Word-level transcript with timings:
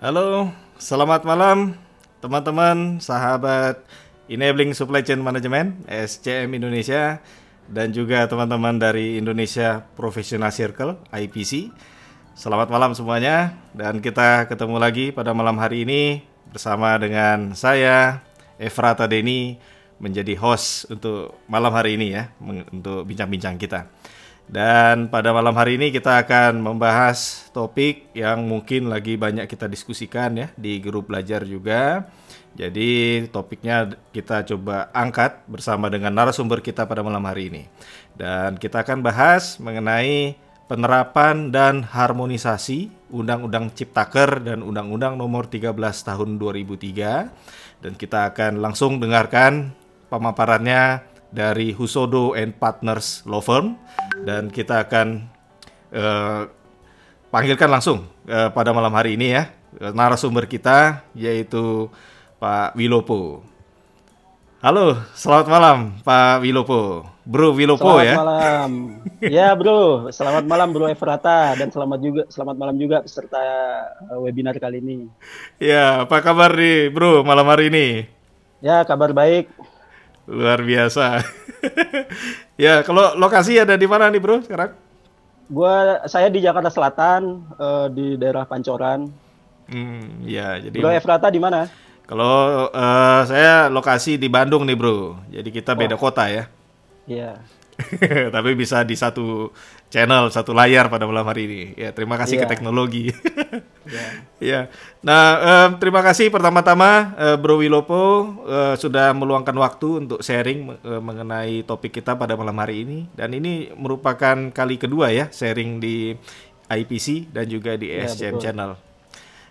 Halo, 0.00 0.48
selamat 0.80 1.28
malam 1.28 1.76
teman-teman, 2.24 3.04
sahabat 3.04 3.84
Enabling 4.32 4.72
Supply 4.72 5.04
Chain 5.04 5.20
Management 5.20 5.84
SCM 5.84 6.56
Indonesia 6.56 7.20
dan 7.68 7.92
juga 7.92 8.24
teman-teman 8.24 8.80
dari 8.80 9.20
Indonesia 9.20 9.84
Professional 10.00 10.56
Circle 10.56 11.04
IPC. 11.12 11.68
Selamat 12.32 12.72
malam 12.72 12.96
semuanya 12.96 13.60
dan 13.76 14.00
kita 14.00 14.48
ketemu 14.48 14.80
lagi 14.80 15.12
pada 15.12 15.36
malam 15.36 15.60
hari 15.60 15.84
ini 15.84 16.24
bersama 16.48 16.96
dengan 16.96 17.52
saya 17.52 18.24
Efrata 18.56 19.04
Deni 19.04 19.60
menjadi 20.00 20.32
host 20.40 20.88
untuk 20.88 21.44
malam 21.44 21.76
hari 21.76 22.00
ini 22.00 22.16
ya 22.16 22.32
untuk 22.72 23.04
bincang-bincang 23.04 23.60
kita. 23.60 23.99
Dan 24.50 25.06
pada 25.14 25.30
malam 25.30 25.54
hari 25.54 25.78
ini 25.78 25.94
kita 25.94 26.26
akan 26.26 26.58
membahas 26.58 27.46
topik 27.54 28.10
yang 28.18 28.42
mungkin 28.50 28.90
lagi 28.90 29.14
banyak 29.14 29.46
kita 29.46 29.70
diskusikan 29.70 30.34
ya 30.34 30.50
di 30.58 30.82
grup 30.82 31.06
belajar 31.06 31.46
juga. 31.46 32.10
Jadi 32.58 33.22
topiknya 33.30 33.94
kita 34.10 34.42
coba 34.42 34.90
angkat 34.90 35.46
bersama 35.46 35.86
dengan 35.86 36.10
narasumber 36.10 36.58
kita 36.66 36.82
pada 36.82 36.98
malam 37.06 37.22
hari 37.30 37.46
ini. 37.46 37.62
Dan 38.18 38.58
kita 38.58 38.82
akan 38.82 39.06
bahas 39.06 39.62
mengenai 39.62 40.34
penerapan 40.66 41.54
dan 41.54 41.86
harmonisasi 41.86 42.90
Undang-Undang 43.14 43.70
Ciptaker 43.78 44.42
dan 44.42 44.66
Undang-Undang 44.66 45.14
Nomor 45.14 45.46
13 45.46 45.78
Tahun 45.78 46.28
2003. 46.42 47.86
Dan 47.86 47.94
kita 47.94 48.34
akan 48.34 48.58
langsung 48.58 48.98
dengarkan 48.98 49.70
pemaparannya 50.10 51.09
dari 51.30 51.70
Husodo 51.74 52.34
and 52.34 52.54
Partners 52.58 53.22
Law 53.26 53.42
Firm 53.42 53.78
dan 54.26 54.50
kita 54.50 54.86
akan 54.86 55.30
uh, 55.94 56.50
panggilkan 57.30 57.70
langsung 57.70 58.06
uh, 58.26 58.50
pada 58.50 58.74
malam 58.74 58.90
hari 58.92 59.14
ini 59.14 59.34
ya 59.38 59.50
narasumber 59.94 60.50
kita 60.50 61.06
yaitu 61.14 61.86
Pak 62.42 62.74
Wilopo. 62.74 63.46
Halo, 64.60 64.92
selamat 65.16 65.46
malam 65.48 65.78
Pak 66.04 66.44
Wilopo. 66.44 67.08
Bro 67.24 67.56
Wilopo 67.56 67.96
selamat 67.96 68.04
ya. 68.04 68.12
Selamat 68.12 68.28
malam. 68.28 68.70
ya, 69.24 69.48
Bro. 69.56 69.80
Selamat 70.12 70.44
malam 70.44 70.68
Bro 70.68 70.86
Efrata 70.92 71.56
dan 71.56 71.72
selamat 71.72 71.98
juga 72.04 72.22
selamat 72.28 72.56
malam 72.60 72.76
juga 72.76 72.96
peserta 73.00 73.40
eh, 74.04 74.18
webinar 74.20 74.52
kali 74.60 74.84
ini. 74.84 75.08
Ya, 75.56 76.04
apa 76.04 76.20
kabar 76.20 76.52
nih, 76.52 76.92
Bro, 76.92 77.24
malam 77.24 77.48
hari 77.48 77.72
ini? 77.72 78.04
Ya, 78.60 78.84
kabar 78.84 79.16
baik. 79.16 79.48
Luar 80.30 80.62
biasa. 80.62 81.26
ya, 82.64 82.86
kalau 82.86 83.18
lokasi 83.18 83.58
ada 83.58 83.74
di 83.74 83.90
mana 83.90 84.06
nih, 84.06 84.22
Bro, 84.22 84.46
sekarang? 84.46 84.78
Gua 85.50 86.06
saya 86.06 86.30
di 86.30 86.38
Jakarta 86.38 86.70
Selatan, 86.70 87.42
uh, 87.58 87.90
di 87.90 88.14
daerah 88.14 88.46
Pancoran. 88.46 89.10
Hmm, 89.66 90.22
ya, 90.22 90.62
jadi 90.62 90.78
Bro 90.78 90.94
Efrata 90.94 91.26
di 91.26 91.42
mana? 91.42 91.66
Kalau 92.06 92.70
uh, 92.70 93.22
saya 93.26 93.66
lokasi 93.66 94.18
di 94.18 94.30
Bandung 94.30 94.62
nih, 94.62 94.78
Bro. 94.78 95.18
Jadi 95.34 95.50
kita 95.50 95.74
beda 95.74 95.98
oh. 95.98 96.00
kota 96.00 96.30
ya. 96.30 96.46
Iya. 97.10 97.42
Tapi 98.34 98.50
bisa 98.54 98.86
di 98.86 98.94
satu 98.94 99.50
channel, 99.90 100.30
satu 100.30 100.54
layar 100.54 100.86
pada 100.86 101.04
malam 101.04 101.26
hari 101.26 101.42
ini. 101.50 101.62
Ya, 101.74 101.90
terima 101.90 102.14
kasih 102.14 102.38
yeah. 102.38 102.46
ke 102.46 102.50
teknologi. 102.54 103.04
yeah. 103.90 104.10
ya. 104.54 104.60
Nah, 105.02 105.26
um, 105.42 105.70
terima 105.82 106.00
kasih 106.00 106.30
pertama-tama 106.30 107.12
uh, 107.18 107.36
Bro 107.36 107.60
Wilopo 107.60 108.02
uh, 108.46 108.74
sudah 108.78 109.10
meluangkan 109.10 109.52
waktu 109.58 110.06
untuk 110.06 110.22
sharing 110.22 110.78
uh, 110.86 111.02
mengenai 111.02 111.66
topik 111.66 111.98
kita 111.98 112.14
pada 112.14 112.38
malam 112.38 112.54
hari 112.62 112.86
ini. 112.86 112.98
Dan 113.18 113.34
ini 113.34 113.74
merupakan 113.74 114.54
kali 114.54 114.78
kedua 114.78 115.10
ya 115.10 115.26
sharing 115.28 115.82
di 115.82 116.14
IPC 116.70 117.34
dan 117.34 117.50
juga 117.50 117.74
di 117.74 117.90
yeah, 117.90 118.06
SCM 118.06 118.38
betul. 118.38 118.42
Channel. 118.46 118.72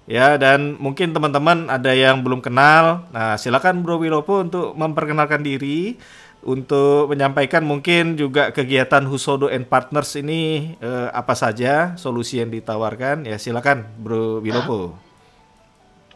Ya, 0.09 0.41
dan 0.41 0.73
mungkin 0.81 1.13
teman-teman 1.13 1.69
ada 1.69 1.93
yang 1.93 2.25
belum 2.25 2.41
kenal. 2.41 3.05
Nah, 3.13 3.37
silakan 3.37 3.85
Bro 3.85 4.01
Wilopo 4.01 4.41
untuk 4.41 4.73
memperkenalkan 4.73 5.45
diri 5.45 6.01
untuk 6.39 7.11
menyampaikan 7.11 7.67
mungkin 7.67 8.15
juga 8.15 8.55
kegiatan 8.55 9.03
Husodo 9.03 9.51
and 9.51 9.67
Partners 9.67 10.15
ini 10.15 10.73
eh, 10.79 11.09
apa 11.11 11.35
saja 11.35 11.99
solusi 11.99 12.39
yang 12.39 12.47
ditawarkan 12.47 13.27
ya 13.27 13.35
silakan 13.35 13.83
Bro 13.99 14.39
Wilopo. 14.39 14.95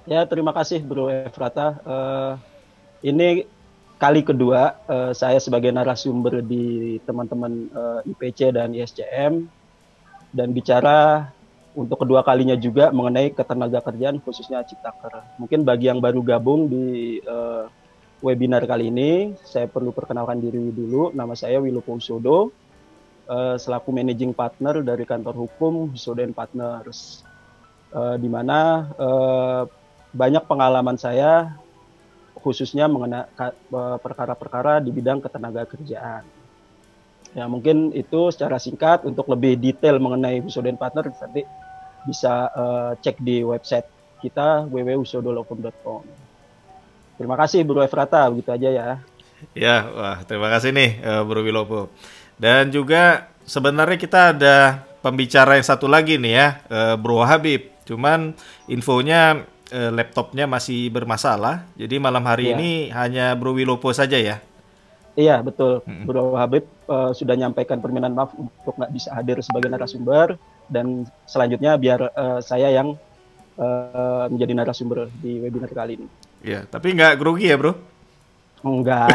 Ya 0.03 0.23
terima 0.27 0.51
kasih 0.51 0.83
Bro 0.83 1.07
Efrata. 1.07 1.79
Uh, 1.87 2.33
ini 2.99 3.47
kali 3.95 4.19
kedua 4.19 4.75
uh, 4.83 5.15
saya 5.15 5.39
sebagai 5.39 5.71
narasumber 5.71 6.43
di 6.43 6.99
teman-teman 7.07 7.71
uh, 7.71 7.99
IPC 8.03 8.51
dan 8.51 8.75
ISCM 8.75 9.47
dan 10.35 10.47
bicara 10.51 11.31
untuk 11.71 12.03
kedua 12.03 12.19
kalinya 12.19 12.53
juga 12.59 12.91
mengenai 12.91 13.31
ketenaga 13.31 13.79
kerjaan 13.79 14.19
khususnya 14.19 14.67
Ciptaker. 14.67 15.23
Mungkin 15.39 15.63
bagi 15.63 15.87
yang 15.87 16.03
baru 16.03 16.19
gabung 16.19 16.67
di 16.67 17.17
uh, 17.23 17.71
webinar 18.23 18.63
kali 18.63 18.87
ini, 18.87 19.35
saya 19.43 19.67
perlu 19.67 19.91
perkenalkan 19.91 20.39
diri 20.39 20.71
dulu. 20.71 21.11
Nama 21.11 21.35
saya 21.35 21.59
Wilupo 21.59 21.99
Usodo, 21.99 22.55
uh, 23.27 23.59
selaku 23.59 23.91
managing 23.91 24.31
partner 24.31 24.79
dari 24.79 25.03
kantor 25.03 25.35
hukum 25.35 25.91
Usodo 25.91 26.23
Partners, 26.31 27.27
uh, 27.91 28.15
di 28.15 28.31
mana 28.31 28.87
uh, 28.95 29.61
banyak 30.15 30.47
pengalaman 30.47 30.95
saya 30.95 31.51
khususnya 32.39 32.91
mengenai 32.91 33.27
perkara-perkara 34.03 34.83
di 34.83 34.91
bidang 34.91 35.23
ketenaga 35.23 35.63
kerjaan. 35.63 36.23
Ya 37.33 37.47
mungkin 37.47 37.95
itu 37.95 38.35
secara 38.35 38.59
singkat 38.59 39.07
untuk 39.07 39.31
lebih 39.31 39.55
detail 39.55 39.99
mengenai 39.99 40.43
Usodo 40.43 40.67
Partners 40.75 41.15
nanti 41.23 41.47
bisa 42.03 42.51
cek 42.99 43.23
di 43.23 43.47
website 43.47 43.87
kita 44.19 44.67
www.usodolocum.com. 44.67 46.22
Terima 47.17 47.35
kasih 47.37 47.61
Bro 47.61 47.85
Efrata, 47.85 48.25
begitu 48.29 48.49
aja 48.49 48.69
ya. 48.69 48.87
Ya, 49.51 49.75
wah 49.91 50.17
terima 50.23 50.47
kasih 50.47 50.71
nih 50.71 51.03
uh, 51.03 51.21
Bro 51.27 51.43
Wilopo. 51.43 51.91
Dan 52.39 52.71
juga 52.73 53.29
sebenarnya 53.43 53.97
kita 53.99 54.21
ada 54.33 54.81
pembicara 55.03 55.59
yang 55.59 55.67
satu 55.67 55.85
lagi 55.85 56.15
nih 56.15 56.33
ya, 56.33 56.47
uh, 56.71 56.95
Bro 56.95 57.21
Habib. 57.27 57.69
Cuman 57.83 58.33
infonya 58.71 59.43
uh, 59.69 59.91
laptopnya 59.91 60.47
masih 60.47 60.87
bermasalah. 60.89 61.67
Jadi 61.75 61.99
malam 61.99 62.23
hari 62.23 62.49
ya. 62.49 62.57
ini 62.57 62.71
hanya 62.89 63.35
Bro 63.35 63.59
Wilopo 63.59 63.91
saja 63.91 64.15
ya. 64.15 64.39
Iya 65.13 65.45
betul, 65.45 65.85
hmm. 65.85 66.09
Bro 66.09 66.33
Habib 66.33 66.65
uh, 66.89 67.13
sudah 67.13 67.37
nyampaikan 67.37 67.77
permintaan 67.77 68.17
maaf 68.17 68.33
untuk 68.33 68.73
nggak 68.73 68.93
bisa 68.97 69.13
hadir 69.13 69.37
sebagai 69.45 69.69
narasumber 69.69 70.41
dan 70.73 71.05
selanjutnya 71.29 71.77
biar 71.77 72.09
uh, 72.17 72.41
saya 72.41 72.73
yang 72.73 72.97
uh, 73.61 74.25
menjadi 74.25 74.57
narasumber 74.57 75.13
di 75.21 75.37
webinar 75.37 75.69
kali 75.69 76.01
ini. 76.01 76.07
Iya, 76.43 76.67
tapi 76.67 76.91
nggak 76.91 77.15
grogi 77.15 77.47
ya, 77.47 77.55
Bro? 77.55 77.73
Enggak. 78.67 79.07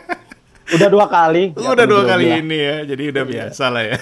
udah 0.78 0.88
dua 0.88 1.06
kali. 1.10 1.50
Udah 1.58 1.86
dua 1.86 2.02
kali 2.06 2.30
ya. 2.30 2.36
ini 2.38 2.58
ya, 2.58 2.76
jadi 2.94 3.02
udah 3.10 3.24
iya. 3.26 3.30
biasa 3.34 3.64
lah 3.74 3.82
ya. 3.82 3.98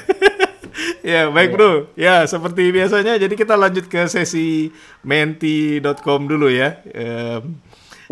ya, 1.16 1.20
baik 1.32 1.48
ya. 1.48 1.54
Bro. 1.56 1.72
Ya, 1.96 2.16
seperti 2.28 2.68
biasanya 2.68 3.16
jadi 3.16 3.32
kita 3.32 3.56
lanjut 3.56 3.88
ke 3.88 4.04
sesi 4.04 4.68
menti.com 5.00 6.28
dulu 6.28 6.52
ya. 6.52 6.76
Um, 6.92 7.56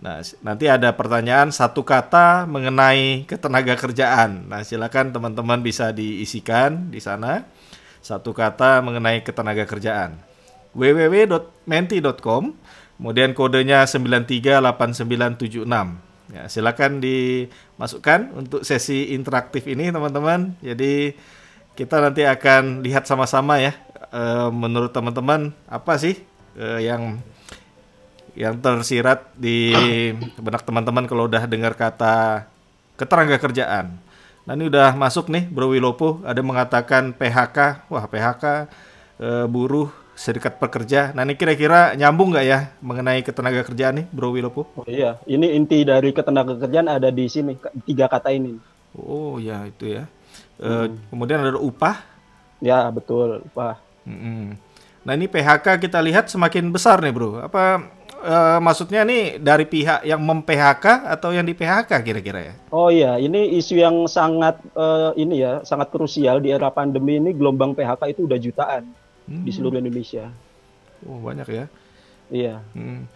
Nah, 0.03 0.19
nanti 0.43 0.67
ada 0.67 0.91
pertanyaan 0.91 1.47
satu 1.47 1.87
kata 1.87 2.43
mengenai 2.43 3.23
ketenaga 3.23 3.79
kerjaan. 3.79 4.51
Nah, 4.51 4.59
silakan 4.67 5.15
teman-teman 5.15 5.63
bisa 5.63 5.95
diisikan 5.95 6.91
di 6.91 6.99
sana. 6.99 7.47
Satu 8.03 8.35
kata 8.35 8.83
mengenai 8.83 9.23
ketenaga 9.23 9.63
kerjaan. 9.63 10.19
www.menti.com 10.75 12.43
kemudian 12.99 13.31
kodenya 13.31 13.87
938976. 13.87 15.63
Ya, 16.33 16.49
silakan 16.51 16.99
dimasukkan 16.99 18.35
untuk 18.35 18.67
sesi 18.67 19.15
interaktif 19.15 19.63
ini 19.71 19.87
teman-teman. 19.87 20.59
Jadi 20.59 21.15
kita 21.73 21.97
nanti 21.97 22.21
akan 22.25 22.85
lihat 22.85 23.09
sama-sama 23.09 23.57
ya 23.57 23.73
uh, 24.13 24.53
menurut 24.53 24.93
teman-teman 24.93 25.53
apa 25.65 25.97
sih 25.97 26.21
uh, 26.57 26.77
yang 26.77 27.21
yang 28.33 28.57
tersirat 28.57 29.29
di 29.37 29.69
benak 30.41 30.65
teman-teman 30.65 31.05
kalau 31.05 31.29
udah 31.29 31.45
dengar 31.45 31.77
kata 31.77 32.49
ketenaga 32.97 33.37
kerjaan. 33.37 33.97
Nah 34.43 34.53
ini 34.57 34.67
udah 34.67 34.97
masuk 34.97 35.31
nih 35.31 35.47
Bro 35.47 35.71
Wilopo 35.71 36.19
ada 36.25 36.41
mengatakan 36.43 37.15
PHK, 37.15 37.87
wah 37.87 38.05
PHK 38.09 38.43
eh, 39.21 39.45
buruh 39.47 39.87
serikat 40.17 40.59
pekerja. 40.59 41.15
Nah 41.15 41.23
ini 41.23 41.37
kira-kira 41.37 41.95
nyambung 41.95 42.33
nggak 42.35 42.45
ya 42.45 42.59
mengenai 42.83 43.21
ketenaga 43.23 43.63
kerjaan 43.63 44.03
nih 44.03 44.05
Bro 44.11 44.35
Wilopo? 44.35 44.67
Oh 44.75 44.85
iya, 44.89 45.21
ini 45.29 45.53
inti 45.55 45.85
dari 45.85 46.11
ketenaga 46.11 46.57
kerjaan 46.59 46.89
ada 46.91 47.09
di 47.13 47.25
sini 47.29 47.55
tiga 47.85 48.09
kata 48.09 48.33
ini. 48.35 48.57
Oh 48.97 49.39
ya 49.39 49.63
itu 49.69 49.89
ya. 49.89 50.09
Eh, 50.61 50.87
Kemudian 51.09 51.41
ada 51.41 51.57
upah. 51.57 52.01
Ya 52.63 52.87
betul, 52.93 53.43
Pak. 53.51 53.81
Mm-mm. 54.07 54.55
Nah 55.03 55.13
ini 55.19 55.27
PHK 55.27 55.83
kita 55.83 55.99
lihat 55.99 56.31
semakin 56.31 56.71
besar 56.71 57.03
nih 57.03 57.11
bro. 57.11 57.43
Apa 57.43 57.83
eh, 58.23 58.59
maksudnya 58.63 59.03
nih 59.03 59.35
dari 59.39 59.67
pihak 59.67 60.07
yang 60.07 60.23
mem-PHK 60.23 61.07
atau 61.11 61.35
yang 61.35 61.43
di 61.43 61.51
PHK 61.51 61.91
kira-kira 62.03 62.39
ya? 62.39 62.53
Oh 62.71 62.87
iya, 62.87 63.19
ini 63.19 63.59
isu 63.59 63.75
yang 63.79 64.07
sangat 64.07 64.63
eh, 64.75 65.11
ini 65.19 65.43
ya, 65.43 65.59
sangat 65.67 65.91
krusial 65.91 66.39
di 66.39 66.55
era 66.55 66.71
pandemi 66.71 67.19
ini 67.19 67.35
gelombang 67.35 67.75
PHK 67.75 68.15
itu 68.15 68.21
udah 68.23 68.39
jutaan 68.39 68.83
di 69.27 69.51
seluruh 69.51 69.79
Indonesia. 69.79 70.31
Oh 71.03 71.19
banyak 71.19 71.47
ya. 71.51 71.65
Iya. 72.31 72.55
Hmm. 72.75 73.07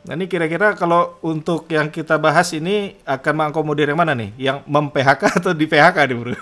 Nah 0.00 0.16
ini 0.16 0.24
kira-kira 0.24 0.72
kalau 0.72 1.20
untuk 1.20 1.68
yang 1.68 1.92
kita 1.92 2.16
bahas 2.16 2.56
ini 2.56 2.96
akan 3.04 3.32
mengakomodir 3.36 3.92
yang 3.92 4.00
mana 4.00 4.16
nih? 4.16 4.32
Yang 4.40 4.64
mem-PHK 4.64 5.22
atau 5.44 5.52
di 5.52 5.68
PHK 5.68 5.96
nih 6.08 6.16
bro? 6.16 6.34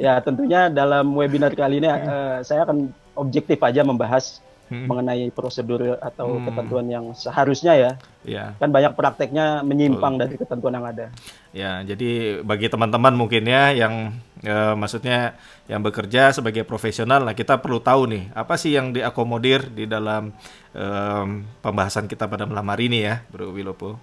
Ya, 0.00 0.16
tentunya 0.24 0.72
dalam 0.72 1.12
webinar 1.12 1.52
kali 1.52 1.84
ini 1.84 1.88
eh, 1.88 2.40
saya 2.40 2.64
akan 2.64 2.88
objektif 3.12 3.60
aja 3.60 3.84
membahas 3.84 4.40
Hmm. 4.72 4.88
mengenai 4.88 5.28
prosedur 5.36 6.00
atau 6.00 6.40
ketentuan 6.48 6.88
yang 6.88 7.04
seharusnya 7.12 7.76
ya. 7.76 7.90
ya. 8.24 8.44
Kan 8.56 8.72
banyak 8.72 8.96
prakteknya 8.96 9.60
menyimpang 9.60 10.16
dari 10.16 10.40
ketentuan 10.40 10.80
yang 10.80 10.88
ada. 10.88 11.12
Ya, 11.52 11.84
jadi 11.84 12.40
bagi 12.40 12.72
teman-teman 12.72 13.12
mungkin 13.12 13.44
ya 13.44 13.76
yang 13.76 14.16
eh, 14.40 14.72
maksudnya 14.72 15.36
yang 15.68 15.84
bekerja 15.84 16.32
sebagai 16.32 16.64
profesional, 16.64 17.28
nah 17.28 17.36
kita 17.36 17.60
perlu 17.60 17.76
tahu 17.76 18.08
nih 18.08 18.24
apa 18.32 18.56
sih 18.56 18.72
yang 18.72 18.96
diakomodir 18.96 19.68
di 19.68 19.84
dalam 19.84 20.32
em, 20.72 21.44
pembahasan 21.60 22.08
kita 22.08 22.24
pada 22.24 22.48
malam 22.48 22.64
hari 22.72 22.88
ini 22.88 23.04
ya, 23.04 23.20
Bro 23.28 23.52
Wilopo. 23.52 24.00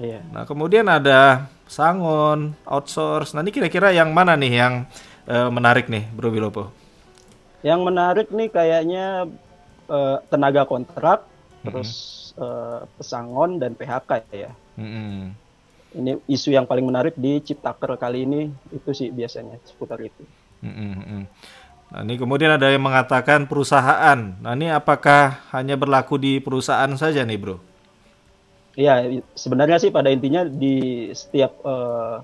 Iya. 0.00 0.24
Nah, 0.28 0.44
kemudian 0.48 0.88
ada 0.88 1.48
sangon, 1.68 2.52
outsource. 2.64 3.32
Nah, 3.32 3.44
ini 3.44 3.52
kira-kira 3.52 3.92
yang 3.92 4.12
mana 4.16 4.36
nih 4.36 4.52
yang 4.56 4.74
eh, 5.28 5.50
menarik 5.52 5.92
nih, 5.92 6.08
Bro 6.16 6.32
Wilopo? 6.32 6.72
Yang 7.60 7.80
menarik 7.84 8.28
nih 8.32 8.48
kayaknya 8.48 9.28
eh, 9.88 10.16
tenaga 10.32 10.64
kontrak, 10.64 11.28
terus 11.60 11.90
eh, 12.40 12.80
pesangon 12.96 13.60
dan 13.60 13.76
PHK 13.76 14.10
ya. 14.32 14.50
Mm-mm. 14.80 15.45
Ini 15.96 16.20
isu 16.28 16.52
yang 16.52 16.68
paling 16.68 16.84
menarik 16.84 17.16
di 17.16 17.40
Ciptaker 17.40 17.96
kali 17.96 18.28
ini 18.28 18.52
itu 18.68 18.90
sih 18.92 19.08
biasanya 19.08 19.56
seputar 19.64 19.96
itu. 20.04 20.22
Mm-mm, 20.60 20.92
mm. 21.00 21.24
Nah, 21.86 22.00
ini 22.02 22.14
kemudian 22.18 22.52
ada 22.52 22.68
yang 22.68 22.82
mengatakan 22.82 23.46
perusahaan. 23.46 24.18
Nah, 24.18 24.52
ini 24.52 24.68
apakah 24.68 25.46
hanya 25.54 25.78
berlaku 25.78 26.18
di 26.18 26.42
perusahaan 26.42 26.90
saja 26.98 27.22
nih, 27.22 27.38
Bro? 27.38 27.56
Iya, 28.76 29.22
sebenarnya 29.32 29.80
sih 29.80 29.88
pada 29.88 30.12
intinya 30.12 30.44
di 30.44 31.08
setiap 31.16 31.56
eh, 31.64 32.16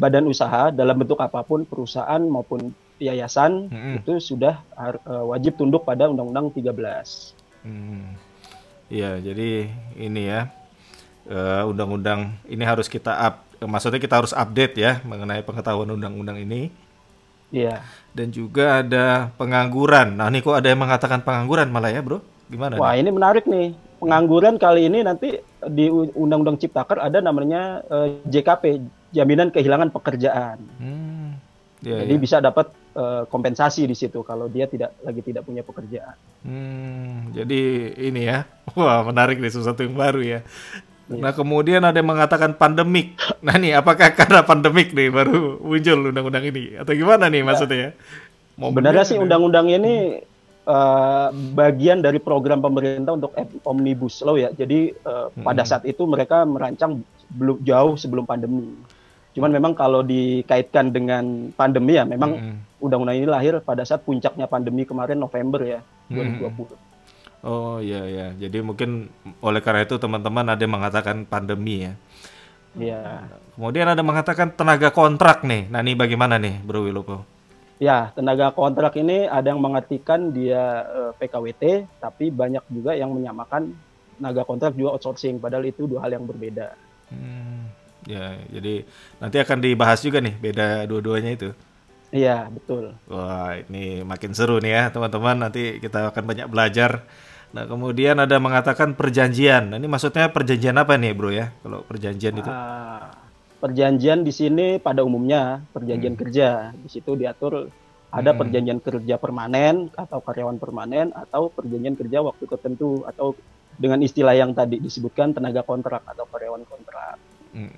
badan 0.00 0.30
usaha 0.30 0.72
dalam 0.72 0.96
bentuk 0.96 1.20
apa 1.20 1.44
pun 1.44 1.68
perusahaan 1.68 2.22
maupun 2.24 2.72
yayasan 2.96 3.68
Mm-mm. 3.68 4.00
itu 4.00 4.16
sudah 4.16 4.64
eh, 4.80 5.24
wajib 5.28 5.60
tunduk 5.60 5.84
pada 5.84 6.08
Undang-Undang 6.08 6.56
13. 6.56 7.66
Hmm. 7.66 8.16
Iya, 8.90 9.22
jadi 9.22 9.70
ini 10.00 10.22
ya 10.26 10.50
eh, 11.28 11.62
undang-undang 11.66 12.36
ini 12.48 12.64
harus 12.64 12.88
kita 12.88 13.12
up, 13.12 13.34
eh, 13.60 13.68
maksudnya 13.68 14.00
kita 14.00 14.20
harus 14.20 14.32
update 14.32 14.74
ya 14.78 15.00
mengenai 15.04 15.44
pengetahuan 15.44 15.90
undang-undang 15.92 16.40
ini 16.40 16.70
Iya. 17.50 17.82
dan 18.14 18.30
juga 18.30 18.78
ada 18.78 19.34
pengangguran. 19.34 20.14
Nah, 20.14 20.30
ini 20.30 20.38
kok 20.38 20.54
ada 20.54 20.70
yang 20.70 20.80
mengatakan 20.86 21.18
pengangguran 21.26 21.66
malah 21.66 21.90
ya, 21.90 21.98
Bro? 21.98 22.22
Gimana? 22.46 22.78
Wah, 22.78 22.94
nih? 22.94 23.02
ini 23.02 23.10
menarik 23.10 23.44
nih. 23.46 23.74
Pengangguran 23.98 24.56
kali 24.56 24.86
ini 24.86 25.02
nanti 25.04 25.34
di 25.66 25.86
Undang-Undang 25.92 26.56
Ciptaker 26.62 27.02
ada 27.02 27.18
namanya 27.20 27.82
eh, 27.84 28.22
JKP, 28.26 28.80
jaminan 29.12 29.50
kehilangan 29.50 29.90
pekerjaan. 29.90 30.58
Hmm. 30.78 31.36
Ya, 31.80 32.04
Jadi 32.04 32.14
ya. 32.16 32.20
bisa 32.20 32.36
dapat 32.44 32.70
eh, 32.92 33.22
kompensasi 33.28 33.88
di 33.88 33.96
situ 33.96 34.20
kalau 34.22 34.46
dia 34.46 34.68
tidak 34.68 34.94
lagi 35.02 35.20
tidak 35.24 35.42
punya 35.48 35.64
pekerjaan. 35.64 36.16
Hmm, 36.44 37.32
jadi 37.32 37.62
ini 37.98 38.20
ya. 38.30 38.44
Wah, 38.78 39.02
menarik 39.04 39.40
nih 39.42 39.52
sesuatu 39.52 39.82
yang 39.82 39.96
baru 39.96 40.20
ya. 40.22 40.40
Nah, 41.10 41.34
kemudian 41.34 41.82
ada 41.82 41.98
yang 41.98 42.06
mengatakan 42.06 42.54
pandemik. 42.54 43.18
Nah, 43.42 43.56
nih 43.56 43.72
apakah 43.74 44.14
karena 44.14 44.46
pandemik 44.46 44.94
nih 44.94 45.08
baru 45.10 45.58
muncul 45.58 46.12
undang-undang 46.12 46.44
ini 46.44 46.76
atau 46.76 46.92
gimana 46.92 47.26
nih 47.26 47.42
maksudnya 47.42 47.78
ya? 47.78 47.90
Momennya 48.60 48.76
Sebenarnya 48.76 49.04
sih 49.08 49.16
undang-undang 49.18 49.66
ini 49.72 50.20
eh, 50.68 51.28
bagian 51.56 52.04
dari 52.04 52.20
program 52.20 52.60
pemerintah 52.60 53.16
untuk 53.16 53.32
omnibus 53.64 54.22
law 54.22 54.36
ya. 54.36 54.52
Jadi 54.54 54.92
eh, 54.92 55.26
pada 55.40 55.64
saat 55.64 55.88
itu 55.88 56.04
mereka 56.04 56.44
merancang 56.46 57.00
belum 57.32 57.64
jauh 57.64 57.96
sebelum 57.96 58.28
pandemi. 58.28 58.76
Cuman 59.32 59.50
memang 59.50 59.72
kalau 59.74 60.04
dikaitkan 60.04 60.92
dengan 60.92 61.54
pandemi 61.54 61.96
ya 61.96 62.04
memang 62.04 62.36
Mm-mm. 62.36 62.56
undang-undang 62.82 63.18
ini 63.18 63.26
lahir 63.30 63.58
pada 63.64 63.82
saat 63.88 64.04
puncaknya 64.04 64.46
pandemi 64.46 64.84
kemarin 64.84 65.16
November 65.16 65.64
ya 65.64 65.80
2020. 66.12 66.89
Oh 67.40 67.80
iya 67.80 68.04
ya. 68.04 68.26
Jadi 68.36 68.60
mungkin 68.60 69.08
oleh 69.40 69.60
karena 69.64 69.88
itu 69.88 69.96
teman-teman 69.96 70.44
ada 70.44 70.60
yang 70.60 70.76
mengatakan 70.76 71.24
pandemi 71.24 71.88
ya. 71.88 71.92
Iya. 72.76 73.26
Kemudian 73.56 73.86
ada 73.90 73.98
yang 73.98 74.10
mengatakan 74.12 74.54
tenaga 74.54 74.94
kontrak 74.94 75.42
nih. 75.42 75.66
Nah, 75.72 75.80
ini 75.82 75.98
bagaimana 75.98 76.38
nih, 76.38 76.62
Bro 76.62 76.86
Wilopo? 76.86 77.26
Ya, 77.80 78.12
tenaga 78.12 78.52
kontrak 78.52 78.92
ini 79.00 79.24
ada 79.24 79.50
yang 79.50 79.58
mengartikan 79.58 80.30
dia 80.30 80.84
eh, 80.84 81.12
PKWT, 81.16 81.88
tapi 81.96 82.28
banyak 82.28 82.62
juga 82.68 82.92
yang 82.92 83.08
menyamakan 83.10 83.72
tenaga 84.20 84.44
kontrak 84.44 84.76
juga 84.76 85.00
outsourcing, 85.00 85.40
padahal 85.40 85.64
itu 85.64 85.88
dua 85.88 86.04
hal 86.04 86.12
yang 86.12 86.28
berbeda. 86.28 86.76
Hmm, 87.08 87.72
ya, 88.04 88.36
jadi 88.52 88.84
nanti 89.16 89.36
akan 89.40 89.58
dibahas 89.64 90.04
juga 90.04 90.20
nih 90.20 90.36
beda 90.36 90.84
dua-duanya 90.84 91.32
itu. 91.32 91.50
Iya, 92.12 92.52
betul. 92.52 92.92
Wah, 93.08 93.56
ini 93.64 94.04
makin 94.04 94.36
seru 94.36 94.60
nih 94.60 94.72
ya, 94.76 94.82
teman-teman. 94.92 95.48
Nanti 95.48 95.80
kita 95.80 96.10
akan 96.12 96.24
banyak 96.26 96.46
belajar. 96.50 97.06
Nah, 97.50 97.66
kemudian 97.66 98.14
ada 98.14 98.38
mengatakan 98.38 98.94
perjanjian. 98.94 99.74
Nah, 99.74 99.76
ini 99.82 99.90
maksudnya 99.90 100.30
perjanjian 100.30 100.78
apa 100.78 100.94
nih, 100.94 101.12
Bro 101.14 101.30
ya? 101.34 101.50
Kalau 101.66 101.82
perjanjian 101.82 102.38
itu. 102.38 102.46
Ah, 102.46 103.10
perjanjian 103.58 104.22
di 104.22 104.30
sini 104.30 104.78
pada 104.78 105.02
umumnya 105.02 105.58
perjanjian 105.74 106.14
kerja. 106.14 106.70
Di 106.72 106.88
situ 106.88 107.18
diatur 107.18 107.66
ada 108.10 108.30
perjanjian 108.34 108.82
kerja 108.82 109.18
permanen 109.18 109.90
atau 109.94 110.18
karyawan 110.18 110.58
permanen 110.58 111.14
atau 111.14 111.50
perjanjian 111.50 111.94
kerja 111.94 112.18
waktu 112.22 112.42
tertentu 112.46 113.06
atau 113.06 113.38
dengan 113.78 114.02
istilah 114.02 114.34
yang 114.34 114.50
tadi 114.50 114.82
disebutkan 114.82 115.30
tenaga 115.30 115.62
kontrak 115.62 116.02
atau 116.06 116.26
karyawan 116.26 116.66
kontrak. 116.66 117.16
Hmm, 117.54 117.74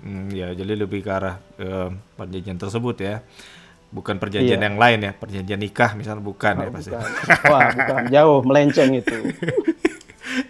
hmm, 0.00 0.26
ya, 0.32 0.48
jadi 0.56 0.72
lebih 0.76 1.04
ke 1.04 1.10
arah 1.12 1.36
eh, 1.60 1.88
perjanjian 2.16 2.56
tersebut 2.56 2.96
ya. 3.00 3.20
Bukan 3.86 4.18
perjanjian 4.18 4.58
Iya. 4.58 4.66
yang 4.66 4.76
lain 4.76 4.98
ya, 5.00 5.12
perjanjian 5.14 5.56
nikah 5.56 5.94
misalnya 5.94 6.20
bukan 6.20 6.54
ya 6.58 6.68
Oh, 6.68 6.72
pasti. 6.74 6.90
bukan. 6.90 7.10
Wah, 7.48 7.66
bukan 7.72 8.02
jauh 8.10 8.38
melenceng 8.42 8.90
itu. 8.94 9.16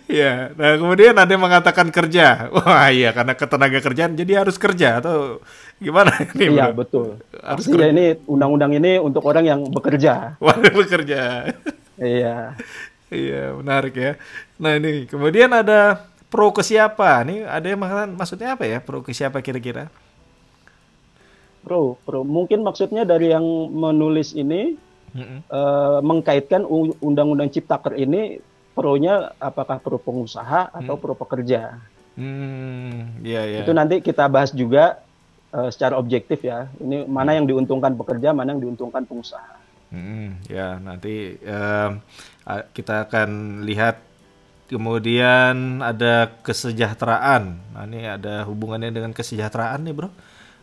Iya, 0.07 0.51
nah 0.57 0.75
kemudian 0.75 1.13
ada 1.13 1.29
yang 1.29 1.43
mengatakan 1.43 1.93
kerja. 1.93 2.49
Wah 2.49 2.89
iya, 2.89 3.13
karena 3.13 3.37
ketenaga 3.37 3.79
kerjaan 3.79 4.17
jadi 4.17 4.43
harus 4.43 4.57
kerja 4.57 4.99
atau 4.99 5.43
gimana 5.77 6.11
ini 6.33 6.57
Iya, 6.57 6.73
bro? 6.73 6.81
betul. 6.81 7.07
Harus 7.37 7.69
Pasti 7.69 7.77
ya 7.77 7.93
ini 7.93 8.17
undang-undang 8.25 8.73
ini 8.73 8.97
untuk 8.97 9.23
orang 9.23 9.45
yang 9.45 9.61
bekerja. 9.69 10.33
Wah 10.43 10.57
bekerja. 10.57 11.53
Iya. 12.01 12.57
iya 13.09 13.43
menarik 13.53 13.95
ya. 13.95 14.13
Nah 14.57 14.75
ini 14.75 15.05
kemudian 15.07 15.53
ada 15.53 16.03
pro 16.27 16.51
ke 16.51 16.65
siapa? 16.65 17.23
Nih 17.23 17.45
ada 17.45 17.67
yang 17.67 17.79
mengatakan 17.79 18.11
maksudnya 18.11 18.49
apa 18.57 18.65
ya 18.65 18.79
pro 18.81 19.05
ke 19.05 19.13
siapa 19.13 19.39
kira-kira? 19.39 19.93
Pro, 21.67 21.99
pro. 22.07 22.23
Mungkin 22.23 22.63
maksudnya 22.63 23.03
dari 23.03 23.35
yang 23.35 23.43
menulis 23.75 24.39
ini 24.39 24.79
Mm-mm. 25.11 25.43
eh, 25.51 25.99
mengkaitkan 25.99 26.63
undang-undang 27.03 27.51
Ciptaker 27.51 27.99
ini 27.99 28.39
pro-nya 28.71 29.35
apakah 29.43 29.83
pro 29.83 29.99
pengusaha 29.99 30.71
atau 30.71 30.95
pro 30.95 31.19
pekerja. 31.19 31.75
Hmm, 32.15 33.19
iya 33.27 33.43
iya. 33.51 33.59
Itu 33.67 33.75
nanti 33.75 33.99
kita 33.99 34.31
bahas 34.31 34.55
juga 34.55 35.03
eh, 35.51 35.75
secara 35.75 35.99
objektif 35.99 36.47
ya. 36.47 36.71
Ini 36.79 37.03
mana 37.11 37.35
yang 37.35 37.51
diuntungkan 37.51 37.99
pekerja, 37.99 38.31
mana 38.31 38.55
yang 38.55 38.63
diuntungkan 38.63 39.03
pengusaha. 39.03 39.59
Mm, 39.91 40.47
ya 40.47 40.79
nanti 40.79 41.35
a- 42.47 42.67
kita 42.71 43.11
akan 43.11 43.63
lihat 43.67 44.07
kemudian 44.71 45.83
ada 45.83 46.31
kesejahteraan. 46.43 47.59
Nah 47.75 47.85
ini 47.87 48.07
ada 48.07 48.43
hubungannya 48.47 48.91
dengan 48.91 49.15
kesejahteraan 49.15 49.83
nih 49.87 49.95
bro. 49.95 50.11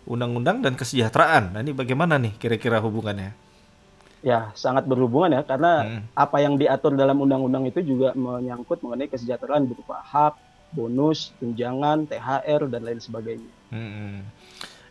Undang-undang 0.04 0.60
dan 0.60 0.76
kesejahteraan. 0.76 1.56
Nah 1.56 1.60
ini 1.64 1.72
bagaimana 1.72 2.20
nih 2.20 2.36
kira-kira 2.36 2.84
hubungannya? 2.84 3.32
Ya, 4.24 4.56
sangat 4.56 4.88
berhubungan 4.88 5.36
ya 5.36 5.42
karena 5.44 5.84
Hmm. 5.84 6.02
apa 6.16 6.40
yang 6.40 6.56
diatur 6.56 6.96
dalam 6.96 7.20
undang-undang 7.20 7.68
itu 7.68 7.84
juga 7.84 8.16
menyangkut 8.16 8.80
mengenai 8.80 9.12
kesejahteraan 9.12 9.68
berupa 9.68 10.00
hak, 10.00 10.40
bonus, 10.72 11.36
tunjangan, 11.44 12.08
THR 12.08 12.72
dan 12.72 12.82
lain 12.88 13.00
sebagainya. 13.04 13.52
Hmm, 13.68 14.24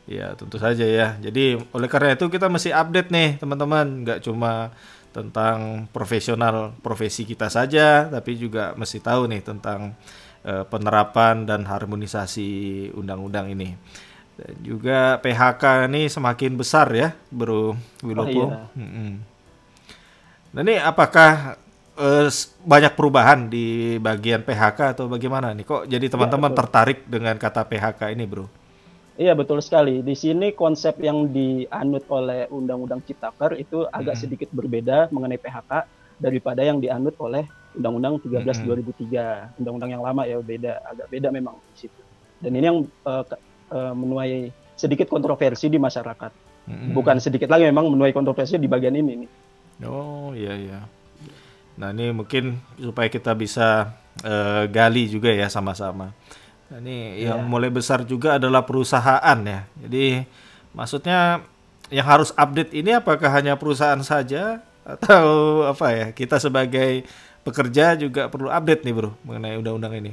ya 0.04 0.36
tentu 0.36 0.60
saja 0.60 0.84
ya. 0.84 1.16
Jadi 1.16 1.56
oleh 1.60 1.88
karena 1.88 2.12
itu 2.12 2.28
kita 2.28 2.52
mesti 2.52 2.76
update 2.76 3.08
nih 3.08 3.28
teman-teman. 3.40 4.04
Nggak 4.04 4.20
cuma 4.28 4.68
tentang 5.12 5.88
profesional 5.92 6.72
profesi 6.80 7.24
kita 7.24 7.48
saja, 7.52 8.08
tapi 8.08 8.36
juga 8.36 8.72
mesti 8.76 9.00
tahu 9.00 9.28
nih 9.32 9.40
tentang 9.44 9.96
eh, 10.42 10.64
penerapan 10.66 11.46
dan 11.46 11.62
harmonisasi 11.64 12.90
undang-undang 12.98 13.48
ini. 13.54 13.78
Dan 14.32 14.52
juga 14.64 15.20
PHK 15.20 15.86
ini 15.92 16.08
semakin 16.08 16.52
besar 16.56 16.88
ya, 16.92 17.12
Bro 17.28 17.76
Wilopo. 18.00 18.42
Oh, 18.42 18.48
iya. 18.48 18.58
Mm-mm. 18.74 19.10
Nah 20.52 20.60
ini 20.60 20.76
apakah 20.80 21.56
eh, 21.96 22.28
banyak 22.64 22.92
perubahan 22.96 23.48
di 23.48 23.96
bagian 24.00 24.44
PHK 24.44 24.96
atau 24.96 25.08
bagaimana 25.08 25.52
nih? 25.52 25.64
Kok 25.64 25.82
jadi 25.88 26.06
teman-teman 26.08 26.52
betul. 26.52 26.60
tertarik 26.64 26.98
dengan 27.08 27.36
kata 27.36 27.64
PHK 27.64 28.12
ini, 28.12 28.24
Bro? 28.24 28.46
Iya 29.20 29.36
betul 29.36 29.60
sekali. 29.60 30.00
Di 30.00 30.16
sini 30.16 30.56
konsep 30.56 30.96
yang 31.04 31.28
dianut 31.28 32.08
oleh 32.08 32.48
Undang-Undang 32.48 33.04
Ciptaker 33.04 33.60
itu 33.60 33.84
agak 33.92 34.16
sedikit 34.16 34.48
berbeda 34.56 35.12
mengenai 35.12 35.36
PHK 35.36 35.84
daripada 36.16 36.64
yang 36.64 36.80
dianut 36.80 37.12
oleh 37.20 37.44
Undang-Undang 37.76 38.24
13 38.24 38.64
2003. 38.64 39.60
Undang-undang 39.60 39.90
yang 39.92 40.02
lama 40.04 40.24
ya 40.24 40.40
beda, 40.40 40.80
agak 40.88 41.06
beda 41.12 41.28
memang 41.28 41.60
di 41.76 41.86
situ. 41.86 42.00
Dan 42.40 42.56
ini 42.56 42.64
yang 42.64 42.78
eh, 42.88 43.24
eh, 43.72 43.92
menuai 43.96 44.52
sedikit 44.76 45.08
kontroversi 45.08 45.66
di 45.66 45.80
masyarakat. 45.80 46.32
Mm-mm. 46.62 46.94
Bukan 46.94 47.18
sedikit 47.18 47.50
lagi 47.50 47.66
memang 47.66 47.90
menuai 47.90 48.14
kontroversi 48.14 48.54
di 48.54 48.70
bagian 48.70 48.94
ini 48.94 49.12
nih. 49.26 49.30
Oh 49.82 50.30
iya 50.36 50.54
iya. 50.54 50.80
Nah 51.74 51.90
ini 51.90 52.12
mungkin 52.12 52.60
supaya 52.78 53.08
kita 53.08 53.32
bisa 53.34 53.96
eh, 54.22 54.68
gali 54.68 55.08
juga 55.08 55.32
ya 55.32 55.48
sama-sama. 55.48 56.12
Nah, 56.70 56.78
ini 56.80 57.24
yang 57.24 57.44
Iya. 57.44 57.48
mulai 57.48 57.68
besar 57.68 58.04
juga 58.04 58.36
adalah 58.40 58.62
perusahaan 58.62 59.38
ya. 59.42 59.66
Jadi 59.82 60.22
maksudnya 60.72 61.42
yang 61.92 62.06
harus 62.08 62.32
update 62.32 62.72
ini 62.72 62.96
apakah 62.96 63.28
hanya 63.28 63.56
perusahaan 63.60 64.00
saja 64.00 64.60
atau 64.86 65.26
apa 65.68 65.86
ya? 65.92 66.06
Kita 66.12 66.40
sebagai 66.40 67.04
pekerja 67.42 67.98
juga 67.98 68.30
perlu 68.30 68.48
update 68.48 68.86
nih 68.86 68.94
bro 68.94 69.10
mengenai 69.26 69.58
undang-undang 69.58 69.98
ini. 69.98 70.12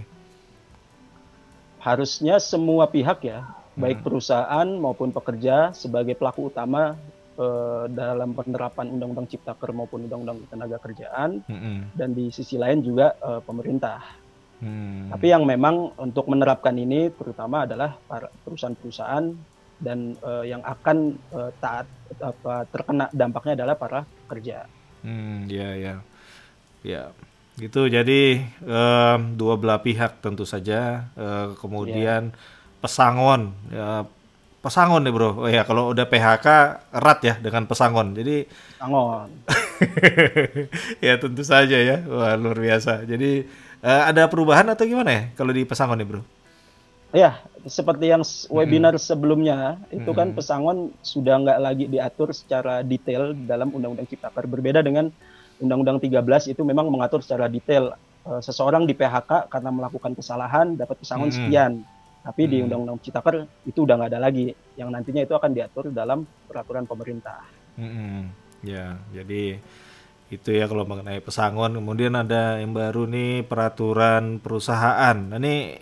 Harusnya 1.80 2.38
semua 2.44 2.92
pihak 2.92 3.24
ya, 3.24 3.48
baik 3.80 4.04
perusahaan 4.04 4.68
maupun 4.68 5.16
pekerja 5.16 5.72
sebagai 5.72 6.20
pelaku 6.20 6.52
utama 6.52 7.00
eh, 7.40 7.86
dalam 7.90 8.36
penerapan 8.36 8.92
Undang-Undang 8.92 9.32
Ciptaker 9.32 9.72
maupun 9.72 10.06
Undang-Undang 10.06 10.52
Tenaga 10.52 10.78
Kerjaan 10.84 11.40
Mm-mm. 11.48 11.96
dan 11.96 12.12
di 12.12 12.28
sisi 12.30 12.60
lain 12.60 12.84
juga 12.84 13.16
eh, 13.16 13.42
pemerintah. 13.42 14.04
Hmm. 14.60 15.08
Tapi 15.08 15.32
yang 15.32 15.48
memang 15.48 15.96
untuk 15.96 16.28
menerapkan 16.28 16.76
ini 16.76 17.08
terutama 17.16 17.64
adalah 17.64 17.96
para 18.04 18.28
perusahaan-perusahaan 18.44 19.32
dan 19.80 20.20
eh, 20.20 20.46
yang 20.52 20.60
akan 20.68 21.16
eh, 21.16 21.52
taat 21.64 21.88
apa 22.20 22.68
terkena 22.68 23.08
dampaknya 23.16 23.64
adalah 23.64 23.76
para 23.80 24.00
pekerja. 24.28 24.68
Hmm, 25.00 25.48
ya 25.48 25.72
ya. 25.80 25.96
Ya. 26.84 27.16
Gitu. 27.60 27.92
Jadi 27.92 28.40
em, 28.64 29.20
dua 29.36 29.60
belah 29.60 29.84
pihak 29.84 30.24
tentu 30.24 30.48
saja 30.48 31.12
eh, 31.20 31.48
kemudian 31.60 32.32
pesangon 32.80 33.52
ya 33.68 34.08
pesangon 34.60 35.02
nih, 35.04 35.14
Bro. 35.16 35.30
Oh 35.40 35.50
ya, 35.50 35.64
kalau 35.64 35.92
udah 35.92 36.06
PHK 36.08 36.48
erat 36.92 37.20
ya 37.24 37.36
dengan 37.40 37.64
pesangon. 37.68 38.16
Jadi 38.16 38.44
Angon. 38.80 39.28
ya 41.06 41.16
tentu 41.16 41.44
saja 41.44 41.78
ya. 41.80 42.04
Wah, 42.08 42.36
luar 42.36 42.60
biasa. 42.60 43.08
Jadi 43.08 43.48
eh, 43.84 44.02
ada 44.04 44.28
perubahan 44.28 44.68
atau 44.72 44.84
gimana 44.84 45.12
ya 45.12 45.24
kalau 45.36 45.52
di 45.56 45.64
pesangon 45.64 46.00
nih, 46.00 46.08
Bro? 46.08 46.24
Ya, 47.10 47.42
seperti 47.66 48.14
yang 48.14 48.22
webinar 48.54 48.94
sebelumnya, 49.02 49.82
itu 49.90 50.14
kan 50.14 50.30
pesangon 50.30 50.94
sudah 51.02 51.42
nggak 51.42 51.58
lagi 51.58 51.86
diatur 51.90 52.30
secara 52.38 52.86
detail 52.86 53.34
dalam 53.34 53.74
Undang-Undang 53.74 54.06
Ciptaker. 54.06 54.46
Berbeda 54.46 54.86
dengan 54.86 55.10
Undang-Undang 55.60 56.00
13 56.00 56.52
itu 56.52 56.62
memang 56.64 56.88
mengatur 56.88 57.20
secara 57.24 57.52
detail. 57.52 57.92
Eh, 58.28 58.42
seseorang 58.44 58.84
di 58.84 58.94
PHK 58.96 59.48
karena 59.48 59.70
melakukan 59.72 60.12
kesalahan 60.16 60.76
dapat 60.76 61.00
pesangon 61.00 61.32
Mm-mm. 61.32 61.38
sekian. 61.40 61.74
Tapi 62.20 62.52
di 62.52 62.58
Mm. 62.60 62.66
Undang-Undang 62.68 63.00
Ciptaker 63.00 63.36
itu 63.64 63.80
udah 63.88 63.96
nggak 63.96 64.12
ada 64.12 64.20
lagi. 64.20 64.52
Yang 64.76 64.90
nantinya 64.92 65.22
itu 65.24 65.34
akan 65.36 65.52
diatur 65.56 65.92
dalam 65.92 66.28
peraturan 66.48 66.84
pemerintah. 66.84 67.40
Mm-mm. 67.80 68.28
Ya, 68.60 69.00
jadi 69.16 69.64
itu 70.30 70.50
ya 70.52 70.68
kalau 70.68 70.84
mengenai 70.84 71.24
pesangon. 71.24 71.80
Kemudian 71.80 72.14
ada 72.14 72.60
yang 72.60 72.76
baru 72.76 73.08
nih 73.08 73.48
peraturan 73.48 74.44
perusahaan. 74.44 75.16
Nah, 75.16 75.40
ini 75.40 75.80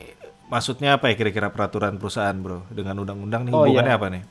maksudnya 0.48 0.96
apa 1.02 1.12
ya 1.12 1.18
kira-kira 1.20 1.50
peraturan 1.52 1.98
perusahaan, 2.00 2.38
Bro? 2.38 2.70
Dengan 2.72 3.02
undang-undang 3.02 3.50
nih 3.50 3.52
Oh, 3.52 3.66
hubungannya 3.66 3.92
iya. 3.92 4.00
apa 4.00 4.08
nih? 4.14 4.24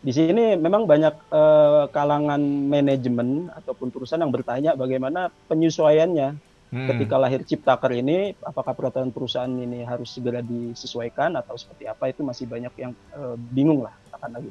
Di 0.00 0.12
sini 0.12 0.56
memang 0.56 0.88
banyak 0.88 1.14
eh, 1.28 1.84
kalangan 1.92 2.40
manajemen 2.42 3.52
ataupun 3.52 3.92
perusahaan 3.92 4.20
yang 4.20 4.32
bertanya 4.32 4.72
bagaimana 4.72 5.28
penyesuaiannya 5.46 6.48
Hmm. 6.70 6.86
ketika 6.86 7.18
lahir 7.18 7.42
Ciptaker 7.42 7.90
ini, 7.98 8.30
apakah 8.46 8.78
peraturan 8.78 9.10
perusahaan 9.10 9.50
ini 9.50 9.82
harus 9.82 10.14
segera 10.14 10.38
disesuaikan 10.38 11.34
atau 11.34 11.58
seperti 11.58 11.90
apa 11.90 12.06
itu 12.06 12.22
masih 12.22 12.46
banyak 12.46 12.70
yang 12.78 12.94
eh, 13.10 13.34
bingung 13.50 13.82
lah 13.82 13.90
akan 14.14 14.30
lagi. 14.38 14.50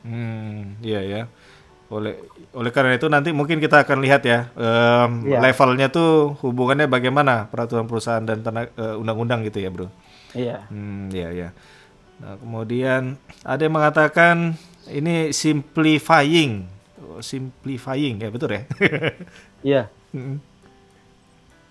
Hmm, 0.00 0.80
iya 0.80 1.00
ya. 1.04 1.22
Oleh 1.92 2.16
oleh 2.56 2.72
karena 2.72 2.96
itu 2.96 3.12
nanti 3.12 3.36
mungkin 3.36 3.60
kita 3.60 3.84
akan 3.84 4.00
lihat 4.00 4.24
ya 4.24 4.48
em, 4.56 5.28
Iya. 5.28 5.44
levelnya 5.44 5.92
tuh 5.92 6.40
hubungannya 6.40 6.88
bagaimana 6.88 7.52
peraturan 7.52 7.84
perusahaan 7.84 8.24
dan 8.24 8.40
eh, 8.48 8.96
undang-undang 8.96 9.44
gitu 9.44 9.60
ya, 9.60 9.68
Bro. 9.68 9.92
Iya. 10.32 10.64
Hmm, 10.72 11.12
iya 11.12 11.28
ya. 11.36 11.48
Nah, 12.24 12.40
kemudian 12.40 13.20
ada 13.44 13.60
yang 13.60 13.76
mengatakan 13.76 14.56
ini 14.90 15.30
simplifying. 15.30 16.66
Simplifying 17.20 18.18
ya 18.18 18.28
betul 18.28 18.50
ya? 18.52 18.62
Iya. 19.66 19.82
Mm. 20.10 20.38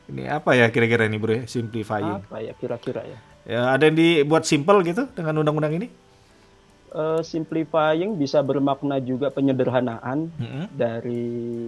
ini 0.07 0.23
apa 0.23 0.51
ya 0.53 0.67
kira-kira 0.67 1.03
ini 1.03 1.15
bro? 1.15 1.33
ya? 1.33 1.43
Simplifying. 1.45 2.19
Apa 2.21 2.39
ya 2.39 2.53
kira-kira 2.53 3.03
ya? 3.03 3.17
Ya 3.43 3.61
ada 3.69 3.83
yang 3.83 3.95
dibuat 3.95 4.43
simple 4.43 4.79
gitu 4.81 5.07
dengan 5.09 5.39
undang-undang 5.39 5.75
ini? 5.75 5.87
Eh, 6.87 7.21
simplifying 7.21 8.15
bisa 8.15 8.39
bermakna 8.39 8.97
juga 8.97 9.27
penyederhanaan 9.27 10.31
Mm-mm. 10.33 10.71
dari 10.71 11.23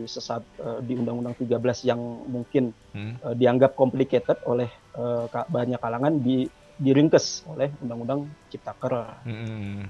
sesat 0.06 0.40
eh, 0.56 0.80
di 0.82 0.96
Undang-Undang 0.96 1.36
13 1.38 1.84
yang 1.86 2.00
mungkin 2.26 2.72
Hmm. 2.90 3.20
eh, 3.22 3.36
dianggap 3.36 3.76
complicated 3.76 4.40
oleh 4.44 4.68
eh, 4.96 5.26
ka- 5.28 5.48
banyak 5.48 5.78
kalangan 5.78 6.16
di 6.18 6.48
diringkes 6.76 7.44
oleh 7.46 7.68
Undang-Undang 7.80 8.24
Ciptaker. 8.48 9.20
Mm-mm. 9.24 9.84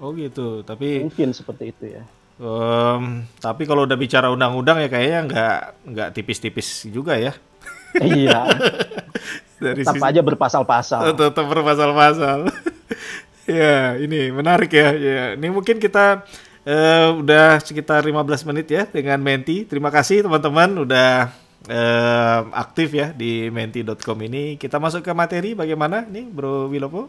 Oh 0.00 0.12
gitu. 0.12 0.60
Tapi 0.62 1.04
Mungkin 1.04 1.32
seperti 1.32 1.72
itu 1.72 1.84
ya. 2.00 2.04
em, 2.36 3.24
tapi 3.40 3.64
kalau 3.64 3.88
udah 3.88 3.96
bicara 3.96 4.28
undang-undang 4.28 4.76
ya 4.84 4.88
kayaknya 4.92 5.20
nggak 5.24 5.56
nggak 5.88 6.08
tipis-tipis 6.12 6.84
juga 6.92 7.16
ya. 7.16 7.32
iya. 8.00 8.44
Dari 9.62 9.80
Tetap 9.80 9.96
aja 10.04 10.20
berpasal-pasal. 10.20 11.16
Tetap 11.16 11.46
berpasal-pasal. 11.48 12.52
ya, 13.48 13.96
ini 13.96 14.28
menarik 14.28 14.68
ya. 14.68 14.92
Ya, 14.92 15.24
ini 15.32 15.48
mungkin 15.48 15.80
kita 15.80 16.28
eh, 16.68 17.08
udah 17.16 17.56
sekitar 17.64 18.04
15 18.04 18.48
menit 18.52 18.68
ya 18.68 18.84
dengan 18.84 19.16
Menti. 19.16 19.64
Terima 19.64 19.88
kasih 19.88 20.28
teman-teman 20.28 20.84
udah 20.84 21.32
eh, 21.72 22.40
aktif 22.52 22.92
ya 22.92 23.16
di 23.16 23.48
menti.com 23.48 24.18
ini. 24.28 24.60
Kita 24.60 24.76
masuk 24.76 25.00
ke 25.00 25.12
materi 25.16 25.56
bagaimana 25.56 26.04
nih 26.04 26.28
Bro 26.28 26.68
Wilopo? 26.68 27.08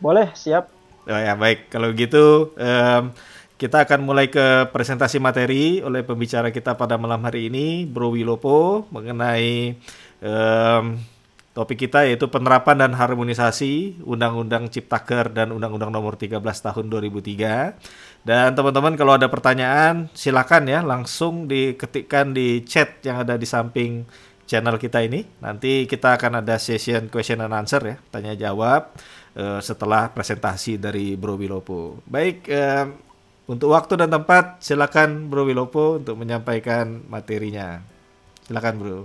Boleh, 0.00 0.32
siap. 0.32 0.75
Oh 1.06 1.14
ya, 1.14 1.38
baik. 1.38 1.70
Kalau 1.70 1.94
gitu 1.94 2.50
em, 2.58 3.14
kita 3.54 3.86
akan 3.86 4.02
mulai 4.02 4.26
ke 4.26 4.66
presentasi 4.74 5.22
materi 5.22 5.78
oleh 5.78 6.02
pembicara 6.02 6.50
kita 6.50 6.74
pada 6.74 6.98
malam 6.98 7.22
hari 7.22 7.46
ini, 7.46 7.86
Bro 7.86 8.18
Wilopo, 8.18 8.90
mengenai 8.90 9.78
em, 10.18 10.84
topik 11.54 11.86
kita 11.86 12.10
yaitu 12.10 12.26
penerapan 12.26 12.82
dan 12.82 12.92
harmonisasi 12.98 14.02
Undang-Undang 14.02 14.66
Ciptaker 14.74 15.30
dan 15.30 15.54
Undang-Undang 15.54 15.94
Nomor 15.94 16.18
13 16.18 16.42
Tahun 16.42 16.84
2003. 16.90 18.26
Dan 18.26 18.58
teman-teman 18.58 18.98
kalau 18.98 19.14
ada 19.14 19.30
pertanyaan 19.30 20.10
silakan 20.10 20.66
ya 20.66 20.82
langsung 20.82 21.46
diketikkan 21.46 22.34
di 22.34 22.66
chat 22.66 22.98
yang 23.06 23.22
ada 23.22 23.38
di 23.38 23.46
samping 23.46 24.02
channel 24.50 24.74
kita 24.74 25.06
ini. 25.06 25.22
Nanti 25.38 25.86
kita 25.86 26.18
akan 26.18 26.42
ada 26.42 26.58
session 26.58 27.06
question 27.14 27.38
and 27.46 27.54
answer 27.54 27.78
ya, 27.78 27.96
tanya 28.10 28.34
jawab 28.34 28.90
eh, 29.36 29.60
setelah 29.60 30.08
presentasi 30.08 30.80
dari 30.80 31.14
Bro 31.14 31.36
Wilopo. 31.36 32.00
Baik, 32.08 32.48
eh, 32.48 32.88
untuk 33.46 33.76
waktu 33.76 33.94
dan 34.00 34.10
tempat 34.10 34.58
silakan 34.58 35.30
Bro 35.30 35.46
Wilopo 35.46 36.02
untuk 36.02 36.18
menyampaikan 36.18 37.04
materinya. 37.06 37.78
Silakan 38.48 38.74
Bro. 38.80 38.98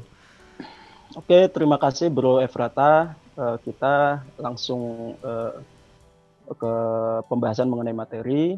Oke, 1.14 1.52
terima 1.52 1.76
kasih 1.76 2.08
Bro 2.10 2.40
Efrata. 2.40 3.14
Eh, 3.36 3.58
kita 3.68 4.26
langsung 4.40 5.14
eh, 5.20 5.54
ke 6.48 6.74
pembahasan 7.30 7.70
mengenai 7.70 7.94
materi. 7.94 8.56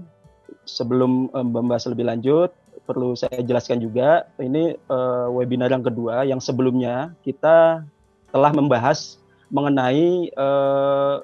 Sebelum 0.63 1.33
eh, 1.33 1.43
membahas 1.43 1.89
lebih 1.91 2.07
lanjut, 2.07 2.53
perlu 2.87 3.15
saya 3.19 3.43
jelaskan 3.43 3.83
juga, 3.83 4.27
ini 4.39 4.75
eh, 4.75 5.27
webinar 5.33 5.71
yang 5.71 5.83
kedua, 5.83 6.23
yang 6.23 6.39
sebelumnya 6.39 7.11
kita 7.27 7.83
telah 8.31 8.51
membahas 8.55 9.19
mengenai 9.51 10.31
eh, 10.31 11.15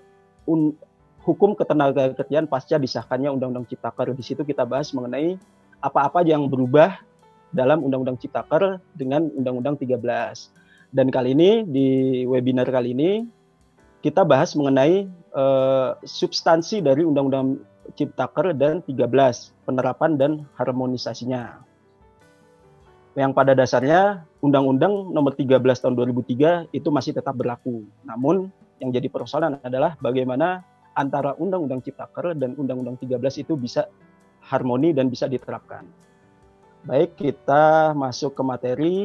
un- 0.50 0.74
hukum 1.22 1.54
ketenaga 1.54 2.10
kerjaan 2.18 2.50
pasca 2.50 2.82
disahkannya 2.82 3.30
Undang-Undang 3.30 3.70
Ciptaker. 3.70 4.10
Di 4.18 4.24
situ 4.26 4.42
kita 4.42 4.66
bahas 4.66 4.90
mengenai 4.98 5.38
apa-apa 5.78 6.26
yang 6.26 6.50
berubah 6.50 6.98
dalam 7.54 7.86
Undang-Undang 7.86 8.18
Ciptaker 8.18 8.82
dengan 8.98 9.30
Undang-Undang 9.38 9.78
13. 9.78 10.10
Dan 10.90 11.14
kali 11.14 11.38
ini 11.38 11.70
di 11.70 11.88
webinar 12.26 12.66
kali 12.66 12.98
ini 12.98 13.30
kita 14.02 14.26
bahas 14.26 14.58
mengenai 14.58 15.06
uh, 15.38 15.94
substansi 16.02 16.82
dari 16.82 17.06
Undang-Undang 17.06 17.62
Ciptaker 17.94 18.54
dan 18.58 18.82
13 18.86 19.06
penerapan 19.70 20.18
dan 20.18 20.32
harmonisasinya. 20.58 21.62
Yang 23.18 23.32
pada 23.36 23.52
dasarnya 23.58 24.24
Undang-Undang 24.40 25.12
Nomor 25.12 25.36
13 25.36 25.60
Tahun 25.60 25.94
2003 25.94 26.72
itu 26.72 26.90
masih 26.90 27.12
tetap 27.12 27.36
berlaku. 27.36 27.84
Namun 28.06 28.54
yang 28.80 28.96
jadi 28.96 29.12
persoalan 29.12 29.60
adalah 29.60 30.00
bagaimana 30.00 30.64
antara 30.96 31.36
Undang-Undang 31.36 31.84
Ciptaker 31.84 32.36
dan 32.36 32.56
Undang-Undang 32.56 33.00
13 33.00 33.44
itu 33.44 33.56
bisa 33.60 33.88
harmoni 34.44 34.96
dan 34.96 35.12
bisa 35.12 35.28
diterapkan. 35.28 35.88
Baik, 36.88 37.20
kita 37.20 37.92
masuk 37.92 38.40
ke 38.40 38.44
materi. 38.44 38.98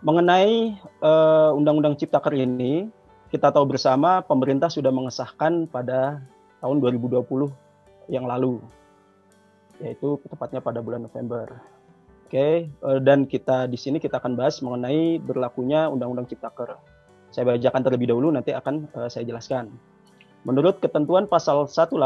Mengenai 0.00 0.78
uh, 1.04 1.52
Undang-Undang 1.52 2.00
Ciptaker 2.00 2.32
ini, 2.32 2.88
kita 3.28 3.52
tahu 3.52 3.68
bersama 3.68 4.24
pemerintah 4.24 4.72
sudah 4.72 4.88
mengesahkan 4.88 5.68
pada 5.68 6.24
tahun 6.64 6.80
2020 6.80 7.28
yang 8.08 8.24
lalu, 8.24 8.62
yaitu 9.84 10.16
tepatnya 10.32 10.64
pada 10.64 10.80
bulan 10.80 11.04
November. 11.04 11.60
Oke, 12.28 12.68
uh, 12.84 13.00
dan 13.00 13.24
kita 13.24 13.64
di 13.72 13.80
sini 13.80 13.96
kita 13.96 14.20
akan 14.20 14.36
bahas 14.36 14.60
mengenai 14.60 15.16
berlakunya 15.16 15.88
Undang-Undang 15.88 16.28
Ciptaker. 16.28 16.76
Saya 17.32 17.56
bacakan 17.56 17.80
terlebih 17.80 18.12
dahulu, 18.12 18.28
nanti 18.28 18.52
akan 18.52 18.84
uh, 18.92 19.08
saya 19.08 19.24
jelaskan. 19.24 19.72
Menurut 20.44 20.76
ketentuan 20.76 21.24
pasal 21.24 21.64
186 21.64 21.96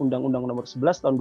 Undang-Undang 0.00 0.48
Nomor 0.48 0.64
11 0.64 0.80
Tahun 1.04 1.14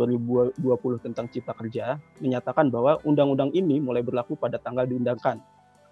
2020 0.55 0.55
tentang 1.03 1.27
Cipta 1.27 1.51
Kerja, 1.51 1.99
menyatakan 2.23 2.71
bahwa 2.71 2.95
undang-undang 3.03 3.51
ini 3.51 3.83
mulai 3.83 3.99
berlaku 3.99 4.39
pada 4.39 4.55
tanggal 4.55 4.87
diundangkan. 4.87 5.43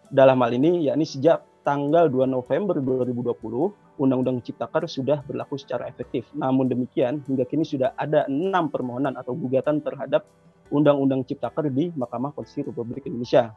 Dalam 0.08 0.40
hal 0.40 0.56
ini, 0.56 0.88
yakni 0.88 1.04
sejak 1.04 1.44
tanggal 1.68 2.08
2 2.08 2.32
November 2.32 2.80
2020, 2.80 3.76
Undang-Undang 4.00 4.40
Ciptaker 4.40 4.88
sudah 4.88 5.20
berlaku 5.28 5.60
secara 5.60 5.92
efektif. 5.92 6.32
Namun 6.32 6.72
demikian, 6.72 7.28
hingga 7.28 7.44
kini 7.44 7.68
sudah 7.68 7.92
ada 8.00 8.24
enam 8.32 8.72
permohonan 8.72 9.20
atau 9.20 9.36
gugatan 9.36 9.84
terhadap 9.84 10.24
Undang-Undang 10.74 11.30
Ciptaker 11.30 11.70
di 11.70 11.94
Mahkamah 11.94 12.34
Konstitusi 12.34 12.74
Republik 12.74 13.06
Indonesia. 13.06 13.54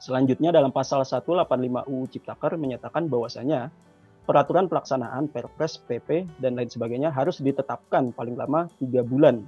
Selanjutnya 0.00 0.56
dalam 0.56 0.72
pasal 0.72 1.04
185 1.04 1.84
UU 1.88 2.04
Ciptaker 2.08 2.56
menyatakan 2.56 3.12
bahwasanya 3.12 3.68
peraturan 4.24 4.66
pelaksanaan 4.66 5.28
Perpres, 5.28 5.76
PP, 5.76 6.40
dan 6.40 6.56
lain 6.56 6.72
sebagainya 6.72 7.12
harus 7.12 7.44
ditetapkan 7.44 8.10
paling 8.16 8.34
lama 8.34 8.66
tiga 8.80 9.04
bulan, 9.04 9.44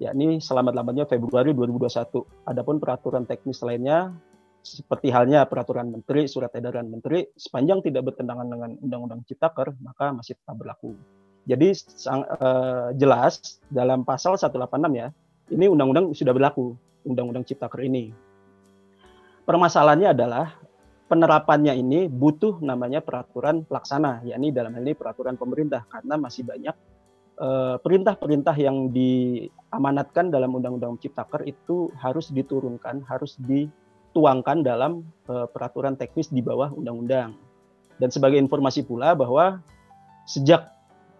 yakni 0.00 0.38
selamat-lambatnya 0.38 1.10
Februari 1.10 1.52
2021. 1.52 2.22
Adapun 2.48 2.78
peraturan 2.78 3.26
teknis 3.28 3.60
lainnya, 3.62 4.14
seperti 4.62 5.10
halnya 5.10 5.44
peraturan 5.44 5.90
menteri, 5.90 6.30
surat 6.30 6.54
edaran 6.54 6.86
menteri, 6.86 7.26
sepanjang 7.34 7.82
tidak 7.82 8.14
bertentangan 8.14 8.46
dengan 8.46 8.70
Undang-Undang 8.78 9.26
Ciptaker, 9.26 9.74
maka 9.82 10.14
masih 10.14 10.38
tetap 10.38 10.54
berlaku. 10.54 10.94
Jadi 11.42 11.74
sang, 11.74 12.22
uh, 12.22 12.94
jelas 12.94 13.58
dalam 13.66 14.06
pasal 14.06 14.38
186 14.38 14.94
ya, 14.94 15.10
ini 15.50 15.66
undang-undang 15.66 16.14
sudah 16.14 16.30
berlaku, 16.30 16.76
Undang-Undang 17.02 17.46
Ciptaker 17.46 17.82
ini. 17.82 18.14
Permasalahannya 19.42 20.14
adalah 20.14 20.54
penerapannya 21.10 21.74
ini 21.74 22.06
butuh 22.06 22.62
namanya 22.62 23.02
peraturan 23.02 23.66
pelaksana, 23.66 24.22
yakni 24.22 24.54
dalam 24.54 24.72
hal 24.78 24.86
ini 24.86 24.94
peraturan 24.94 25.34
pemerintah 25.34 25.82
karena 25.90 26.14
masih 26.14 26.46
banyak 26.46 26.76
eh, 27.42 27.76
perintah-perintah 27.82 28.54
yang 28.54 28.94
diamanatkan 28.94 30.30
dalam 30.30 30.54
Undang-Undang 30.54 31.02
Ciptaker 31.02 31.42
itu 31.44 31.90
harus 31.98 32.30
diturunkan, 32.30 33.02
harus 33.10 33.34
dituangkan 33.42 34.62
dalam 34.62 35.02
uh, 35.26 35.48
peraturan 35.48 35.98
teknis 35.98 36.30
di 36.30 36.44
bawah 36.44 36.70
undang-undang. 36.70 37.34
Dan 37.98 38.08
sebagai 38.12 38.38
informasi 38.38 38.84
pula 38.84 39.16
bahwa 39.16 39.58
sejak 40.28 40.70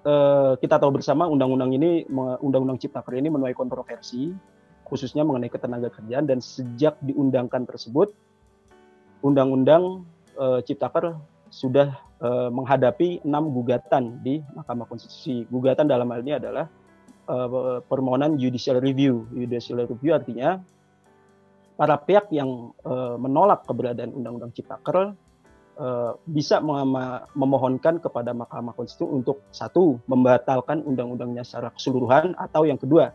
uh, 0.06 0.52
kita 0.58 0.78
tahu 0.78 0.98
bersama 0.98 1.26
undang-undang 1.26 1.74
ini, 1.74 2.06
undang-undang 2.42 2.78
Ciptaker 2.78 3.18
ini 3.18 3.30
menuai 3.30 3.54
kontroversi, 3.54 4.34
khususnya 4.86 5.24
mengenai 5.24 5.48
ketenaga 5.48 5.88
kerjaan 5.88 6.28
dan 6.28 6.38
sejak 6.44 7.00
diundangkan 7.00 7.64
tersebut 7.64 8.12
Undang-Undang 9.22 10.04
uh, 10.36 10.60
Ciptaker 10.66 11.16
sudah 11.48 11.96
uh, 12.20 12.50
menghadapi 12.50 13.22
enam 13.22 13.54
gugatan 13.54 14.18
di 14.20 14.42
Mahkamah 14.52 14.84
Konstitusi. 14.90 15.46
Gugatan 15.48 15.86
dalam 15.86 16.10
hal 16.10 16.20
ini 16.26 16.36
adalah 16.36 16.66
uh, 17.30 17.80
permohonan 17.86 18.36
judicial 18.36 18.82
review. 18.82 19.24
Judicial 19.32 19.86
review 19.86 20.12
artinya 20.12 20.60
para 21.72 21.96
pihak 21.96 22.28
yang 22.28 22.76
menolak 23.16 23.64
keberadaan 23.64 24.12
Undang-Undang 24.12 24.52
Ciptaker 24.54 25.16
uh, 25.78 26.18
bisa 26.28 26.60
memohonkan 27.32 28.00
kepada 28.02 28.32
Mahkamah 28.36 28.74
Konstitusi 28.76 29.08
untuk 29.08 29.44
satu 29.54 30.00
membatalkan 30.08 30.82
undang-undangnya 30.84 31.44
secara 31.46 31.72
keseluruhan 31.72 32.34
atau 32.36 32.64
yang 32.68 32.80
kedua 32.80 33.12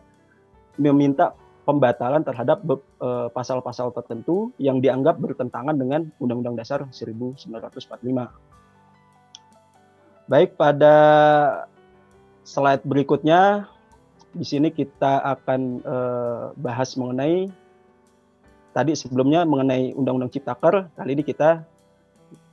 meminta 0.78 1.34
pembatalan 1.68 2.24
terhadap 2.24 2.64
uh, 2.64 3.28
pasal-pasal 3.28 3.92
tertentu 3.92 4.56
yang 4.56 4.80
dianggap 4.80 5.20
bertentangan 5.20 5.76
dengan 5.76 6.08
Undang-Undang 6.16 6.56
Dasar 6.56 6.88
1945. 6.88 7.52
Baik, 10.28 10.56
pada 10.56 10.96
slide 12.48 12.84
berikutnya 12.88 13.68
di 14.32 14.44
sini 14.48 14.72
kita 14.72 15.20
akan 15.36 15.60
uh, 15.84 16.44
bahas 16.56 16.96
mengenai 16.96 17.52
tadi 18.72 18.96
sebelumnya 18.96 19.44
mengenai 19.44 19.92
Undang-Undang 19.92 20.32
Ciptaker, 20.32 20.88
kali 20.96 21.10
ini 21.20 21.24
kita 21.26 21.68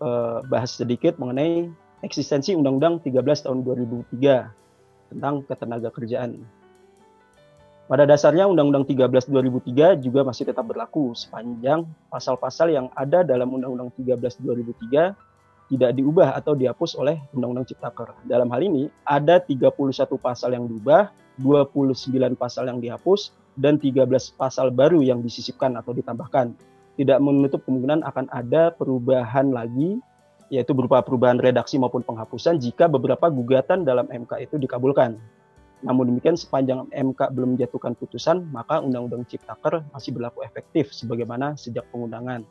uh, 0.01 0.43
bahas 0.47 0.75
sedikit 0.75 1.17
mengenai 1.17 1.71
eksistensi 2.05 2.53
Undang-Undang 2.53 3.01
13 3.05 3.45
tahun 3.49 3.59
2003 3.65 5.11
tentang 5.15 5.41
ketenaga 5.45 5.89
kerjaan. 5.93 6.43
Pada 7.85 8.01
dasarnya 8.09 8.49
Undang-Undang 8.49 8.89
13 8.89 9.29
2003 9.29 10.01
juga 10.01 10.25
masih 10.25 10.49
tetap 10.49 10.65
berlaku 10.65 11.13
sepanjang 11.13 11.85
pasal-pasal 12.09 12.73
yang 12.73 12.89
ada 12.97 13.21
dalam 13.21 13.53
Undang-Undang 13.53 13.93
13 14.01 14.41
2003 14.41 15.13
tidak 15.69 15.91
diubah 15.97 16.33
atau 16.33 16.53
dihapus 16.53 16.97
oleh 16.97 17.21
Undang-Undang 17.33 17.69
Ciptaker. 17.73 18.13
Dalam 18.25 18.49
hal 18.53 18.61
ini 18.65 18.89
ada 19.05 19.37
31 19.41 19.73
pasal 20.17 20.57
yang 20.57 20.65
diubah, 20.69 21.13
29 21.41 22.33
pasal 22.37 22.69
yang 22.69 22.81
dihapus, 22.81 23.33
dan 23.57 23.81
13 23.81 24.05
pasal 24.33 24.69
baru 24.69 25.01
yang 25.01 25.21
disisipkan 25.25 25.73
atau 25.77 25.93
ditambahkan. 25.95 26.53
Tidak 26.95 27.19
menutup 27.19 27.63
kemungkinan 27.67 28.07
akan 28.07 28.31
ada 28.31 28.71
perubahan 28.71 29.51
lagi, 29.51 29.99
yaitu 30.47 30.71
berupa 30.71 31.03
perubahan 31.03 31.35
redaksi 31.41 31.75
maupun 31.75 32.05
penghapusan 32.05 32.61
jika 32.61 32.87
beberapa 32.87 33.27
gugatan 33.27 33.83
dalam 33.83 34.07
MK 34.07 34.47
itu 34.47 34.55
dikabulkan. 34.55 35.19
Namun 35.83 36.15
demikian 36.15 36.39
sepanjang 36.39 36.87
MK 36.89 37.35
belum 37.35 37.59
menjatuhkan 37.59 37.93
putusan, 37.99 38.47
maka 38.49 38.79
Undang-Undang 38.79 39.27
Ciptaker 39.27 39.83
masih 39.91 40.15
berlaku 40.15 40.41
efektif 40.47 40.95
sebagaimana 40.95 41.59
sejak 41.59 41.83
pengundangan. 41.91 42.47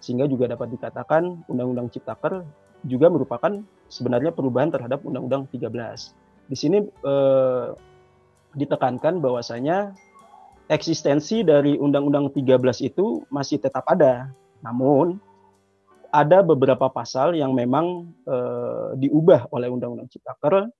Sehingga 0.00 0.26
juga 0.26 0.50
dapat 0.50 0.72
dikatakan 0.72 1.46
Undang-Undang 1.46 1.92
Ciptaker 1.92 2.42
juga 2.88 3.06
merupakan 3.12 3.62
sebenarnya 3.86 4.32
perubahan 4.34 4.72
terhadap 4.72 5.04
Undang-Undang 5.04 5.52
13. 5.52 6.48
Di 6.48 6.56
sini 6.58 6.82
eh, 6.82 7.68
ditekankan 8.56 9.22
bahwasanya 9.22 9.94
eksistensi 10.72 11.44
dari 11.44 11.76
Undang-Undang 11.76 12.32
13 12.32 12.88
itu 12.88 13.28
masih 13.28 13.60
tetap 13.60 13.84
ada. 13.84 14.32
Namun 14.64 15.20
ada 16.08 16.40
beberapa 16.40 16.88
pasal 16.88 17.36
yang 17.36 17.52
memang 17.52 18.08
eh, 18.24 18.88
diubah 18.96 19.52
oleh 19.52 19.68
Undang-Undang 19.68 20.08
Ciptaker 20.08 20.72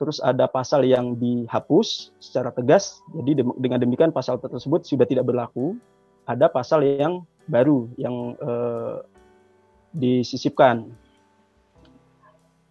terus 0.00 0.16
ada 0.24 0.48
pasal 0.48 0.88
yang 0.88 1.12
dihapus 1.20 2.16
secara 2.16 2.48
tegas, 2.56 3.04
jadi 3.12 3.44
dengan 3.60 3.76
demikian 3.84 4.16
pasal 4.16 4.40
tersebut 4.40 4.88
sudah 4.88 5.04
tidak 5.04 5.28
berlaku. 5.28 5.76
Ada 6.24 6.48
pasal 6.48 6.80
yang 6.88 7.28
baru 7.44 7.84
yang 8.00 8.32
eh, 8.40 8.96
disisipkan. 9.92 10.88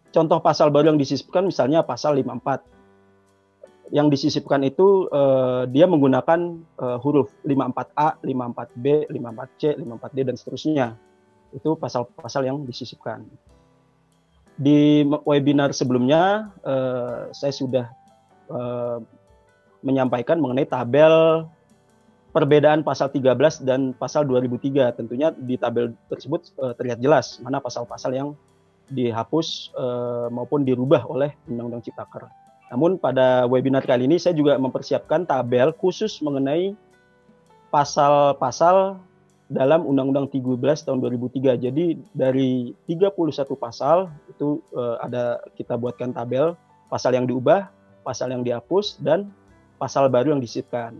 Contoh 0.10 0.42
pasal 0.42 0.74
baru 0.74 0.89
yang 0.89 0.98
disisipkan 0.98 1.46
misalnya 1.46 1.86
pasal 1.86 2.18
54. 2.18 2.79
Yang 3.89 4.08
disisipkan 4.17 4.62
itu 4.62 5.10
eh, 5.10 5.63
dia 5.73 5.86
menggunakan 5.89 6.39
eh, 6.78 6.97
huruf 7.02 7.34
54A, 7.41 8.21
54B, 8.21 9.10
54C, 9.10 9.62
54D 9.82 10.17
dan 10.25 10.36
seterusnya. 10.38 10.88
Itu 11.49 11.73
pasal-pasal 11.73 12.45
yang 12.45 12.62
disisipkan 12.65 13.25
di 14.60 15.08
webinar 15.23 15.71
sebelumnya 15.71 16.52
uh, 16.67 17.32
saya 17.32 17.56
sudah 17.56 17.88
uh, 18.52 18.99
menyampaikan 19.80 20.36
mengenai 20.36 20.67
tabel 20.67 21.47
perbedaan 22.36 22.84
pasal 22.84 23.08
13 23.08 23.63
dan 23.63 23.95
pasal 23.95 24.28
2003. 24.28 24.99
Tentunya 24.99 25.32
di 25.32 25.56
tabel 25.56 25.95
tersebut 26.12 26.52
uh, 26.60 26.75
terlihat 26.75 26.99
jelas 26.99 27.39
mana 27.39 27.63
pasal-pasal 27.63 28.12
yang 28.12 28.36
dihapus 28.91 29.71
uh, 29.80 30.28
maupun 30.28 30.67
dirubah 30.67 31.08
oleh 31.08 31.32
Undang-Undang 31.47 31.88
Ciptaker. 31.88 32.28
Namun 32.69 33.01
pada 33.01 33.49
webinar 33.49 33.82
kali 33.82 34.05
ini 34.05 34.21
saya 34.21 34.38
juga 34.38 34.55
mempersiapkan 34.62 35.25
tabel 35.25 35.73
khusus 35.73 36.21
mengenai 36.21 36.77
pasal-pasal 37.73 39.01
dalam 39.49 39.82
Undang-Undang 39.89 40.29
13 40.29 40.86
tahun 40.86 40.97
2003. 41.01 41.58
Jadi 41.58 41.97
dari 42.13 42.77
31 42.86 43.17
pasal 43.58 44.13
itu 44.29 44.62
uh, 44.77 45.01
ada 45.01 45.41
kita 45.58 45.73
buatkan 45.73 46.13
tabel 46.13 46.53
pasal 46.93 47.17
yang 47.17 47.25
diubah, 47.25 47.69
pasal 48.05 48.29
yang 48.29 48.45
dihapus 48.45 49.01
dan 49.01 49.34
pasal 49.82 50.05
baru 50.05 50.38
yang 50.38 50.41
disisipkan. 50.41 50.93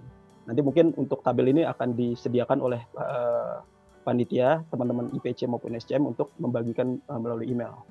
Nanti 0.50 0.66
mungkin 0.66 0.98
untuk 0.98 1.22
tabel 1.22 1.54
ini 1.54 1.62
akan 1.62 1.94
disediakan 1.94 2.58
oleh 2.58 2.82
uh, 2.98 3.62
panitia, 4.02 4.66
teman-teman 4.74 5.14
IPC 5.14 5.46
maupun 5.46 5.78
SCM 5.78 6.10
untuk 6.10 6.34
membagikan 6.42 6.98
uh, 7.06 7.22
melalui 7.22 7.54
email. 7.54 7.86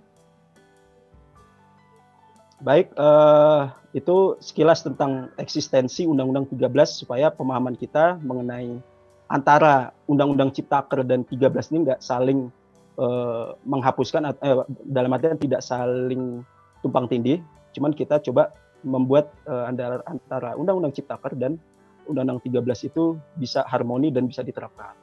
Baik, 2.59 2.91
uh, 2.99 3.71
itu 3.95 4.35
sekilas 4.43 4.83
tentang 4.83 5.31
eksistensi 5.39 6.03
Undang-Undang 6.11 6.51
13 6.59 7.07
supaya 7.07 7.31
pemahaman 7.31 7.79
kita 7.79 8.19
mengenai 8.19 8.83
antara 9.31 9.95
Undang-Undang 10.11 10.51
Ciptaker 10.59 11.07
dan 11.07 11.23
13 11.23 11.55
ini 11.71 11.79
nggak 11.87 12.03
saling 12.03 12.51
uh, 12.99 13.55
menghapuskan 13.63 14.35
uh, 14.43 14.67
dalam 14.91 15.15
artian 15.15 15.39
tidak 15.39 15.63
saling 15.63 16.43
tumpang 16.83 17.07
tindih, 17.07 17.39
cuman 17.79 17.95
kita 17.95 18.19
coba 18.27 18.51
membuat 18.83 19.31
uh, 19.47 19.71
antara 19.71 20.59
Undang-Undang 20.59 20.99
Ciptaker 20.99 21.39
dan 21.39 21.63
Undang-Undang 22.11 22.43
13 22.43 22.91
itu 22.91 23.15
bisa 23.39 23.63
harmoni 23.71 24.11
dan 24.11 24.27
bisa 24.27 24.43
diterapkan. 24.43 24.99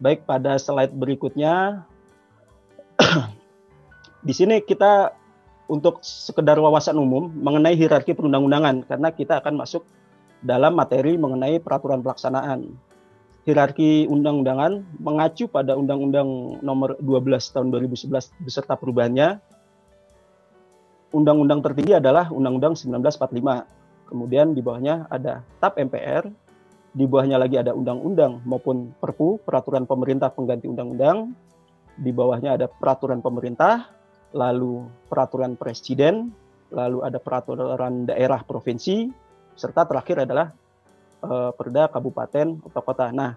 Baik, 0.00 0.24
pada 0.24 0.56
slide 0.56 0.96
berikutnya 0.96 1.84
di 4.26 4.32
sini 4.32 4.64
kita 4.64 5.21
untuk 5.70 6.02
sekedar 6.02 6.58
wawasan 6.58 6.98
umum 6.98 7.30
mengenai 7.30 7.78
hierarki 7.78 8.12
perundang-undangan 8.12 8.86
karena 8.86 9.08
kita 9.14 9.38
akan 9.38 9.62
masuk 9.62 9.86
dalam 10.42 10.74
materi 10.74 11.14
mengenai 11.14 11.62
peraturan 11.62 12.02
pelaksanaan 12.02 12.74
hierarki 13.42 14.06
undang-undangan 14.06 14.86
mengacu 15.02 15.50
pada 15.50 15.74
Undang-Undang 15.74 16.62
Nomor 16.62 16.98
12 17.02 17.54
Tahun 17.54 17.68
2011 17.74 18.30
beserta 18.42 18.78
perubahannya. 18.78 19.42
Undang-undang 21.12 21.60
tertinggi 21.60 21.98
adalah 21.98 22.30
Undang-Undang 22.30 22.78
1945. 22.78 23.66
Kemudian 24.08 24.54
di 24.54 24.60
bawahnya 24.64 25.08
ada 25.10 25.44
TAP 25.60 25.80
MPR, 25.88 26.28
di 26.92 27.04
bawahnya 27.08 27.40
lagi 27.40 27.56
ada 27.56 27.72
undang-undang 27.72 28.44
maupun 28.44 28.92
Perpu, 28.96 29.40
peraturan 29.40 29.88
pemerintah 29.88 30.28
pengganti 30.32 30.68
undang-undang. 30.68 31.32
Di 31.92 32.08
bawahnya 32.08 32.56
ada 32.56 32.66
peraturan 32.68 33.20
pemerintah, 33.20 33.88
lalu 34.32 34.88
peraturan 35.08 35.54
presiden, 35.56 36.32
lalu 36.72 37.04
ada 37.04 37.20
peraturan 37.20 38.08
daerah 38.08 38.40
provinsi, 38.42 39.12
serta 39.56 39.84
terakhir 39.84 40.24
adalah 40.24 40.52
uh, 41.24 41.52
perda 41.52 41.88
kabupaten 41.92 42.60
atau 42.64 42.82
kota. 42.82 43.12
Nah, 43.12 43.36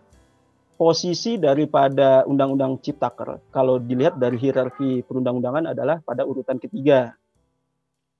posisi 0.75 1.39
daripada 1.39 2.23
Undang-Undang 2.27 2.84
Ciptaker 2.84 3.39
kalau 3.51 3.79
dilihat 3.79 4.19
dari 4.19 4.36
hierarki 4.39 5.03
perundang-undangan 5.08 5.71
adalah 5.71 5.99
pada 6.03 6.27
urutan 6.27 6.60
ketiga. 6.60 7.15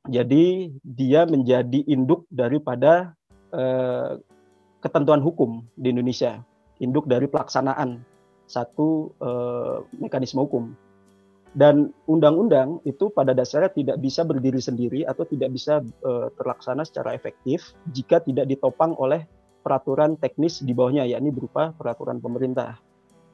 Jadi 0.06 0.70
dia 0.86 1.26
menjadi 1.26 1.82
induk 1.90 2.30
daripada 2.30 3.18
uh, 3.50 4.22
ketentuan 4.86 5.18
hukum 5.18 5.66
di 5.74 5.90
Indonesia, 5.90 6.46
induk 6.78 7.10
dari 7.10 7.26
pelaksanaan 7.26 8.06
satu 8.46 9.10
uh, 9.18 9.82
mekanisme 9.98 10.46
hukum. 10.46 10.78
Dan 11.56 11.96
undang-undang 12.12 12.84
itu 12.84 13.08
pada 13.16 13.32
dasarnya 13.32 13.72
tidak 13.72 13.98
bisa 14.04 14.28
berdiri 14.28 14.60
sendiri 14.60 15.08
atau 15.08 15.24
tidak 15.24 15.56
bisa 15.56 15.80
uh, 16.04 16.28
terlaksana 16.36 16.84
secara 16.84 17.16
efektif 17.16 17.72
jika 17.96 18.20
tidak 18.20 18.52
ditopang 18.52 18.92
oleh 19.00 19.24
peraturan 19.64 20.20
teknis 20.20 20.60
di 20.60 20.76
bawahnya, 20.76 21.08
yakni 21.08 21.32
berupa 21.32 21.72
peraturan 21.72 22.20
pemerintah. 22.20 22.76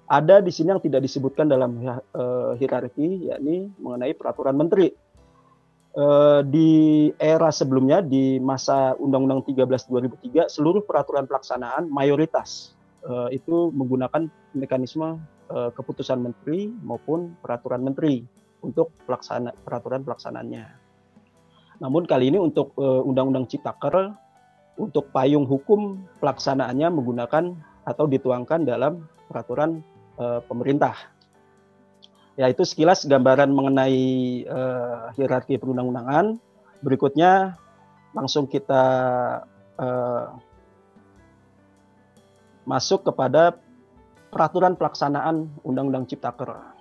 Ada 0.05 0.37
di 0.37 0.53
sini 0.53 0.69
yang 0.69 0.83
tidak 0.85 1.01
disebutkan 1.01 1.49
dalam 1.49 1.81
uh, 1.81 2.53
hierarki, 2.61 3.33
yakni 3.33 3.73
mengenai 3.81 4.13
peraturan 4.13 4.53
menteri. 4.53 4.93
Uh, 5.91 6.45
di 6.45 7.09
era 7.17 7.49
sebelumnya, 7.49 8.05
di 8.05 8.37
masa 8.37 8.93
Undang-Undang 9.01 9.49
13 9.49 9.91
2003, 9.91 10.45
seluruh 10.47 10.85
peraturan 10.85 11.25
pelaksanaan 11.25 11.89
mayoritas 11.89 12.77
itu 13.33 13.73
menggunakan 13.73 14.29
mekanisme 14.53 15.17
uh, 15.51 15.69
keputusan 15.75 16.23
menteri 16.23 16.71
maupun 16.71 17.35
peraturan 17.43 17.83
menteri 17.83 18.23
untuk 18.63 18.95
pelaksana 19.03 19.51
peraturan 19.67 20.07
pelaksanaannya. 20.07 20.65
Namun 21.81 22.05
kali 22.05 22.29
ini 22.29 22.37
untuk 22.37 22.77
Undang-Undang 22.77 23.49
Ciptaker 23.49 24.13
untuk 24.81 25.09
payung 25.11 25.45
hukum 25.45 26.01
pelaksanaannya 26.21 26.87
menggunakan 26.93 27.57
atau 27.83 28.05
dituangkan 28.05 28.63
dalam 28.63 29.05
peraturan 29.27 29.85
e, 30.17 30.25
pemerintah. 30.45 30.95
Ya 32.39 32.47
itu 32.47 32.63
sekilas 32.63 33.03
gambaran 33.05 33.51
mengenai 33.51 34.01
e, 34.45 34.61
hierarki 35.17 35.59
perundang-undangan. 35.61 36.39
Berikutnya 36.81 37.57
langsung 38.15 38.47
kita 38.47 38.83
e, 39.75 39.87
masuk 42.63 43.05
kepada 43.05 43.57
peraturan 44.31 44.79
pelaksanaan 44.79 45.61
Undang-Undang 45.67 46.07
Ciptaker. 46.07 46.79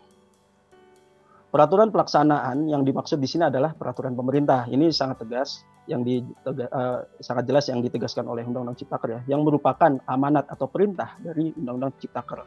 Peraturan 1.50 1.90
pelaksanaan 1.90 2.70
yang 2.70 2.86
dimaksud 2.86 3.18
di 3.18 3.26
sini 3.26 3.50
adalah 3.50 3.74
peraturan 3.74 4.14
pemerintah. 4.14 4.70
Ini 4.70 4.94
sangat 4.94 5.26
tegas 5.26 5.66
yang 5.90 6.06
di, 6.06 6.22
uh, 6.46 7.02
sangat 7.18 7.50
jelas 7.50 7.66
yang 7.66 7.82
ditegaskan 7.82 8.22
oleh 8.30 8.46
Undang-Undang 8.46 8.78
Ciptaker 8.78 9.18
ya, 9.18 9.20
yang 9.34 9.42
merupakan 9.42 9.98
amanat 10.06 10.46
atau 10.46 10.70
perintah 10.70 11.18
dari 11.18 11.50
Undang-Undang 11.58 11.98
Ciptaker. 11.98 12.46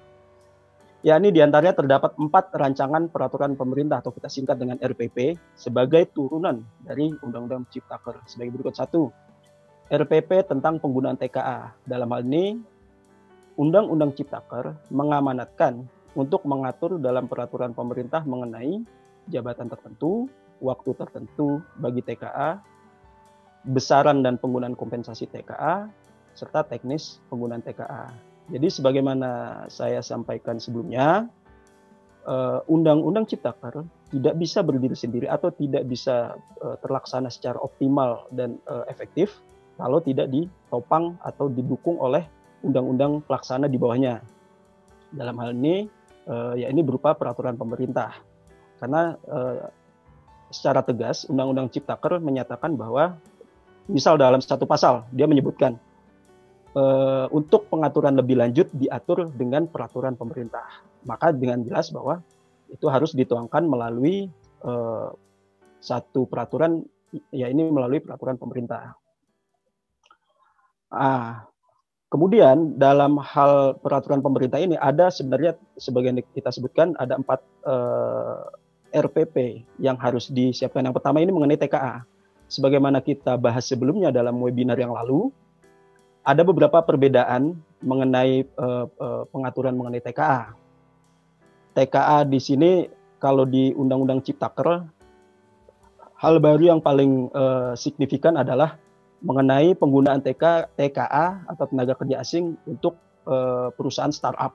Ya 1.03 1.19
ini 1.19 1.35
di 1.35 1.43
antaranya 1.43 1.75
terdapat 1.75 2.15
empat 2.15 2.55
rancangan 2.55 3.11
peraturan 3.11 3.59
pemerintah 3.59 3.99
atau 3.99 4.15
kita 4.15 4.31
singkat 4.31 4.55
dengan 4.55 4.79
RPP 4.79 5.35
sebagai 5.51 6.07
turunan 6.15 6.63
dari 6.79 7.11
Undang-Undang 7.11 7.67
Ciptaker. 7.75 8.23
Sebagai 8.23 8.55
berikut 8.55 8.71
satu, 8.79 9.11
RPP 9.91 10.47
tentang 10.47 10.79
penggunaan 10.79 11.19
TKA. 11.19 11.75
Dalam 11.83 12.07
hal 12.07 12.23
ini, 12.23 12.55
Undang-Undang 13.53 14.17
Ciptaker 14.17 14.73
mengamanatkan 14.89 15.85
untuk 16.17 16.45
mengatur 16.45 16.97
dalam 16.97 17.29
peraturan 17.29 17.73
pemerintah 17.73 18.25
mengenai 18.25 18.81
jabatan 19.29 19.69
tertentu, 19.69 20.29
waktu 20.61 20.93
tertentu 20.97 21.61
bagi 21.77 22.01
TKA, 22.01 22.61
besaran 23.69 24.25
dan 24.25 24.41
penggunaan 24.41 24.75
kompensasi 24.75 25.29
TKA, 25.29 25.87
serta 26.33 26.65
teknis 26.65 27.21
penggunaan 27.29 27.61
TKA. 27.61 28.13
Jadi 28.51 28.67
sebagaimana 28.67 29.63
saya 29.71 30.03
sampaikan 30.03 30.59
sebelumnya, 30.59 31.29
eh, 32.27 32.59
Undang-Undang 32.67 33.29
Ciptaker 33.29 33.85
tidak 34.11 34.35
bisa 34.37 34.59
berdiri 34.61 34.97
sendiri 34.97 35.27
atau 35.29 35.53
tidak 35.53 35.87
bisa 35.87 36.35
eh, 36.61 36.77
terlaksana 36.83 37.31
secara 37.31 37.57
optimal 37.61 38.27
dan 38.33 38.59
eh, 38.67 38.85
efektif 38.91 39.39
kalau 39.79 39.97
tidak 40.03 40.29
ditopang 40.29 41.17
atau 41.25 41.49
didukung 41.49 41.97
oleh 41.97 42.21
undang-undang 42.63 43.21
pelaksana 43.27 43.67
di 43.67 43.77
bawahnya. 43.77 44.23
Dalam 45.13 45.37
hal 45.37 45.53
ini, 45.53 45.85
ya 46.57 46.71
ini 46.71 46.81
berupa 46.81 47.13
peraturan 47.13 47.53
pemerintah. 47.53 48.17
Karena 48.81 49.13
secara 50.49 50.81
tegas, 50.81 51.29
Undang-Undang 51.29 51.69
Ciptaker 51.69 52.17
menyatakan 52.17 52.73
bahwa 52.73 53.21
misal 53.89 54.15
dalam 54.15 54.39
satu 54.39 54.63
pasal 54.63 55.03
dia 55.11 55.27
menyebutkan 55.27 55.75
uh, 56.77 57.27
untuk 57.33 57.69
pengaturan 57.69 58.17
lebih 58.17 58.37
lanjut 58.37 58.67
diatur 58.73 59.29
dengan 59.33 59.69
peraturan 59.69 60.17
pemerintah. 60.17 60.83
Maka 61.03 61.31
dengan 61.33 61.61
jelas 61.65 61.89
bahwa 61.93 62.21
itu 62.69 62.85
harus 62.89 63.13
dituangkan 63.13 63.65
melalui 63.65 64.29
uh, 64.65 65.13
satu 65.83 66.25
peraturan 66.25 66.81
ya 67.29 67.49
ini 67.49 67.67
melalui 67.69 68.01
peraturan 68.01 68.39
pemerintah. 68.39 68.97
Ah, 70.93 71.49
kemudian 72.13 72.77
dalam 72.77 73.17
hal 73.17 73.81
peraturan 73.81 74.21
pemerintah 74.21 74.61
ini 74.61 74.77
ada 74.77 75.09
sebenarnya 75.09 75.57
sebagian 75.81 76.21
kita 76.21 76.53
sebutkan 76.53 76.93
ada 77.01 77.17
empat 77.17 77.41
eh, 77.65 79.01
RPP 79.01 79.65
yang 79.81 79.97
harus 79.97 80.29
disiapkan. 80.29 80.85
Yang 80.85 81.01
pertama 81.01 81.17
ini 81.25 81.33
mengenai 81.33 81.57
TKA 81.57 82.05
sebagaimana 82.53 83.01
kita 83.01 83.33
bahas 83.41 83.65
sebelumnya 83.65 84.13
dalam 84.13 84.37
webinar 84.37 84.77
yang 84.77 84.93
lalu, 84.93 85.33
ada 86.21 86.45
beberapa 86.45 86.79
perbedaan 86.85 87.57
mengenai 87.83 88.47
uh, 88.55 88.85
uh, 88.87 89.23
pengaturan 89.33 89.75
mengenai 89.75 89.99
TKA. 89.99 90.55
TKA 91.73 92.23
di 92.29 92.39
sini 92.39 92.71
kalau 93.17 93.43
di 93.43 93.73
Undang-Undang 93.73 94.23
Ciptaker, 94.23 94.87
hal 96.15 96.35
baru 96.39 96.77
yang 96.77 96.79
paling 96.79 97.33
uh, 97.33 97.73
signifikan 97.75 98.39
adalah 98.39 98.79
mengenai 99.23 99.71
penggunaan 99.79 100.19
TK, 100.19 100.75
TKA 100.75 101.47
atau 101.47 101.65
tenaga 101.71 101.95
kerja 101.95 102.19
asing 102.19 102.59
untuk 102.67 102.99
uh, 103.23 103.71
perusahaan 103.73 104.11
startup 104.11 104.51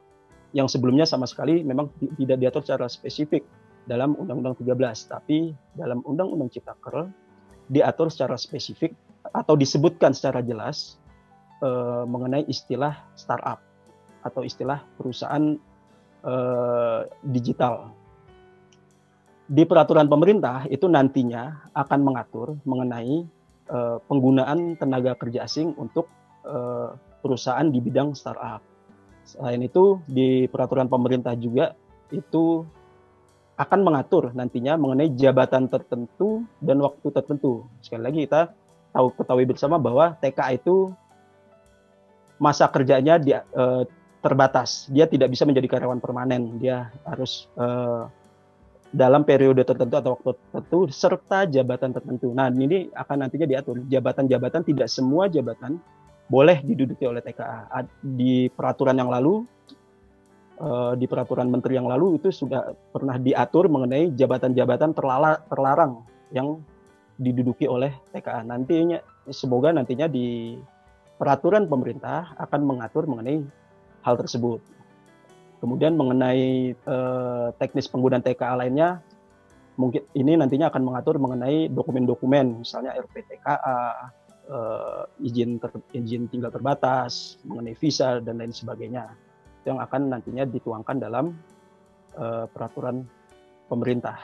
yang 0.52 0.68
sebelumnya 0.68 1.04
sama 1.09 1.24
sekali 1.28 1.61
memang 1.61 1.92
tidak 2.16 2.37
diatur 2.40 2.62
secara 2.64 2.87
spesifik 2.88 3.44
dalam 3.88 4.12
Undang-Undang 4.20 4.61
13, 4.61 5.09
tapi 5.09 5.57
dalam 5.72 6.04
Undang-Undang 6.04 6.52
Ciptaker 6.52 7.09
diatur 7.72 8.12
secara 8.12 8.37
spesifik 8.37 8.92
atau 9.33 9.57
disebutkan 9.57 10.12
secara 10.12 10.44
jelas 10.44 11.00
uh, 11.64 12.04
mengenai 12.04 12.44
istilah 12.48 12.94
startup. 13.16 13.64
atau 14.18 14.42
istilah 14.42 14.83
perusahaan 14.98 15.54
uh, 16.26 17.07
digital. 17.22 17.94
Di 19.46 19.62
peraturan 19.62 20.11
pemerintah 20.11 20.66
itu 20.68 20.90
nantinya 20.90 21.70
akan 21.70 22.00
mengatur 22.02 22.59
mengenai 22.66 23.24
uh, 23.70 24.02
penggunaan 24.04 24.76
tenaga 24.76 25.14
kerja 25.16 25.44
asing 25.44 25.76
untuk 25.78 26.09
uh, 26.44 26.96
perusahaan 27.20 27.68
di 27.68 27.78
bidang 27.78 28.16
startup. 28.16 28.61
Selain 29.28 29.61
itu 29.61 30.00
di 30.09 30.48
peraturan 30.48 30.88
pemerintah 30.88 31.37
juga 31.37 31.76
itu 32.09 32.64
akan 33.59 33.81
mengatur 33.83 34.31
nantinya 34.33 34.78
mengenai 34.78 35.12
jabatan 35.18 35.66
tertentu 35.68 36.46
dan 36.62 36.78
waktu 36.81 37.11
tertentu. 37.11 37.66
Sekali 37.83 38.02
lagi 38.07 38.18
kita 38.24 38.54
tahu 38.94 39.12
ketahui 39.18 39.44
bersama 39.44 39.76
bahwa 39.76 40.14
TK 40.22 40.62
itu 40.62 40.94
masa 42.38 42.70
kerjanya 42.70 43.18
dia 43.18 43.42
uh, 43.52 43.83
terbatas. 44.22 44.87
Dia 44.88 45.11
tidak 45.11 45.35
bisa 45.35 45.42
menjadi 45.44 45.66
karyawan 45.66 45.98
permanen. 45.98 46.57
Dia 46.62 46.88
harus 47.02 47.50
uh, 47.59 48.07
dalam 48.88 49.20
periode 49.24 49.61
tertentu 49.68 49.94
atau 50.01 50.11
waktu 50.16 50.33
tertentu 50.38 50.79
serta 50.88 51.44
jabatan 51.44 51.92
tertentu. 51.92 52.33
Nah, 52.33 52.48
ini 52.48 52.88
akan 52.92 53.27
nantinya 53.27 53.44
diatur. 53.44 53.85
Jabatan-jabatan 53.85 54.64
tidak 54.64 54.88
semua 54.88 55.29
jabatan 55.29 55.77
boleh 56.29 56.61
diduduki 56.64 57.05
oleh 57.05 57.20
TKA. 57.20 57.85
Di 58.01 58.48
peraturan 58.53 58.96
yang 58.96 59.12
lalu 59.12 59.44
uh, 60.61 60.92
di 60.96 61.05
peraturan 61.05 61.48
menteri 61.48 61.77
yang 61.77 61.88
lalu 61.88 62.16
itu 62.20 62.33
sudah 62.33 62.72
pernah 62.92 63.16
diatur 63.20 63.68
mengenai 63.68 64.12
jabatan-jabatan 64.16 64.96
terlarang 65.48 66.05
yang 66.33 66.61
diduduki 67.20 67.68
oleh 67.68 67.92
TKA. 68.12 68.44
Nantinya 68.46 69.01
semoga 69.29 69.74
nantinya 69.74 70.09
di 70.09 70.57
peraturan 71.18 71.66
pemerintah 71.66 72.33
akan 72.38 72.61
mengatur 72.62 73.05
mengenai 73.05 73.42
hal 74.07 74.14
tersebut. 74.16 74.62
Kemudian 75.58 75.98
mengenai 75.98 76.74
uh, 76.86 77.50
teknis 77.58 77.90
penggunaan 77.90 78.22
TKA 78.22 78.54
lainnya 78.54 79.02
mungkin 79.78 80.02
ini 80.12 80.34
nantinya 80.34 80.68
akan 80.74 80.82
mengatur 80.82 81.22
mengenai 81.22 81.70
dokumen-dokumen 81.70 82.66
misalnya 82.66 82.98
RPTKA, 82.98 83.78
eh, 84.50 85.02
izin 85.22 85.62
ter, 85.62 85.70
izin 85.94 86.26
tinggal 86.26 86.50
terbatas, 86.50 87.38
mengenai 87.46 87.78
visa 87.78 88.18
dan 88.18 88.42
lain 88.42 88.50
sebagainya 88.50 89.06
yang 89.62 89.78
akan 89.78 90.10
nantinya 90.10 90.48
dituangkan 90.48 90.96
dalam 90.96 91.36
uh, 92.16 92.48
peraturan 92.48 93.04
pemerintah. 93.68 94.16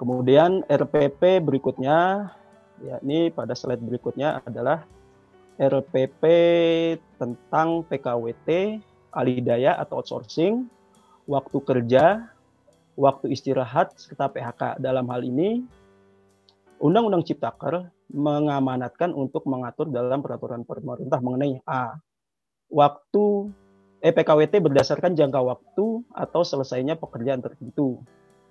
Kemudian 0.00 0.64
RPP 0.64 1.44
berikutnya, 1.44 2.32
yakni 2.80 3.28
pada 3.28 3.52
slide 3.52 3.84
berikutnya 3.84 4.40
adalah 4.42 4.88
RPP 5.60 6.22
tentang 7.20 7.84
PKWT, 7.84 8.80
alidaya 9.12 9.76
atau 9.76 10.00
outsourcing, 10.00 10.66
waktu 11.28 11.58
kerja, 11.62 12.32
waktu 12.98 13.32
istirahat, 13.32 13.94
serta 13.96 14.32
PHK. 14.32 14.82
Dalam 14.82 15.06
hal 15.12 15.22
ini, 15.22 15.62
Undang-Undang 16.82 17.28
Ciptaker 17.28 17.92
mengamanatkan 18.10 19.14
untuk 19.14 19.46
mengatur 19.46 19.88
dalam 19.88 20.20
peraturan 20.20 20.66
pemerintah 20.66 21.22
mengenai 21.22 21.62
A 21.64 21.96
waktu 22.72 23.52
EPKWT 24.02 24.58
berdasarkan 24.66 25.14
jangka 25.14 25.38
waktu 25.38 26.02
atau 26.10 26.42
selesainya 26.42 26.98
pekerjaan 26.98 27.38
tertentu, 27.38 28.02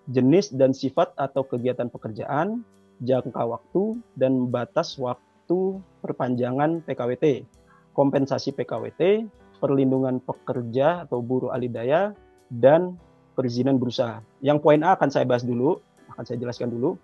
jenis 0.08 0.54
dan 0.56 0.72
sifat 0.72 1.12
atau 1.20 1.44
kegiatan 1.44 1.92
pekerjaan, 1.92 2.64
jangka 3.04 3.44
waktu, 3.44 4.00
dan 4.16 4.48
batas 4.48 4.96
waktu 4.96 5.84
perpanjangan 6.00 6.80
PKWT, 6.88 7.44
kompensasi 7.92 8.56
PKWT, 8.56 9.28
perlindungan 9.62 10.18
pekerja 10.20 11.06
atau 11.06 11.22
buruh 11.22 11.54
alidaya, 11.54 12.18
dan 12.50 13.00
perizinan 13.38 13.80
berusaha. 13.80 14.20
Yang 14.44 14.60
poin 14.60 14.84
A 14.84 15.00
akan 15.00 15.08
saya 15.08 15.24
bahas 15.24 15.48
dulu, 15.48 15.80
akan 16.12 16.24
saya 16.28 16.38
jelaskan 16.42 16.74
dulu. 16.74 17.00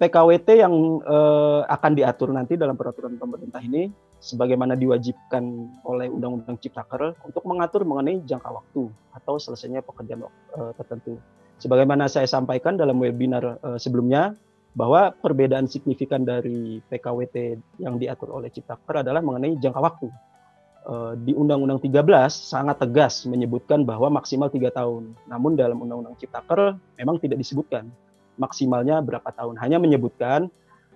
PKWT 0.00 0.48
yang 0.56 0.72
eh, 1.04 1.60
akan 1.68 1.92
diatur 1.92 2.32
nanti 2.32 2.56
dalam 2.56 2.72
peraturan 2.72 3.20
pemerintah 3.20 3.60
ini 3.60 3.92
sebagaimana 4.16 4.72
diwajibkan 4.72 5.44
oleh 5.84 6.08
Undang-Undang 6.08 6.56
Ciptaker 6.56 7.20
untuk 7.20 7.44
mengatur 7.44 7.84
mengenai 7.84 8.24
jangka 8.24 8.48
waktu 8.48 8.88
atau 9.12 9.36
selesainya 9.36 9.84
pekerjaan 9.84 10.24
eh, 10.56 10.72
tertentu. 10.80 11.20
Sebagaimana 11.60 12.08
saya 12.08 12.24
sampaikan 12.24 12.80
dalam 12.80 12.96
webinar 12.96 13.60
eh, 13.60 13.76
sebelumnya 13.76 14.32
bahwa 14.72 15.10
perbedaan 15.12 15.66
signifikan 15.66 16.22
dari 16.22 16.80
PKWT 16.88 17.36
yang 17.82 18.00
diatur 18.00 18.32
oleh 18.32 18.48
Ciptaker 18.48 19.02
adalah 19.02 19.20
mengenai 19.20 19.58
jangka 19.60 19.80
waktu. 19.82 20.08
Eh, 20.80 21.12
di 21.28 21.36
Undang-Undang 21.36 21.84
13 21.84 22.32
sangat 22.32 22.80
tegas 22.80 23.28
menyebutkan 23.28 23.84
bahwa 23.84 24.08
maksimal 24.08 24.48
tiga 24.48 24.72
tahun. 24.72 25.12
Namun 25.28 25.52
dalam 25.52 25.76
Undang-Undang 25.84 26.16
Ciptaker 26.16 26.80
memang 26.96 27.20
tidak 27.20 27.36
disebutkan 27.36 27.92
maksimalnya 28.40 29.04
berapa 29.04 29.28
tahun. 29.28 29.60
Hanya 29.60 29.76
menyebutkan 29.76 30.48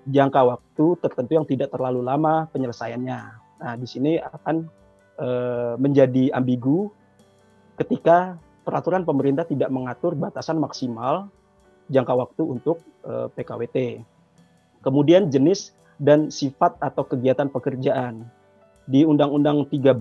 jangka 0.08 0.40
waktu 0.40 0.84
tertentu 1.04 1.32
yang 1.36 1.44
tidak 1.44 1.68
terlalu 1.68 2.00
lama 2.00 2.48
penyelesaiannya. 2.56 3.20
Nah, 3.60 3.74
di 3.76 3.84
sini 3.84 4.16
akan 4.16 4.64
e, 5.20 5.28
menjadi 5.76 6.32
ambigu 6.32 6.88
ketika 7.76 8.40
peraturan 8.64 9.04
pemerintah 9.04 9.44
tidak 9.44 9.68
mengatur 9.68 10.16
batasan 10.16 10.60
maksimal 10.60 11.28
jangka 11.92 12.16
waktu 12.16 12.40
untuk 12.40 12.80
e, 13.04 13.12
eh, 13.12 13.28
PKWT. 13.36 13.78
Kemudian 14.80 15.28
jenis 15.28 15.76
dan 16.00 16.32
sifat 16.32 16.80
atau 16.80 17.04
kegiatan 17.04 17.52
pekerjaan. 17.52 18.24
Di 18.84 19.00
Undang-Undang 19.08 19.72
13 19.72 19.96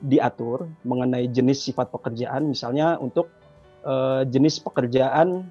diatur 0.00 0.64
mengenai 0.88 1.28
jenis 1.28 1.60
sifat 1.60 1.92
pekerjaan, 1.92 2.48
misalnya 2.48 2.96
untuk 2.96 3.28
e, 3.84 4.24
jenis 4.32 4.64
pekerjaan 4.64 5.44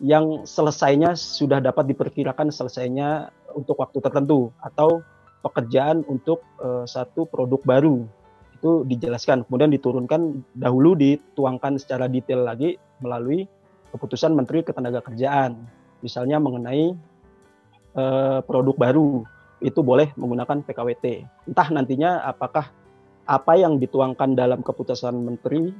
yang 0.00 0.46
selesainya 0.48 1.18
sudah 1.18 1.60
dapat 1.60 1.90
diperkirakan 1.90 2.48
selesainya 2.48 3.34
untuk 3.52 3.82
waktu 3.82 4.00
tertentu 4.00 4.48
atau 4.62 5.04
pekerjaan 5.44 6.04
untuk 6.08 6.44
uh, 6.60 6.84
satu 6.84 7.28
produk 7.28 7.60
baru. 7.64 8.04
Itu 8.56 8.84
dijelaskan 8.84 9.48
kemudian 9.48 9.72
diturunkan 9.72 10.44
dahulu 10.56 10.96
dituangkan 10.96 11.80
secara 11.80 12.08
detail 12.08 12.44
lagi 12.44 12.76
melalui 13.00 13.48
keputusan 13.92 14.36
Menteri 14.36 14.60
Ketenagakerjaan 14.64 15.56
misalnya 16.04 16.40
mengenai 16.40 16.96
uh, 17.96 18.40
produk 18.44 18.76
baru 18.76 19.24
itu 19.60 19.80
boleh 19.84 20.12
menggunakan 20.16 20.64
PKWT 20.64 21.04
entah 21.52 21.68
nantinya 21.68 22.24
apakah 22.24 22.72
apa 23.30 23.52
yang 23.54 23.78
dituangkan 23.78 24.34
dalam 24.34 24.64
keputusan 24.64 25.14
Menteri 25.14 25.70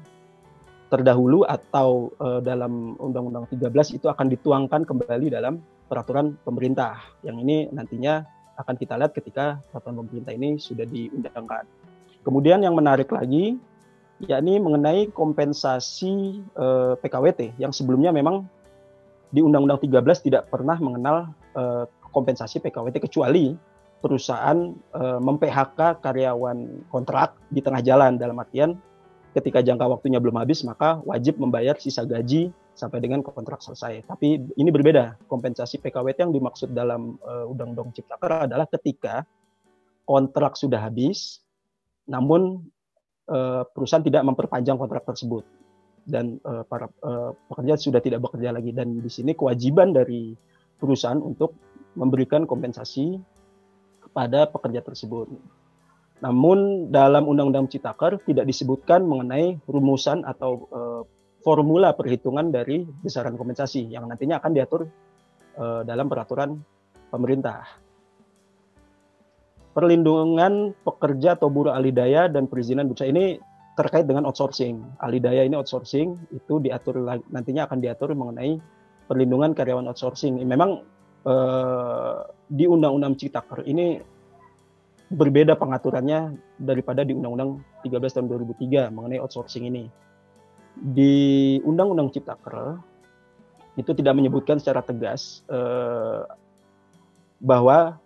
terdahulu 0.91 1.47
atau 1.47 2.11
uh, 2.19 2.43
dalam 2.43 2.99
Undang-Undang 2.99 3.47
13 3.51 3.99
itu 4.03 4.07
akan 4.11 4.27
dituangkan 4.27 4.83
kembali 4.83 5.31
dalam 5.31 5.63
peraturan 5.87 6.35
pemerintah. 6.43 6.99
Yang 7.23 7.37
ini 7.47 7.57
nantinya 7.71 8.27
akan 8.59 8.75
kita 8.75 8.99
lihat 8.99 9.15
ketika 9.15 9.63
peraturan 9.71 10.03
pemerintah 10.05 10.35
ini 10.35 10.59
sudah 10.59 10.87
diundangkan. 10.87 11.65
Kemudian 12.27 12.61
yang 12.67 12.75
menarik 12.75 13.09
lagi 13.15 13.57
yakni 14.21 14.61
mengenai 14.61 15.09
kompensasi 15.17 16.45
eh, 16.45 16.93
PKWT 17.01 17.57
yang 17.57 17.73
sebelumnya 17.73 18.13
memang 18.13 18.45
di 19.33 19.41
Undang-Undang 19.41 19.81
13 19.89 20.27
tidak 20.27 20.51
pernah 20.51 20.75
mengenal 20.83 21.31
uh, 21.55 21.87
kompensasi 22.11 22.59
PKWT 22.59 22.99
kecuali 23.07 23.55
perusahaan 24.01 24.73
uh, 24.97 25.21
mem-PHK 25.21 26.01
karyawan 26.01 26.89
kontrak 26.89 27.37
di 27.53 27.61
tengah 27.61 27.85
jalan 27.85 28.17
dalam 28.17 28.37
artian 28.41 28.77
ketika 29.37 29.63
jangka 29.63 29.87
waktunya 29.87 30.19
belum 30.19 30.41
habis 30.43 30.67
maka 30.67 30.99
wajib 31.07 31.39
membayar 31.39 31.79
sisa 31.79 32.03
gaji 32.03 32.51
sampai 32.75 32.99
dengan 32.99 33.21
kontrak 33.21 33.61
selesai. 33.61 34.09
Tapi 34.09 34.57
ini 34.57 34.71
berbeda. 34.73 35.21
Kompensasi 35.29 35.79
PKWT 35.85 36.25
yang 36.25 36.35
dimaksud 36.35 36.73
dalam 36.73 37.21
uh, 37.21 37.45
Undang-Undang 37.47 37.93
Ciptaker 37.93 38.49
adalah 38.49 38.67
ketika 38.67 39.29
kontrak 40.09 40.57
sudah 40.57 40.81
habis 40.81 41.45
namun 42.11 42.67
uh, 43.31 43.63
perusahaan 43.71 44.03
tidak 44.03 44.27
memperpanjang 44.27 44.81
kontrak 44.81 45.07
tersebut 45.07 45.47
dan 46.09 46.43
uh, 46.43 46.67
para 46.67 46.91
uh, 47.07 47.37
pekerja 47.47 47.79
sudah 47.79 48.03
tidak 48.03 48.25
bekerja 48.25 48.51
lagi 48.51 48.75
dan 48.75 48.99
di 48.99 49.11
sini 49.13 49.37
kewajiban 49.37 49.95
dari 49.95 50.35
perusahaan 50.81 51.21
untuk 51.21 51.55
memberikan 51.95 52.49
kompensasi 52.49 53.21
kepada 54.11 54.51
pekerja 54.51 54.83
tersebut. 54.83 55.31
Namun 56.21 56.91
dalam 56.93 57.31
Undang-Undang 57.31 57.71
Citaker 57.71 58.21
tidak 58.27 58.45
disebutkan 58.45 59.07
mengenai 59.07 59.57
rumusan 59.65 60.27
atau 60.27 60.69
e, 60.69 60.81
formula 61.41 61.97
perhitungan 61.97 62.53
dari 62.53 62.85
besaran 63.01 63.39
kompensasi 63.39 63.89
yang 63.89 64.05
nantinya 64.05 64.43
akan 64.43 64.53
diatur 64.53 64.85
e, 65.57 65.65
dalam 65.89 66.11
peraturan 66.11 66.61
pemerintah. 67.09 67.65
Perlindungan 69.73 70.75
pekerja 70.83 71.39
atau 71.39 71.49
buruh 71.49 71.73
alidaya 71.73 72.27
dan 72.27 72.51
perizinan 72.51 72.91
bursa 72.91 73.09
ini 73.09 73.41
terkait 73.79 74.05
dengan 74.05 74.29
outsourcing. 74.29 74.77
Alidaya 75.01 75.47
ini 75.47 75.57
outsourcing 75.57 76.21
itu 76.35 76.61
diatur 76.61 77.01
nantinya 77.33 77.65
akan 77.65 77.79
diatur 77.81 78.13
mengenai 78.13 78.61
perlindungan 79.09 79.57
karyawan 79.57 79.89
outsourcing. 79.89 80.37
Memang 80.43 80.85
e, 81.23 81.35
di 82.51 82.65
Undang-Undang 82.67 83.15
Citaker 83.21 83.65
ini 83.69 84.01
berbeda 85.11 85.59
pengaturannya 85.59 86.39
daripada 86.55 87.03
di 87.03 87.13
Undang-Undang 87.19 87.83
13 87.83 88.15
tahun 88.15 88.27
2003 88.31 88.95
mengenai 88.95 89.19
outsourcing 89.19 89.67
ini. 89.67 89.91
Di 90.79 91.59
Undang-Undang 91.67 92.15
Ciptaker 92.15 92.79
itu 93.75 93.91
tidak 93.91 94.15
menyebutkan 94.15 94.63
secara 94.63 94.87
tegas 94.87 95.43
eh, 95.51 96.23
bahwa 97.43 97.99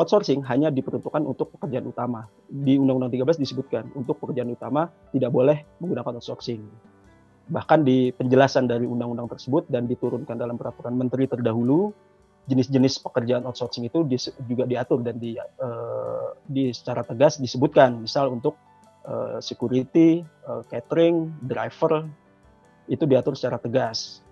outsourcing 0.00 0.40
hanya 0.48 0.72
diperuntukkan 0.72 1.28
untuk 1.28 1.52
pekerjaan 1.56 1.92
utama. 1.92 2.24
Di 2.48 2.80
Undang-Undang 2.80 3.12
13 3.12 3.36
disebutkan 3.44 3.84
untuk 3.92 4.16
pekerjaan 4.16 4.48
utama 4.48 4.88
tidak 5.12 5.28
boleh 5.28 5.60
menggunakan 5.84 6.16
outsourcing. 6.16 6.64
Bahkan 7.46 7.86
di 7.86 8.10
penjelasan 8.10 8.66
dari 8.66 8.90
undang-undang 8.90 9.30
tersebut 9.30 9.70
dan 9.70 9.86
diturunkan 9.86 10.34
dalam 10.34 10.58
peraturan 10.58 10.98
menteri 10.98 11.30
terdahulu, 11.30 11.94
jenis-jenis 12.46 13.02
pekerjaan 13.02 13.42
outsourcing 13.42 13.86
itu 13.90 14.06
juga 14.46 14.64
diatur 14.64 15.02
dan 15.02 15.18
di, 15.18 15.34
uh, 15.38 16.34
di 16.46 16.70
secara 16.70 17.02
tegas 17.02 17.42
disebutkan. 17.42 18.06
Misal 18.06 18.30
untuk 18.30 18.54
uh, 19.06 19.42
security, 19.42 20.22
uh, 20.46 20.62
catering, 20.70 21.34
driver 21.42 22.06
itu 22.86 23.02
diatur 23.02 23.34
secara 23.34 23.58
tegas 23.58 24.22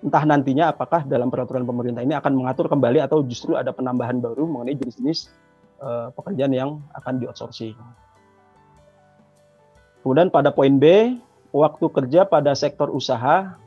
entah 0.00 0.24
nantinya 0.24 0.72
apakah 0.72 1.04
dalam 1.04 1.28
peraturan 1.28 1.68
pemerintah 1.68 2.00
ini 2.00 2.16
akan 2.16 2.32
mengatur 2.32 2.72
kembali 2.72 3.04
atau 3.04 3.20
justru 3.20 3.52
ada 3.56 3.68
penambahan 3.68 4.16
baru 4.16 4.48
mengenai 4.48 4.76
jenis-jenis 4.80 5.28
uh, 5.80 6.08
pekerjaan 6.16 6.52
yang 6.56 6.70
akan 6.96 7.20
di 7.20 7.28
outsourcing. 7.28 7.76
Kemudian 10.00 10.32
pada 10.32 10.48
poin 10.48 10.80
B, 10.80 11.16
waktu 11.52 11.84
kerja 11.92 12.24
pada 12.24 12.56
sektor 12.56 12.88
usaha 12.88 13.60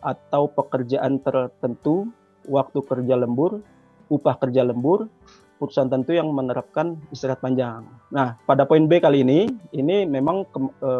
atau 0.00 0.48
pekerjaan 0.48 1.20
tertentu, 1.20 2.08
waktu 2.48 2.78
kerja 2.84 3.14
lembur, 3.16 3.60
upah 4.08 4.36
kerja 4.40 4.64
lembur, 4.64 5.08
perusahaan 5.56 5.88
tentu 5.88 6.12
yang 6.12 6.28
menerapkan 6.34 6.98
istirahat 7.08 7.40
panjang. 7.40 7.86
Nah, 8.10 8.36
pada 8.44 8.68
poin 8.68 8.84
B 8.84 9.00
kali 9.00 9.24
ini, 9.24 9.48
ini 9.72 10.04
memang 10.04 10.44
ke, 10.50 10.58
e, 10.60 10.92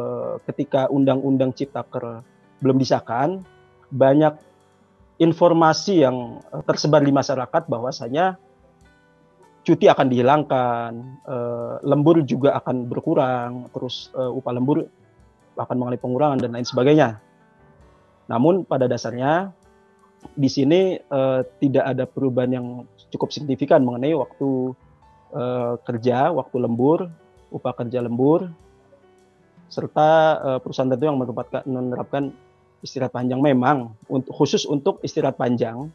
ketika 0.49 0.89
Undang-Undang 0.89 1.53
Ciptaker 1.53 2.23
belum 2.65 2.81
disahkan, 2.81 3.45
banyak 3.93 4.35
informasi 5.23 6.03
yang 6.03 6.43
eh, 6.51 6.63
tersebar 6.67 7.05
di 7.05 7.15
masyarakat 7.15 7.63
bahwasanya 7.71 8.41
cuti 9.65 9.89
akan 9.89 10.13
dihilangkan, 10.13 10.93
uh, 11.25 11.81
lembur 11.81 12.21
juga 12.29 12.53
akan 12.61 12.85
berkurang, 12.85 13.73
terus 13.73 14.13
uh, 14.13 14.29
upah 14.29 14.53
lembur 14.53 14.85
akan 15.57 15.77
mengalami 15.81 15.97
pengurangan 15.97 16.37
dan 16.37 16.53
lain 16.53 16.69
sebagainya. 16.69 17.17
Namun 18.29 18.69
pada 18.69 18.85
dasarnya 18.85 19.57
di 20.33 20.49
sini 20.49 20.97
uh, 20.97 21.45
tidak 21.61 21.85
ada 21.85 22.05
perubahan 22.09 22.53
yang 22.57 22.67
cukup 23.13 23.31
signifikan 23.31 23.85
mengenai 23.85 24.17
waktu 24.17 24.73
uh, 25.37 25.77
kerja, 25.85 26.33
waktu 26.33 26.57
lembur, 26.59 27.13
upah 27.53 27.73
kerja 27.77 28.01
lembur, 28.01 28.49
serta 29.69 30.09
uh, 30.41 30.59
perusahaan 30.65 30.89
tentu 30.89 31.05
yang 31.05 31.21
menerapkan 31.69 32.33
istirahat 32.85 33.17
panjang 33.17 33.41
memang 33.41 33.97
untuk 34.13 34.37
khusus 34.37 34.69
untuk 34.69 35.01
istirahat 35.01 35.41
panjang 35.41 35.89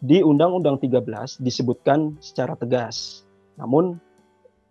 di 0.00 0.24
Undang-Undang 0.24 0.80
13 0.80 1.44
disebutkan 1.44 2.16
secara 2.24 2.56
tegas. 2.56 3.22
Namun 3.60 4.00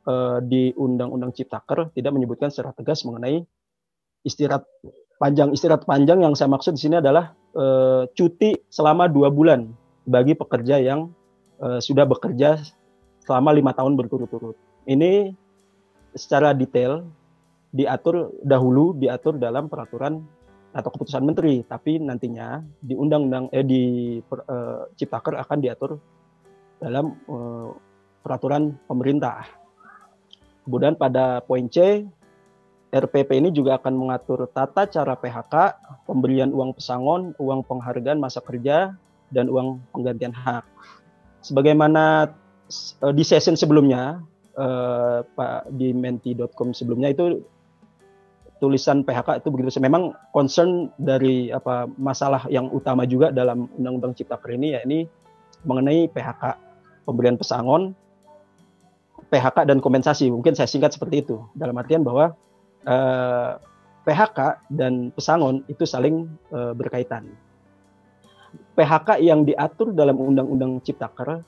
eh, 0.09 0.39
di 0.41 0.73
Undang-Undang 0.73 1.37
Ciptaker 1.37 1.93
tidak 1.93 2.11
menyebutkan 2.17 2.49
secara 2.49 2.73
tegas 2.73 3.05
mengenai 3.05 3.45
istirahat 4.25 4.65
panjang. 5.21 5.53
Istirahat 5.53 5.85
panjang 5.85 6.25
yang 6.25 6.33
saya 6.33 6.49
maksud 6.49 6.73
di 6.73 6.81
sini 6.81 6.97
adalah 6.97 7.37
eh, 7.55 8.03
cuti 8.13 8.57
selama 8.69 9.09
dua 9.09 9.29
bulan 9.33 9.69
bagi 10.05 10.33
pekerja 10.33 10.81
yang 10.81 11.09
eh, 11.61 11.79
sudah 11.81 12.05
bekerja 12.05 12.61
selama 13.23 13.53
lima 13.53 13.71
tahun 13.73 13.93
berturut-turut. 13.93 14.57
Ini 14.89 15.33
secara 16.17 16.57
detail 16.57 17.05
diatur 17.69 18.33
dahulu 18.41 18.97
diatur 18.97 19.37
dalam 19.37 19.69
peraturan 19.69 20.25
atau 20.69 20.89
keputusan 20.93 21.25
menteri, 21.25 21.65
tapi 21.65 21.97
nantinya 21.97 22.61
di 22.77 22.93
undang-undang 22.93 23.49
eh 23.49 23.65
di 23.65 23.83
uh, 24.21 24.85
Ciptaker 24.93 25.33
akan 25.41 25.57
diatur 25.65 25.97
dalam 26.77 27.17
uh, 27.25 27.73
peraturan 28.21 28.77
pemerintah. 28.85 29.49
Kemudian 30.65 30.93
pada 30.93 31.41
poin 31.41 31.65
C, 31.65 32.05
RPP 32.89 33.37
ini 33.37 33.49
juga 33.53 33.77
akan 33.77 33.93
mengatur 33.93 34.49
tata 34.49 34.89
cara 34.89 35.13
PHK, 35.13 35.77
pemberian 36.09 36.49
uang 36.49 36.73
pesangon, 36.73 37.37
uang 37.37 37.61
penghargaan 37.69 38.17
masa 38.17 38.41
kerja, 38.41 38.97
dan 39.29 39.45
uang 39.45 39.77
penggantian 39.93 40.33
hak. 40.33 40.65
Sebagaimana 41.45 42.33
uh, 43.05 43.13
di 43.13 43.21
session 43.21 43.53
sebelumnya, 43.53 44.17
uh, 44.57 45.21
Pak 45.21 45.69
di 45.69 45.93
menti.com 45.93 46.73
sebelumnya 46.73 47.13
itu 47.13 47.45
tulisan 48.57 49.05
PHK 49.05 49.45
itu 49.45 49.47
begitu. 49.53 49.69
Memang 49.79 50.17
concern 50.33 50.89
dari 50.97 51.53
apa 51.53 51.85
masalah 51.95 52.49
yang 52.49 52.73
utama 52.73 53.05
juga 53.05 53.29
dalam 53.29 53.69
Undang-Undang 53.77 54.17
Ciptaker 54.17 54.51
ini 54.57 54.75
ya 54.75 54.81
ini 54.83 55.05
mengenai 55.63 56.09
PHK, 56.09 56.43
pemberian 57.05 57.37
pesangon, 57.37 57.93
PHK 59.29 59.69
dan 59.69 59.77
kompensasi. 59.77 60.33
Mungkin 60.33 60.57
saya 60.57 60.65
singkat 60.65 60.97
seperti 60.97 61.21
itu. 61.21 61.39
Dalam 61.53 61.77
artian 61.77 62.03
bahwa 62.03 62.35
eh, 62.85 63.51
PHK 64.07 64.39
dan 64.71 65.11
pesangon 65.11 65.65
itu 65.67 65.83
saling 65.83 66.29
eh, 66.53 66.73
berkaitan. 66.75 67.27
PHK 68.73 69.19
yang 69.19 69.43
diatur 69.45 69.91
dalam 69.91 70.17
Undang-Undang 70.17 70.83
Ciptaker 70.83 71.43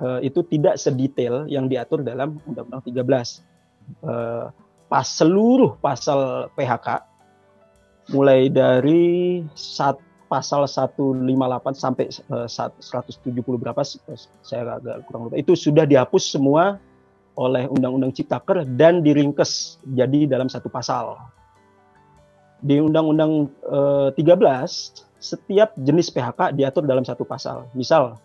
eh, 0.00 0.20
itu 0.26 0.42
tidak 0.46 0.80
sedetail 0.80 1.46
yang 1.46 1.70
diatur 1.70 2.02
dalam 2.02 2.42
Undang-Undang 2.48 2.82
13. 2.82 3.42
Eh, 4.04 4.46
pas 4.88 5.06
seluruh 5.06 5.80
pasal 5.80 6.52
PHK 6.54 7.02
mulai 8.12 8.52
dari 8.52 9.40
saat 9.56 9.96
pasal 10.28 10.66
158 10.66 11.24
sampai 11.78 12.10
uh, 12.32 12.44
eh, 12.44 12.70
170 12.82 13.44
berapa 13.60 13.80
saya 14.42 14.80
agak 14.80 15.06
kurang 15.06 15.28
lupa 15.30 15.36
itu 15.38 15.54
sudah 15.54 15.86
dihapus 15.86 16.36
semua 16.36 16.80
oleh 17.34 17.66
Undang-Undang 17.66 18.14
Ciptaker 18.14 18.62
dan 18.78 19.02
diringkes 19.02 19.82
jadi 19.94 20.30
dalam 20.30 20.46
satu 20.46 20.70
pasal. 20.70 21.18
Di 22.64 22.80
Undang-Undang 22.80 23.32
uh, 23.68 24.08
eh, 24.14 24.22
13 24.22 25.20
setiap 25.20 25.72
jenis 25.80 26.12
PHK 26.12 26.56
diatur 26.56 26.84
dalam 26.86 27.04
satu 27.04 27.26
pasal. 27.26 27.68
Misal 27.74 28.16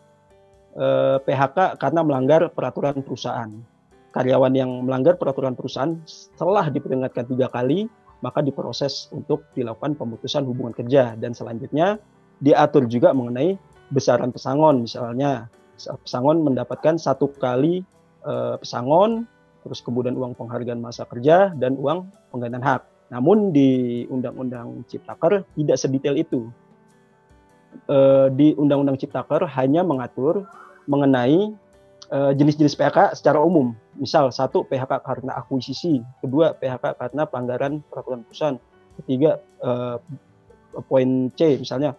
uh, 0.78 1.18
eh, 1.18 1.18
PHK 1.26 1.82
karena 1.82 2.02
melanggar 2.06 2.48
peraturan 2.54 3.02
perusahaan 3.02 3.50
karyawan 4.10 4.54
yang 4.58 4.72
melanggar 4.86 5.18
peraturan 5.18 5.54
perusahaan 5.54 5.94
setelah 6.06 6.70
diperingatkan 6.70 7.30
tiga 7.30 7.46
kali 7.50 7.86
maka 8.20 8.44
diproses 8.44 9.08
untuk 9.16 9.48
dilakukan 9.56 9.96
pemutusan 9.96 10.44
hubungan 10.44 10.76
kerja 10.76 11.16
dan 11.16 11.32
selanjutnya 11.32 12.02
diatur 12.42 12.90
juga 12.90 13.14
mengenai 13.14 13.56
besaran 13.94 14.34
pesangon 14.34 14.84
misalnya 14.84 15.48
pesangon 16.04 16.44
mendapatkan 16.44 17.00
satu 17.00 17.32
kali 17.38 17.86
e, 18.30 18.34
pesangon 18.62 19.26
terus 19.66 19.82
kemudian 19.82 20.14
uang 20.14 20.38
penghargaan 20.38 20.78
masa 20.78 21.10
kerja 21.10 21.50
dan 21.58 21.74
uang 21.82 22.06
penggantian 22.30 22.62
hak 22.62 22.86
namun 23.10 23.50
di 23.50 24.06
undang-undang 24.14 24.86
Ciptaker 24.86 25.42
tidak 25.58 25.78
sedetail 25.82 26.14
itu 26.14 26.54
e, 27.90 27.98
di 28.38 28.54
undang-undang 28.54 29.02
Ciptaker 29.02 29.50
hanya 29.50 29.82
mengatur 29.82 30.46
mengenai 30.86 31.58
Eh, 32.10 32.34
jenis-jenis 32.34 32.74
PHK 32.74 33.14
secara 33.22 33.38
umum. 33.38 33.78
Misal 33.94 34.34
satu 34.34 34.66
PHK 34.66 35.06
karena 35.06 35.38
akuisisi, 35.38 36.02
kedua 36.26 36.58
PHK 36.58 36.98
karena 36.98 37.30
pelanggaran 37.30 37.86
peraturan 37.86 38.26
perusahaan, 38.26 38.58
ketiga 38.98 39.38
uh, 39.62 40.02
poin 40.90 41.30
C 41.38 41.62
misalnya 41.62 41.94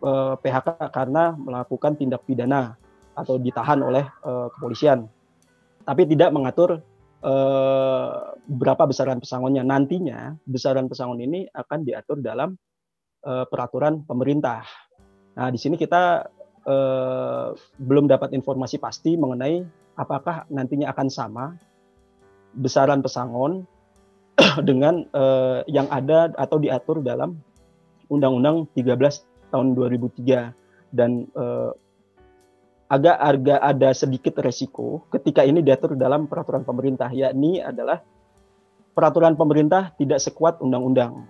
eh, 0.00 0.34
PHK 0.40 0.88
karena 0.88 1.36
melakukan 1.36 1.92
tindak 1.92 2.24
pidana 2.24 2.72
atau 3.12 3.36
ditahan 3.36 3.84
oleh 3.84 4.08
uh, 4.24 4.48
kepolisian. 4.56 5.04
Tapi 5.90 6.06
tidak 6.06 6.30
mengatur 6.30 6.86
uh, 7.26 8.38
berapa 8.46 8.86
besaran 8.86 9.18
pesangonnya. 9.18 9.66
Nantinya 9.66 10.38
besaran 10.46 10.86
pesangon 10.86 11.18
ini 11.18 11.50
akan 11.50 11.82
diatur 11.82 12.22
dalam 12.22 12.54
uh, 13.26 13.42
peraturan 13.50 14.06
pemerintah. 14.06 14.62
Nah, 15.34 15.50
di 15.50 15.58
sini 15.58 15.74
kita 15.74 16.30
eh, 16.66 17.48
belum 17.80 18.10
dapat 18.10 18.36
informasi 18.36 18.76
pasti 18.76 19.16
mengenai 19.16 19.64
apakah 19.96 20.44
nantinya 20.52 20.90
akan 20.92 21.08
sama 21.08 21.44
besaran 22.56 23.00
pesangon 23.00 23.64
dengan 24.68 25.06
eh, 25.06 25.60
yang 25.70 25.86
ada 25.88 26.32
atau 26.36 26.58
diatur 26.58 27.00
dalam 27.04 27.38
Undang-Undang 28.10 28.74
13 28.74 29.54
tahun 29.54 29.66
2003 29.78 30.50
dan 30.96 31.30
eh, 31.30 31.70
agak 32.90 33.16
agak 33.16 33.60
ada 33.62 33.94
sedikit 33.94 34.34
resiko 34.42 35.06
ketika 35.14 35.46
ini 35.46 35.62
diatur 35.62 35.94
dalam 35.94 36.26
peraturan 36.26 36.66
pemerintah 36.66 37.06
yakni 37.14 37.62
adalah 37.62 38.02
peraturan 38.98 39.38
pemerintah 39.38 39.94
tidak 39.94 40.18
sekuat 40.18 40.58
undang-undang 40.58 41.24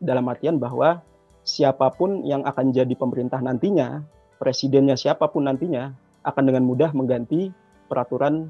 dalam 0.00 0.24
artian 0.32 0.56
bahwa 0.56 1.04
siapa 1.44 1.92
pun 1.92 2.24
yang 2.24 2.40
akan 2.48 2.72
jadi 2.72 2.96
pemerintah 2.96 3.38
nantinya 3.44 4.00
presidennya 4.40 4.96
siapa 4.96 5.28
pun 5.28 5.44
nantinya 5.44 5.92
akan 6.24 6.42
dengan 6.48 6.64
mudah 6.64 6.90
mengganti 6.96 7.52
peraturan 7.86 8.48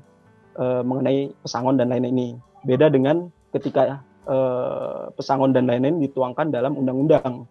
uh, 0.57 0.83
mengenai 0.87 1.35
pesangon 1.43 1.77
dan 1.77 1.91
lain-lain 1.91 2.15
ini. 2.15 2.29
Beda 2.65 2.89
dengan 2.89 3.29
ketika 3.53 4.01
uh, 4.25 5.11
pesangon 5.15 5.53
dan 5.53 5.69
lain-lain 5.69 6.01
dituangkan 6.01 6.55
dalam 6.55 6.79
undang-undang. 6.79 7.45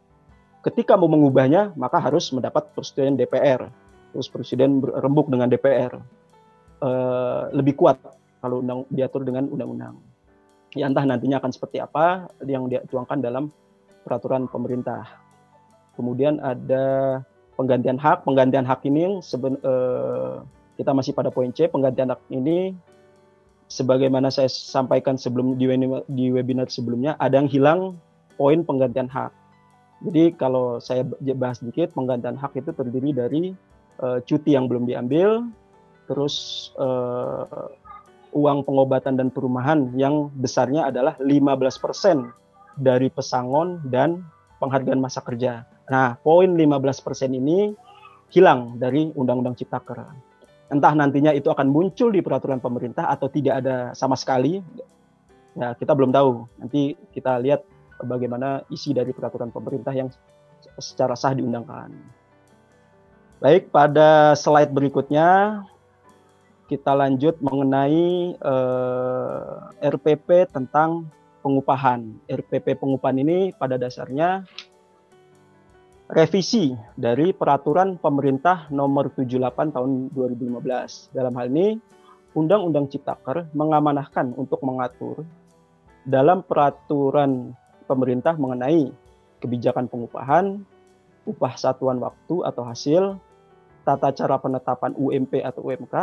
Ketika 0.63 0.95
mau 0.95 1.11
mengubahnya, 1.11 1.75
maka 1.75 1.99
harus 1.99 2.31
mendapat 2.31 2.71
persetujuan 2.71 3.19
DPR. 3.19 3.67
Terus 4.13 4.29
presiden 4.29 4.79
berembuk 4.79 5.27
dengan 5.27 5.49
DPR. 5.49 5.97
Uh, 6.83 7.47
lebih 7.55 7.79
kuat 7.79 7.95
kalau 8.43 8.59
undang 8.59 8.83
diatur 8.91 9.23
dengan 9.23 9.47
undang-undang. 9.47 9.95
Ya 10.75 10.89
entah 10.89 11.05
nantinya 11.07 11.39
akan 11.39 11.51
seperti 11.53 11.79
apa 11.79 12.27
yang 12.43 12.67
dituangkan 12.67 13.23
dalam 13.23 13.49
peraturan 14.03 14.51
pemerintah. 14.51 15.07
Kemudian 15.95 16.43
ada 16.43 17.21
penggantian 17.55 17.95
hak. 17.95 18.27
Penggantian 18.27 18.67
hak 18.67 18.83
ini 18.83 19.21
seben, 19.23 19.57
uh, 19.63 20.43
kita 20.75 20.91
masih 20.91 21.15
pada 21.15 21.31
poin 21.31 21.53
C. 21.55 21.69
Penggantian 21.69 22.11
hak 22.11 22.21
ini 22.33 22.75
sebagaimana 23.71 24.29
saya 24.29 24.49
sampaikan 24.51 25.15
sebelum 25.15 25.55
di, 25.57 25.65
di 26.09 26.25
webinar 26.29 26.69
sebelumnya 26.69 27.17
ada 27.17 27.39
yang 27.39 27.49
hilang 27.49 27.79
poin 28.35 28.65
penggantian 28.65 29.07
hak. 29.09 29.31
Jadi 30.03 30.35
kalau 30.35 30.83
saya 30.83 31.07
bahas 31.39 31.63
sedikit 31.63 31.95
penggantian 31.95 32.35
hak 32.35 32.59
itu 32.59 32.75
terdiri 32.75 33.15
dari 33.15 33.55
uh, 34.01 34.19
cuti 34.23 34.55
yang 34.55 34.65
belum 34.65 34.87
diambil, 34.87 35.45
terus 36.07 36.69
uh, 36.79 37.69
uang 38.33 38.65
pengobatan 38.65 39.15
dan 39.15 39.29
perumahan 39.29 39.93
yang 39.93 40.33
besarnya 40.33 40.89
adalah 40.89 41.13
15% 41.21 41.61
dari 42.81 43.07
pesangon 43.13 43.85
dan 43.87 44.25
penghargaan 44.57 44.97
masa 44.97 45.21
kerja. 45.21 45.67
Nah, 45.91 46.17
poin 46.17 46.49
15% 46.49 47.29
ini 47.29 47.75
hilang 48.33 48.81
dari 48.81 49.13
Undang-Undang 49.13 49.61
Ciptaker. 49.61 50.01
Entah 50.73 50.93
nantinya 50.97 51.29
itu 51.35 51.53
akan 51.53 51.69
muncul 51.69 52.09
di 52.09 52.25
peraturan 52.25 52.57
pemerintah 52.57 53.05
atau 53.05 53.29
tidak 53.29 53.61
ada 53.61 53.93
sama 53.93 54.17
sekali, 54.17 54.57
ya 55.53 55.77
kita 55.77 55.93
belum 55.93 56.09
tahu. 56.09 56.49
Nanti 56.65 56.97
kita 57.13 57.37
lihat 57.37 57.61
bagaimana 58.01 58.65
isi 58.73 58.89
dari 58.95 59.13
peraturan 59.13 59.53
pemerintah 59.53 59.93
yang 59.93 60.09
secara 60.81 61.13
sah 61.13 61.37
diundangkan. 61.37 61.93
Baik, 63.43 63.75
pada 63.75 64.39
slide 64.39 64.71
berikutnya 64.71 65.59
kita 66.71 66.95
lanjut 66.95 67.35
mengenai 67.43 68.39
eh, 68.39 69.53
RPP 69.83 70.47
tentang 70.47 71.11
pengupahan. 71.43 72.23
RPP 72.23 72.79
pengupahan 72.79 73.19
ini 73.19 73.51
pada 73.51 73.75
dasarnya 73.75 74.47
revisi 76.07 76.71
dari 76.95 77.35
peraturan 77.35 77.99
pemerintah 77.99 78.71
nomor 78.71 79.11
78 79.11 79.75
tahun 79.75 80.15
2015. 80.15 81.11
Dalam 81.11 81.35
hal 81.35 81.51
ini, 81.51 81.75
Undang-Undang 82.39 82.95
Ciptaker 82.95 83.51
mengamanahkan 83.51 84.39
untuk 84.39 84.63
mengatur 84.63 85.27
dalam 86.07 86.47
peraturan 86.47 87.51
pemerintah 87.91 88.39
mengenai 88.39 88.87
kebijakan 89.43 89.91
pengupahan, 89.91 90.63
upah 91.27 91.59
satuan 91.59 91.99
waktu 91.99 92.39
atau 92.47 92.63
hasil, 92.63 93.19
tata 93.83 94.15
cara 94.15 94.39
penetapan 94.39 94.95
UMP 94.95 95.43
atau 95.43 95.67
UMK, 95.67 95.95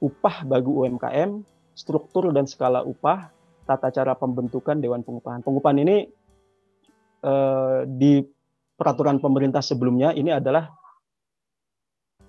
upah 0.00 0.36
bagi 0.48 0.72
UMKM, 0.72 1.44
struktur 1.76 2.32
dan 2.32 2.48
skala 2.48 2.84
upah, 2.84 3.28
tata 3.68 3.92
cara 3.92 4.16
pembentukan 4.16 4.80
Dewan 4.80 5.04
Pengupahan. 5.04 5.44
Pengupahan 5.44 5.78
ini 5.84 6.08
eh, 7.22 7.80
di 7.84 8.24
peraturan 8.80 9.20
pemerintah 9.20 9.60
sebelumnya 9.60 10.16
ini 10.16 10.32
adalah 10.32 10.72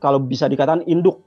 kalau 0.03 0.19
bisa 0.19 0.51
dikatakan 0.51 0.83
induk 0.89 1.23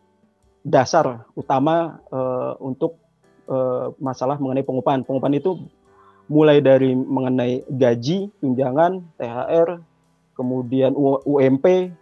dasar 0.64 1.28
utama 1.36 2.00
uh, 2.08 2.56
untuk 2.58 2.98
uh, 3.46 3.92
masalah 4.00 4.40
mengenai 4.40 4.66
pengupahan. 4.66 5.06
Pengupahan 5.06 5.38
itu 5.38 5.60
mulai 6.26 6.58
dari 6.64 6.96
mengenai 6.96 7.68
gaji, 7.68 8.32
tunjangan, 8.40 9.04
THR, 9.20 9.78
kemudian 10.34 10.96
UMP, 11.28 11.92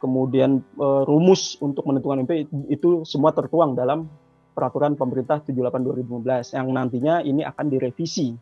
kemudian 0.00 0.64
uh, 0.80 1.04
rumus 1.04 1.60
untuk 1.60 1.84
menentukan 1.84 2.24
UMP 2.24 2.48
itu 2.72 3.04
semua 3.04 3.36
tertuang 3.36 3.76
dalam 3.76 4.08
peraturan 4.56 4.96
pemerintah 4.96 5.44
78 5.44 6.08
2015 6.08 6.56
yang 6.56 6.68
nantinya 6.72 7.14
ini 7.22 7.44
akan 7.44 7.66
direvisi 7.68 8.34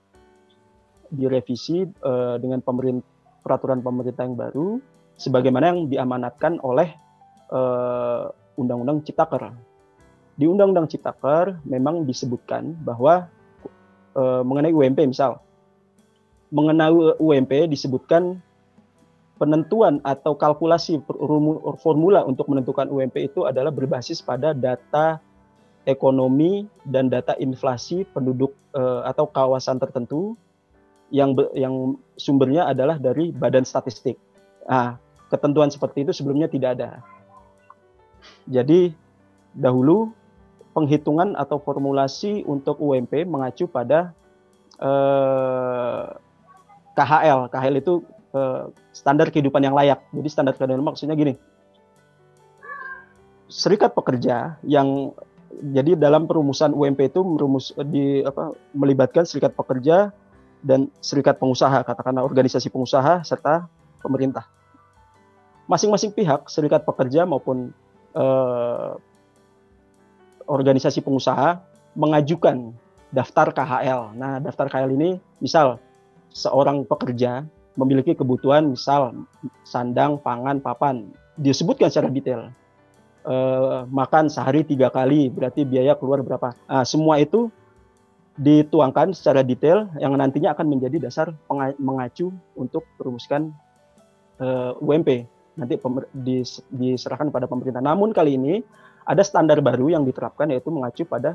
direvisi 1.11 1.84
uh, 2.06 2.38
dengan 2.38 2.62
pemerintah 2.62 3.04
peraturan 3.42 3.80
pemerintah 3.82 4.22
yang 4.28 4.36
baru 4.38 4.68
sebagaimana 5.18 5.72
yang 5.72 5.80
diamanatkan 5.88 6.61
oleh 6.61 6.92
uh, 7.48 8.28
Undang-Undang 8.61 9.09
Ciptaker. 9.09 9.56
Di 10.36 10.44
Undang-Undang 10.44 10.90
Ciptaker 10.92 11.59
memang 11.66 12.06
disebutkan 12.06 12.78
bahwa 12.86 13.26
mengenai 14.18 14.74
UMP 14.74 15.14
misal 15.14 15.38
mengenai 16.50 16.90
UMP 17.22 17.70
disebutkan 17.70 18.42
penentuan 19.39 20.03
atau 20.03 20.34
kalkulasi 20.34 20.99
formula 21.78 22.26
untuk 22.26 22.51
menentukan 22.51 22.91
UMP 22.91 23.30
itu 23.30 23.47
adalah 23.47 23.70
berbasis 23.70 24.18
pada 24.18 24.51
data 24.51 25.22
ekonomi 25.86 26.66
dan 26.84 27.09
data 27.09 27.39
inflasi 27.39 28.05
penduduk 28.11 28.53
uh, 28.74 29.07
atau 29.07 29.24
kawasan 29.30 29.78
tertentu 29.80 30.36
yang 31.09 31.32
yang 31.57 31.97
sumbernya 32.20 32.68
adalah 32.68 33.01
dari 33.01 33.32
Badan 33.32 33.64
Statistik. 33.64 34.20
Nah, 34.68 35.01
ketentuan 35.32 35.72
seperti 35.72 36.05
itu 36.05 36.12
sebelumnya 36.12 36.51
tidak 36.53 36.76
ada. 36.76 37.01
Jadi 38.45 38.93
dahulu 39.57 40.12
penghitungan 40.76 41.32
atau 41.39 41.57
formulasi 41.57 42.45
untuk 42.45 42.76
UMP 42.76 43.24
mengacu 43.24 43.64
pada 43.64 44.12
eh, 44.76 46.05
KHL. 46.93 47.49
KHL 47.49 47.76
itu 47.80 48.05
eh, 48.35 48.64
standar 48.93 49.33
kehidupan 49.33 49.62
yang 49.62 49.76
layak. 49.76 50.03
Jadi 50.12 50.29
standar 50.29 50.55
kehidupan 50.57 50.85
maksudnya 50.85 51.14
gini. 51.16 51.37
Serikat 53.49 53.97
pekerja 53.97 54.61
yang 54.66 55.16
jadi 55.72 55.97
dalam 55.97 56.29
perumusan 56.29 56.76
UMP 56.76 57.09
itu 57.09 57.24
merumus 57.24 57.72
di 57.89 58.20
apa 58.20 58.53
melibatkan 58.76 59.24
serikat 59.24 59.57
pekerja 59.57 60.12
dan 60.61 60.93
serikat 61.01 61.41
pengusaha, 61.41 61.81
katakanlah 61.87 62.26
organisasi 62.26 62.68
pengusaha 62.68 63.24
serta 63.24 63.70
pemerintah. 64.05 64.45
Masing-masing 65.68 66.12
pihak, 66.12 66.49
serikat 66.49 66.85
pekerja 66.85 67.24
maupun 67.24 67.72
eh, 68.12 68.93
organisasi 70.49 71.05
pengusaha 71.05 71.61
mengajukan 71.97 72.72
daftar 73.12 73.53
KHL. 73.53 74.16
Nah, 74.16 74.41
daftar 74.41 74.66
KHL 74.68 74.93
ini 74.97 75.11
misal 75.41 75.81
seorang 76.33 76.85
pekerja 76.85 77.45
memiliki 77.79 78.18
kebutuhan 78.18 78.74
misal 78.74 79.14
sandang, 79.62 80.18
pangan, 80.18 80.59
papan, 80.59 81.14
disebutkan 81.39 81.87
secara 81.87 82.11
detail. 82.11 82.51
Eh, 83.22 83.81
makan 83.87 84.26
sehari 84.26 84.66
tiga 84.66 84.91
kali, 84.91 85.31
berarti 85.31 85.62
biaya 85.62 85.95
keluar 85.95 86.26
berapa? 86.26 86.59
Nah, 86.66 86.83
semua 86.83 87.22
itu 87.22 87.55
dituangkan 88.39 89.14
secara 89.14 89.47
detail 89.47 89.91
yang 89.99 90.14
nantinya 90.14 90.55
akan 90.55 90.66
menjadi 90.70 91.11
dasar 91.11 91.35
mengacu 91.83 92.31
untuk 92.55 92.87
merumuskan 92.95 93.51
uh, 94.39 94.70
eh, 94.79 94.85
UMP 94.87 95.26
nanti 95.59 95.74
dis 96.14 96.62
diserahkan 96.70 97.35
pada 97.35 97.51
pemerintah. 97.51 97.83
Namun 97.83 98.14
kali 98.14 98.39
ini 98.39 98.62
ada 99.03 99.26
standar 99.26 99.59
baru 99.59 99.91
yang 99.91 100.07
diterapkan 100.07 100.55
yaitu 100.55 100.70
mengacu 100.70 101.03
pada 101.03 101.35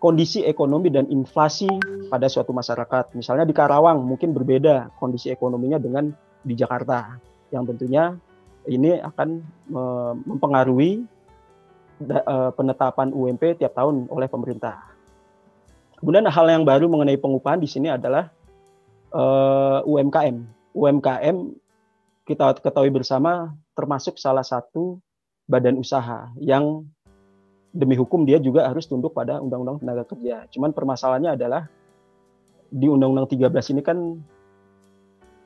kondisi 0.00 0.40
ekonomi 0.48 0.88
dan 0.88 1.06
inflasi 1.12 1.68
pada 2.08 2.26
suatu 2.26 2.56
masyarakat. 2.56 3.12
Misalnya 3.12 3.44
di 3.44 3.52
Karawang 3.52 4.00
mungkin 4.00 4.32
berbeda 4.32 4.96
kondisi 4.96 5.28
ekonominya 5.28 5.76
dengan 5.76 6.08
di 6.40 6.56
Jakarta 6.56 7.20
yang 7.52 7.68
tentunya 7.68 8.16
ini 8.64 8.96
akan 8.96 9.28
uh, 9.76 10.12
mempengaruhi 10.16 11.04
uh, 12.08 12.50
penetapan 12.56 13.12
UMP 13.12 13.60
tiap 13.60 13.76
tahun 13.76 14.08
oleh 14.08 14.26
pemerintah. 14.26 14.90
Kemudian 16.00 16.24
hal 16.32 16.46
yang 16.48 16.64
baru 16.64 16.88
mengenai 16.88 17.20
pengupahan 17.20 17.60
di 17.60 17.68
sini 17.68 17.92
adalah 17.92 18.32
eh, 19.12 19.80
UMKM. 19.84 20.36
UMKM 20.72 21.36
kita 22.24 22.56
ketahui 22.56 22.88
bersama 22.88 23.52
termasuk 23.76 24.16
salah 24.16 24.40
satu 24.40 24.96
badan 25.44 25.76
usaha 25.76 26.32
yang 26.40 26.88
demi 27.70 27.94
hukum 27.94 28.26
dia 28.26 28.42
juga 28.42 28.66
harus 28.66 28.86
tunduk 28.90 29.14
pada 29.14 29.38
Undang-Undang 29.38 29.82
Tenaga 29.82 30.04
Kerja. 30.06 30.46
Cuman 30.50 30.74
permasalahannya 30.74 31.38
adalah 31.38 31.62
di 32.70 32.86
Undang-Undang 32.86 33.30
13 33.30 33.72
ini 33.74 33.82
kan 33.82 33.98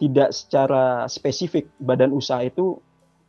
tidak 0.00 0.34
secara 0.34 1.06
spesifik 1.06 1.70
badan 1.80 2.12
usaha 2.12 2.42
itu 2.42 2.76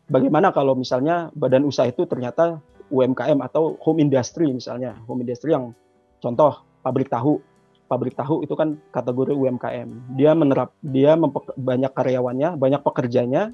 bagaimana 0.10 0.52
kalau 0.52 0.74
misalnya 0.74 1.30
badan 1.38 1.64
usaha 1.64 1.88
itu 1.88 2.04
ternyata 2.10 2.60
UMKM 2.90 3.42
atau 3.42 3.78
home 3.82 4.02
industry 4.02 4.50
misalnya, 4.50 4.94
home 5.10 5.26
industry 5.26 5.54
yang 5.54 5.74
contoh 6.22 6.62
pabrik 6.86 7.10
tahu. 7.10 7.42
Pabrik 7.86 8.18
tahu 8.18 8.42
itu 8.42 8.58
kan 8.58 8.82
kategori 8.90 9.38
UMKM. 9.38 10.18
Dia 10.18 10.34
menerap 10.34 10.74
dia 10.82 11.14
banyak 11.54 11.94
karyawannya, 11.94 12.58
banyak 12.58 12.82
pekerjanya. 12.82 13.54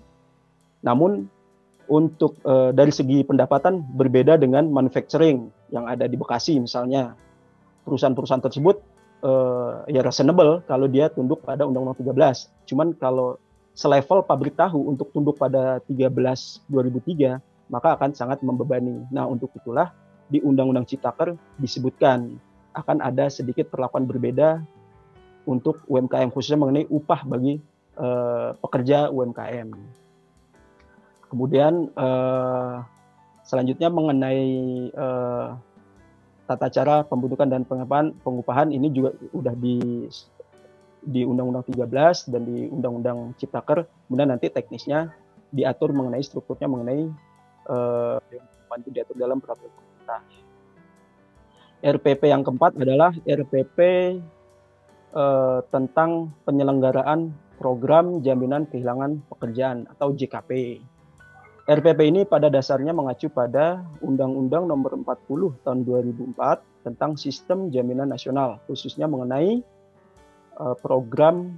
Namun 0.79 1.27
untuk 1.91 2.39
uh, 2.47 2.71
dari 2.71 2.95
segi 2.95 3.27
pendapatan 3.27 3.83
berbeda 3.83 4.39
dengan 4.39 4.71
manufacturing 4.71 5.51
yang 5.75 5.91
ada 5.91 6.07
di 6.07 6.15
Bekasi 6.15 6.55
misalnya. 6.63 7.19
Perusahaan-perusahaan 7.83 8.45
tersebut 8.45 8.79
uh, 9.27 9.83
ya 9.91 9.99
reasonable 9.99 10.63
kalau 10.69 10.87
dia 10.87 11.11
tunduk 11.11 11.43
pada 11.43 11.67
Undang-Undang 11.67 11.99
13. 11.99 12.71
Cuman 12.71 12.95
kalau 12.95 13.35
selevel 13.75 14.23
pabrik 14.23 14.55
tahu 14.55 14.87
untuk 14.87 15.11
tunduk 15.11 15.35
pada 15.35 15.83
13 15.83 16.07
2003 16.71 17.41
maka 17.71 17.95
akan 17.95 18.11
sangat 18.15 18.43
membebani. 18.43 19.07
Nah, 19.09 19.25
untuk 19.27 19.51
itulah 19.55 19.95
di 20.27 20.43
Undang-Undang 20.43 20.87
Ciptaker 20.87 21.35
disebutkan 21.59 22.39
akan 22.71 23.03
ada 23.03 23.27
sedikit 23.27 23.67
perlakuan 23.71 24.07
berbeda 24.07 24.63
untuk 25.43 25.83
UMKM 25.87 26.31
khususnya 26.31 26.59
mengenai 26.59 26.87
upah 26.87 27.23
bagi 27.27 27.59
uh, 27.99 28.55
pekerja 28.59 29.11
UMKM. 29.11 30.00
Kemudian 31.31 31.87
uh, 31.95 32.83
selanjutnya 33.47 33.87
mengenai 33.87 34.43
uh, 34.91 35.55
tata 36.43 36.67
cara 36.67 37.07
pembentukan 37.07 37.47
dan 37.47 37.63
pengupahan, 37.63 38.11
pengupahan 38.19 38.67
ini 38.75 38.91
juga 38.91 39.15
sudah 39.31 39.55
di 39.55 40.11
di 41.01 41.23
Undang-Undang 41.23 41.71
13 41.71 42.35
dan 42.35 42.41
di 42.43 42.67
Undang-Undang 42.67 43.39
Ciptaker. 43.39 43.87
Kemudian 44.05 44.29
nanti 44.35 44.51
teknisnya 44.51 45.15
diatur 45.55 45.95
mengenai 45.95 46.19
strukturnya 46.19 46.67
mengenai 46.67 47.07
uh, 47.71 48.19
itu 48.79 48.91
diatur 48.91 49.15
dalam 49.15 49.39
peraturan 49.39 49.71
pemerintah. 49.71 50.21
RPP 51.81 52.21
yang 52.29 52.43
keempat 52.45 52.77
adalah 52.77 53.11
RPP 53.23 53.79
uh, 55.15 55.59
tentang 55.71 56.35
penyelenggaraan 56.43 57.33
program 57.57 58.19
jaminan 58.25 58.65
kehilangan 58.69 59.21
pekerjaan 59.31 59.89
atau 59.91 60.13
JKP. 60.13 60.81
RPP 61.69 61.99
ini 62.09 62.21
pada 62.25 62.49
dasarnya 62.49 62.89
mengacu 62.89 63.29
pada 63.29 63.85
Undang-Undang 64.01 64.65
Nomor 64.65 64.97
40 64.97 65.61
Tahun 65.61 65.79
2004 65.85 66.89
tentang 66.89 67.13
Sistem 67.13 67.69
Jaminan 67.69 68.09
Nasional, 68.09 68.57
khususnya 68.65 69.05
mengenai 69.05 69.61
uh, 70.57 70.73
program 70.81 71.53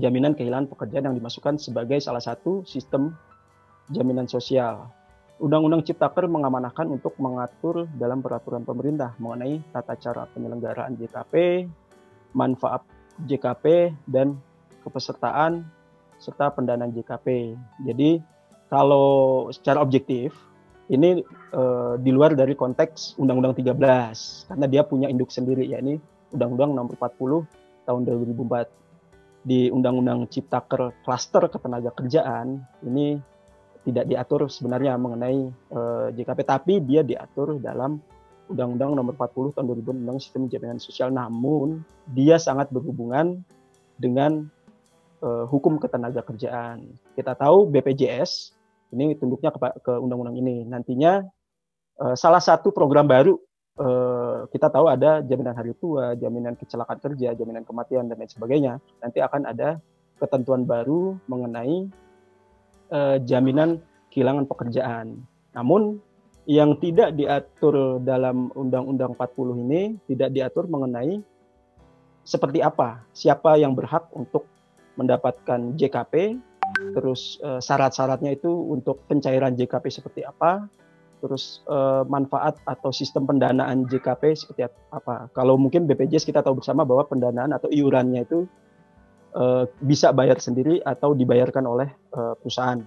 jaminan 0.00 0.32
kehilangan 0.32 0.72
pekerjaan 0.72 1.12
yang 1.12 1.16
dimasukkan 1.16 1.60
sebagai 1.60 2.00
salah 2.00 2.24
satu 2.24 2.64
sistem 2.64 3.12
jaminan 3.92 4.24
sosial. 4.24 4.88
Undang-Undang 5.36 5.84
Ciptaker 5.84 6.24
mengamanahkan 6.32 6.88
untuk 6.88 7.12
mengatur 7.20 7.84
dalam 8.00 8.24
peraturan 8.24 8.64
pemerintah 8.64 9.12
mengenai 9.20 9.60
tata 9.76 9.92
cara 10.00 10.24
penyelenggaraan 10.32 10.96
JKP, 10.96 11.68
manfaat 12.32 12.80
JKP, 13.28 13.92
dan 14.08 14.40
kepesertaan 14.80 15.68
serta 16.16 16.48
pendanaan 16.56 16.88
JKP. 16.96 17.52
Jadi 17.84 18.35
kalau 18.66 19.48
secara 19.54 19.78
objektif 19.82 20.34
ini 20.86 21.22
uh, 21.54 21.98
di 21.98 22.14
luar 22.14 22.38
dari 22.38 22.54
konteks 22.54 23.18
Undang-Undang 23.18 23.58
13 23.58 23.74
karena 24.50 24.66
dia 24.70 24.82
punya 24.86 25.10
induk 25.10 25.34
sendiri 25.34 25.66
yakni 25.66 25.98
Undang-Undang 26.30 26.70
Nomor 26.74 26.94
40 26.94 27.86
tahun 27.86 28.00
2004 28.06 29.46
di 29.46 29.70
Undang-Undang 29.70 30.30
Ciptaker 30.30 30.94
Cluster 31.06 31.42
Ketenaga 31.50 31.90
Kerjaan 31.94 32.62
ini 32.86 33.18
tidak 33.86 34.10
diatur 34.10 34.50
sebenarnya 34.50 34.98
mengenai 34.98 35.46
uh, 35.70 36.10
eh, 36.10 36.18
JKP 36.18 36.40
tapi 36.42 36.82
dia 36.82 37.06
diatur 37.06 37.62
dalam 37.62 38.02
Undang-Undang 38.50 38.98
Nomor 38.98 39.14
40 39.14 39.54
tahun 39.58 39.66
2000 39.70 39.98
tentang 40.02 40.18
Sistem 40.22 40.42
Jaminan 40.50 40.78
Sosial. 40.82 41.10
Namun 41.10 41.82
dia 42.10 42.38
sangat 42.38 42.70
berhubungan 42.70 43.42
dengan 43.98 44.46
uh, 45.22 45.46
hukum 45.50 45.78
ketenaga 45.82 46.22
kerjaan. 46.22 46.86
Kita 47.14 47.34
tahu 47.34 47.70
BPJS 47.70 48.55
ini 48.96 49.14
tunduknya 49.20 49.52
ke, 49.52 49.58
ke 49.84 49.92
undang-undang 50.00 50.40
ini. 50.40 50.64
Nantinya 50.64 51.20
uh, 52.00 52.16
salah 52.16 52.40
satu 52.40 52.72
program 52.72 53.04
baru 53.04 53.36
uh, 53.76 54.48
kita 54.48 54.72
tahu 54.72 54.88
ada 54.88 55.20
jaminan 55.20 55.52
hari 55.52 55.76
tua, 55.76 56.16
jaminan 56.16 56.56
kecelakaan 56.56 56.98
kerja, 56.98 57.36
jaminan 57.36 57.62
kematian 57.62 58.08
dan 58.08 58.16
lain 58.16 58.32
sebagainya. 58.32 58.72
Nanti 59.04 59.20
akan 59.20 59.52
ada 59.52 59.78
ketentuan 60.16 60.64
baru 60.64 61.20
mengenai 61.28 61.92
uh, 62.90 63.20
jaminan 63.20 63.84
kehilangan 64.08 64.48
pekerjaan. 64.48 65.20
Namun 65.52 66.00
yang 66.46 66.78
tidak 66.78 67.18
diatur 67.18 67.98
dalam 68.00 68.54
Undang-Undang 68.54 69.18
40 69.18 69.64
ini 69.66 69.82
tidak 70.06 70.30
diatur 70.30 70.70
mengenai 70.70 71.20
seperti 72.26 72.58
apa, 72.58 73.06
siapa 73.14 73.54
yang 73.54 73.74
berhak 73.74 74.10
untuk 74.10 74.46
mendapatkan 74.98 75.78
JKP, 75.78 76.38
terus 76.92 77.40
uh, 77.44 77.62
syarat-syaratnya 77.62 78.36
itu 78.36 78.50
untuk 78.50 79.04
pencairan 79.08 79.56
JKP 79.56 79.84
seperti 79.88 80.20
apa, 80.24 80.68
terus 81.20 81.64
uh, 81.68 82.04
manfaat 82.06 82.60
atau 82.68 82.92
sistem 82.92 83.24
pendanaan 83.24 83.88
JKP 83.88 84.22
seperti 84.36 84.68
apa. 84.92 85.32
Kalau 85.32 85.56
mungkin 85.56 85.88
BPJS 85.88 86.28
kita 86.28 86.44
tahu 86.44 86.60
bersama 86.60 86.84
bahwa 86.84 87.08
pendanaan 87.08 87.56
atau 87.56 87.72
iurannya 87.72 88.28
itu 88.28 88.44
uh, 89.36 89.64
bisa 89.80 90.12
bayar 90.12 90.40
sendiri 90.40 90.80
atau 90.84 91.16
dibayarkan 91.16 91.64
oleh 91.64 91.88
uh, 92.12 92.36
perusahaan. 92.36 92.80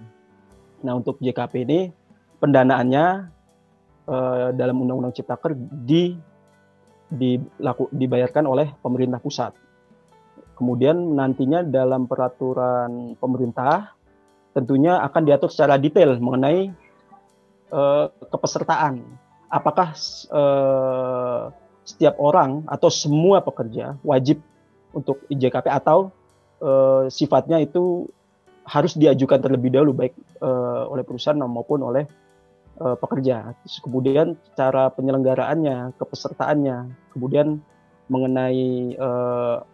Nah 0.80 0.92
untuk 0.96 1.18
JKP 1.20 1.54
ini 1.66 1.80
pendanaannya 2.40 3.36
dalam 4.58 4.82
Undang-Undang 4.82 5.14
Ciptaker 5.22 5.54
di, 5.54 6.18
dilaku, 7.06 7.86
dibayarkan 7.94 8.42
oleh 8.42 8.74
pemerintah 8.82 9.22
pusat 9.22 9.54
Kemudian 10.60 11.16
nantinya 11.16 11.64
dalam 11.64 12.04
peraturan 12.04 13.16
pemerintah 13.16 13.96
tentunya 14.52 15.00
akan 15.00 15.22
diatur 15.24 15.48
secara 15.48 15.80
detail 15.80 16.20
mengenai 16.20 16.68
uh, 17.72 18.12
kepesertaan. 18.28 19.00
Apakah 19.48 19.96
uh, 20.28 21.48
setiap 21.80 22.20
orang 22.20 22.68
atau 22.68 22.92
semua 22.92 23.40
pekerja 23.40 23.96
wajib 24.04 24.44
untuk 24.92 25.24
IJKP 25.32 25.64
atau 25.72 26.12
uh, 26.60 27.08
sifatnya 27.08 27.56
itu 27.64 28.04
harus 28.68 28.94
diajukan 29.00 29.40
terlebih 29.40 29.72
dahulu 29.72 29.96
baik 29.96 30.14
uh, 30.44 30.92
oleh 30.92 31.08
perusahaan 31.08 31.40
maupun 31.40 31.80
oleh 31.88 32.04
uh, 32.84 33.00
pekerja. 33.00 33.56
Terus 33.64 33.80
kemudian 33.80 34.36
cara 34.52 34.92
penyelenggaraannya, 34.92 35.96
kepesertaannya, 35.96 36.92
kemudian 37.16 37.64
mengenai 38.12 38.94
uh, 39.00 39.64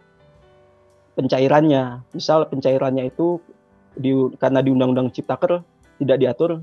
pencairannya. 1.17 2.05
Misal 2.13 2.45
pencairannya 2.45 3.09
itu 3.09 3.41
di, 3.97 4.13
karena 4.37 4.61
di 4.61 4.69
Undang-Undang 4.69 5.09
Ciptaker 5.09 5.65
tidak 5.97 6.17
diatur, 6.21 6.61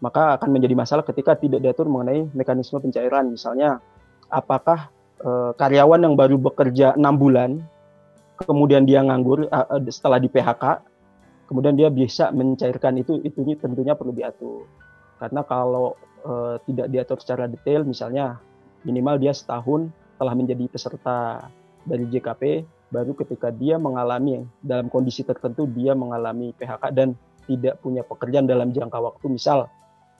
maka 0.00 0.40
akan 0.40 0.48
menjadi 0.56 0.72
masalah 0.72 1.04
ketika 1.04 1.36
tidak 1.36 1.60
diatur 1.60 1.84
mengenai 1.92 2.24
mekanisme 2.32 2.80
pencairan. 2.80 3.28
Misalnya, 3.36 3.84
apakah 4.32 4.88
e, 5.20 5.52
karyawan 5.60 6.00
yang 6.00 6.16
baru 6.16 6.40
bekerja 6.40 6.96
enam 6.96 7.20
bulan, 7.20 7.60
kemudian 8.40 8.88
dia 8.88 9.04
nganggur 9.04 9.44
e, 9.44 9.58
setelah 9.92 10.16
di 10.16 10.32
PHK, 10.32 10.80
kemudian 11.52 11.76
dia 11.76 11.92
bisa 11.92 12.32
mencairkan 12.32 12.96
itu, 12.96 13.20
itu 13.20 13.44
tentunya 13.60 13.92
perlu 13.92 14.16
diatur. 14.16 14.64
Karena 15.20 15.44
kalau 15.44 16.00
e, 16.24 16.56
tidak 16.64 16.88
diatur 16.88 17.20
secara 17.20 17.44
detail, 17.44 17.84
misalnya 17.84 18.40
minimal 18.88 19.20
dia 19.20 19.36
setahun 19.36 19.92
telah 20.16 20.32
menjadi 20.32 20.64
peserta 20.72 21.44
dari 21.84 22.08
JKP, 22.08 22.64
baru 22.90 23.14
ketika 23.14 23.54
dia 23.54 23.78
mengalami 23.78 24.42
dalam 24.60 24.90
kondisi 24.90 25.22
tertentu 25.22 25.66
dia 25.70 25.94
mengalami 25.94 26.50
PHK 26.58 26.90
dan 26.90 27.14
tidak 27.46 27.78
punya 27.82 28.02
pekerjaan 28.06 28.46
dalam 28.46 28.74
jangka 28.74 28.98
waktu 28.98 29.26
misal 29.30 29.70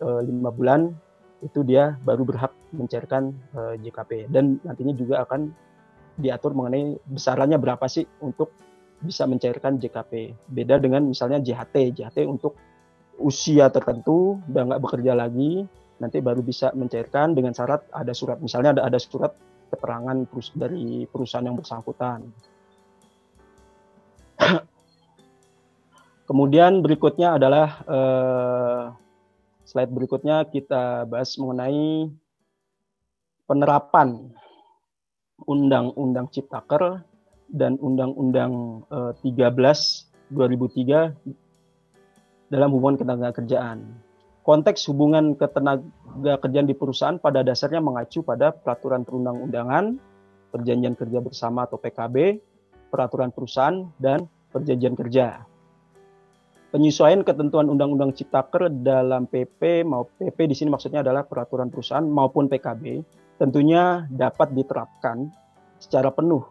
eh, 0.03 0.21
lima 0.25 0.51
bulan 0.55 0.95
itu 1.41 1.65
dia 1.67 1.99
baru 2.03 2.23
berhak 2.23 2.53
mencairkan 2.75 3.35
eh, 3.55 3.75
JKP 3.83 4.31
dan 4.31 4.63
nantinya 4.63 4.95
juga 4.95 5.27
akan 5.27 5.51
diatur 6.21 6.55
mengenai 6.55 6.99
besarannya 7.11 7.59
berapa 7.59 7.87
sih 7.91 8.07
untuk 8.23 8.55
bisa 9.01 9.25
mencairkan 9.25 9.81
JKP 9.81 10.37
beda 10.53 10.77
dengan 10.79 11.09
misalnya 11.09 11.41
JHT 11.41 11.97
JHT 11.97 12.19
untuk 12.29 12.55
usia 13.21 13.69
tertentu 13.69 14.41
udah 14.49 14.63
nggak 14.73 14.83
bekerja 14.83 15.13
lagi 15.13 15.65
nanti 16.01 16.19
baru 16.25 16.41
bisa 16.41 16.73
mencairkan 16.73 17.37
dengan 17.37 17.53
syarat 17.53 17.85
ada 17.93 18.17
surat. 18.17 18.41
Misalnya 18.41 18.81
ada 18.81 18.83
ada 18.89 18.99
surat 18.99 19.37
keterangan 19.69 20.17
dari 20.57 21.05
perusahaan 21.07 21.45
yang 21.45 21.55
bersangkutan 21.55 22.27
Kemudian 26.29 26.81
berikutnya 26.81 27.37
adalah 27.37 27.69
uh, 27.87 28.85
slide 29.67 29.93
berikutnya 29.93 30.45
kita 30.49 31.05
bahas 31.07 31.37
mengenai 31.39 32.11
penerapan 33.47 34.31
Undang-Undang 35.47 36.31
Ciptaker 36.31 37.03
dan 37.51 37.79
Undang-Undang 37.83 38.85
uh, 38.91 39.13
13 39.27 40.11
2003 40.31 41.15
dalam 42.51 42.71
hubungan 42.75 42.99
ketenaga 42.99 43.33
kerjaan. 43.43 43.79
Konteks 44.47 44.87
hubungan 44.91 45.37
ketenaga 45.37 46.39
kerjaan 46.43 46.67
di 46.67 46.75
perusahaan 46.75 47.19
pada 47.19 47.47
dasarnya 47.47 47.81
mengacu 47.83 48.23
pada 48.25 48.51
peraturan 48.51 49.05
perundang-undangan, 49.07 49.99
perjanjian 50.51 50.97
kerja 50.99 51.23
bersama 51.23 51.69
atau 51.69 51.79
PKB, 51.79 52.43
peraturan 52.91 53.31
perusahaan, 53.31 53.87
dan 53.97 54.27
perjanjian 54.51 54.99
kerja. 54.99 55.47
penyesuaian 56.71 57.27
ketentuan 57.27 57.67
Undang-Undang 57.67 58.15
Ciptaker 58.15 58.71
dalam 58.71 59.27
PP 59.27 59.83
mau 59.83 60.07
PP 60.07 60.39
di 60.47 60.55
sini 60.55 60.71
maksudnya 60.71 61.03
adalah 61.03 61.27
peraturan 61.27 61.67
perusahaan 61.67 62.07
maupun 62.07 62.47
PKB 62.47 63.03
tentunya 63.43 64.07
dapat 64.07 64.55
diterapkan 64.55 65.35
secara 65.83 66.15
penuh 66.15 66.47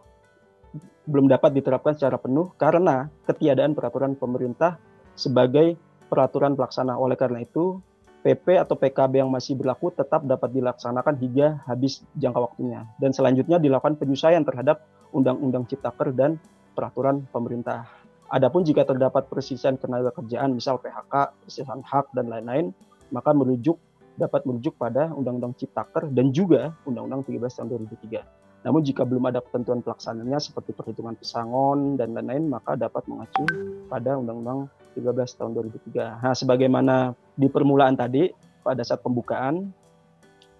belum 1.10 1.26
dapat 1.26 1.56
diterapkan 1.58 1.98
secara 1.98 2.20
penuh 2.22 2.54
karena 2.54 3.10
ketiadaan 3.26 3.74
peraturan 3.74 4.14
pemerintah 4.14 4.78
sebagai 5.18 5.74
peraturan 6.06 6.54
pelaksana. 6.54 6.94
Oleh 6.94 7.18
karena 7.18 7.42
itu, 7.42 7.82
PP 8.22 8.60
atau 8.60 8.78
PKB 8.78 9.26
yang 9.26 9.30
masih 9.32 9.58
berlaku 9.58 9.90
tetap 9.90 10.22
dapat 10.22 10.54
dilaksanakan 10.54 11.18
hingga 11.18 11.66
habis 11.66 12.06
jangka 12.14 12.38
waktunya. 12.38 12.86
Dan 13.02 13.10
selanjutnya 13.10 13.58
dilakukan 13.58 13.98
penyesuaian 13.98 14.46
terhadap 14.46 14.86
Undang-Undang 15.12 15.66
Ciptaker 15.70 16.14
dan 16.14 16.40
peraturan 16.74 17.26
pemerintah. 17.30 17.86
Adapun 18.30 18.62
jika 18.62 18.86
terdapat 18.86 19.26
persisian 19.26 19.74
tenaga 19.74 20.14
kerjaan, 20.14 20.54
misal 20.54 20.78
PHK, 20.78 21.34
persisian 21.42 21.82
hak, 21.82 22.14
dan 22.14 22.30
lain-lain, 22.30 22.70
maka 23.10 23.34
merujuk 23.34 23.76
dapat 24.14 24.46
merujuk 24.46 24.76
pada 24.78 25.10
Undang-Undang 25.10 25.58
Ciptaker 25.58 26.06
dan 26.12 26.30
juga 26.30 26.70
Undang-Undang 26.86 27.26
13 27.26 27.56
tahun 27.58 27.68
2003. 27.90 28.22
Namun 28.60 28.84
jika 28.84 29.08
belum 29.08 29.24
ada 29.32 29.40
ketentuan 29.40 29.80
pelaksananya 29.80 30.36
seperti 30.36 30.76
perhitungan 30.76 31.16
pesangon 31.16 31.96
dan 31.96 32.12
lain-lain, 32.12 32.44
maka 32.44 32.76
dapat 32.76 33.08
mengacu 33.08 33.48
pada 33.88 34.20
Undang-Undang 34.20 34.68
13 35.00 35.38
tahun 35.40 35.50
2003. 35.56 36.20
Nah, 36.20 36.34
sebagaimana 36.36 37.16
di 37.32 37.48
permulaan 37.48 37.96
tadi 37.96 38.28
pada 38.60 38.84
saat 38.84 39.00
pembukaan 39.00 39.72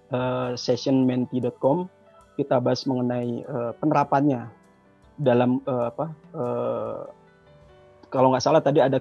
uh, 0.09 0.57
sessionmenti.com 0.57 2.00
kita 2.41 2.57
bahas 2.57 2.89
mengenai 2.89 3.45
uh, 3.45 3.77
penerapannya 3.77 4.49
dalam 5.21 5.61
uh, 5.69 5.93
apa 5.93 6.07
uh, 6.33 7.01
kalau 8.09 8.33
nggak 8.33 8.41
salah 8.41 8.65
tadi 8.65 8.81
ada 8.81 8.99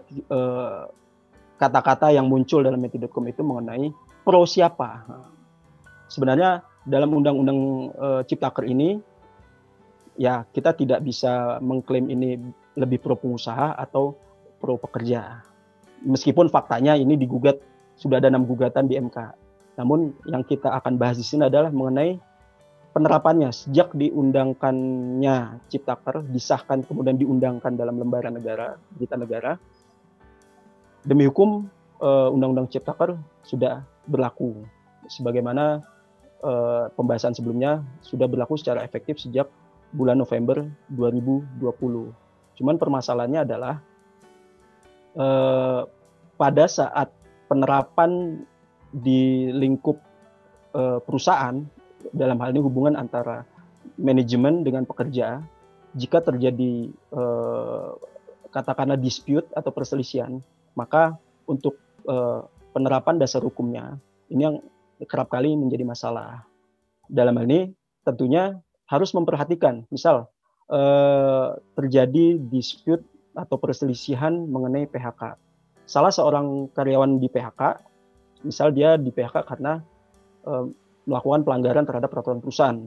kata-kata 1.55 2.11
uh, 2.11 2.15
yang 2.19 2.27
muncul 2.27 2.59
dalam 2.61 2.77
menti.com 2.77 3.25
itu 3.25 3.41
mengenai 3.41 3.89
pro 4.21 4.45
siapa. 4.45 5.07
Sebenarnya 6.11 6.61
dalam 6.85 7.09
undang-undang 7.17 7.89
uh, 7.97 8.21
Ciptaker 8.27 8.69
ini 8.69 9.01
ya 10.19 10.45
kita 10.53 10.77
tidak 10.77 11.01
bisa 11.01 11.57
mengklaim 11.63 12.11
ini 12.11 12.37
lebih 12.77 13.01
pro 13.01 13.17
pengusaha 13.17 13.73
atau 13.79 14.13
pro 14.61 14.77
pekerja. 14.77 15.41
Meskipun 16.05 16.51
faktanya 16.53 16.93
ini 16.93 17.17
digugat 17.17 17.57
sudah 17.97 18.21
ada 18.21 18.29
enam 18.29 18.45
gugatan 18.45 18.85
di 18.85 18.99
MK. 18.99 19.17
Namun 19.79 20.11
yang 20.27 20.43
kita 20.43 20.69
akan 20.75 20.99
bahas 20.99 21.17
di 21.17 21.25
sini 21.25 21.47
adalah 21.47 21.71
mengenai 21.71 22.19
penerapannya 22.89 23.53
sejak 23.53 23.93
diundangkannya 23.93 25.61
Ciptaker 25.69 26.25
disahkan 26.25 26.81
kemudian 26.85 27.21
diundangkan 27.21 27.77
dalam 27.77 28.01
lembaran 28.01 28.33
negara 28.33 28.75
kita 28.97 29.15
negara 29.15 29.61
demi 31.05 31.29
hukum 31.29 31.69
uh, 32.01 32.33
Undang-Undang 32.33 32.73
Ciptaker 32.73 33.15
sudah 33.45 33.85
berlaku 34.09 34.65
sebagaimana 35.05 35.85
uh, 36.41 36.89
pembahasan 36.97 37.37
sebelumnya 37.37 37.85
sudah 38.01 38.25
berlaku 38.25 38.57
secara 38.57 38.81
efektif 38.83 39.21
sejak 39.21 39.47
bulan 39.93 40.21
November 40.21 40.69
2020. 40.93 42.13
Cuman 42.61 42.75
permasalahannya 42.77 43.41
adalah 43.41 43.75
uh, 45.17 45.81
pada 46.37 46.65
saat 46.69 47.09
penerapan 47.49 48.43
di 48.89 49.49
lingkup 49.53 49.97
perusahaan 51.09 51.65
dalam 52.11 52.37
hal 52.41 52.55
ini 52.55 52.61
hubungan 52.61 52.95
antara 52.97 53.45
manajemen 53.99 54.63
dengan 54.63 54.83
pekerja, 54.83 55.43
jika 55.97 56.21
terjadi 56.21 56.89
uh, 57.13 57.97
katakanlah 58.53 58.97
dispute 58.97 59.45
atau 59.53 59.69
perselisihan, 59.73 60.41
maka 60.77 61.17
untuk 61.49 61.77
uh, 62.05 62.45
penerapan 62.73 63.17
dasar 63.17 63.41
hukumnya 63.41 63.97
ini 64.29 64.41
yang 64.45 64.57
kerap 65.09 65.33
kali 65.33 65.57
menjadi 65.57 65.83
masalah. 65.85 66.45
Dalam 67.09 67.33
hal 67.41 67.45
ini 67.49 67.61
tentunya 68.05 68.61
harus 68.89 69.13
memperhatikan, 69.13 69.85
misal 69.89 70.29
eh, 70.69 71.49
terjadi 71.77 72.37
dispute 72.49 73.01
atau 73.33 73.57
perselisihan 73.57 74.33
mengenai 74.49 74.89
PHK. 74.89 75.37
Salah 75.89 76.13
seorang 76.13 76.69
karyawan 76.73 77.17
di 77.17 77.29
PHK, 77.29 77.81
misal 78.45 78.73
dia 78.73 78.97
di 78.97 79.09
PHK 79.09 79.45
karena 79.45 79.81
eh, 80.45 80.65
melakukan 81.09 81.41
pelanggaran 81.41 81.89
terhadap 81.89 82.13
peraturan 82.13 82.39
perusahaan. 82.39 82.77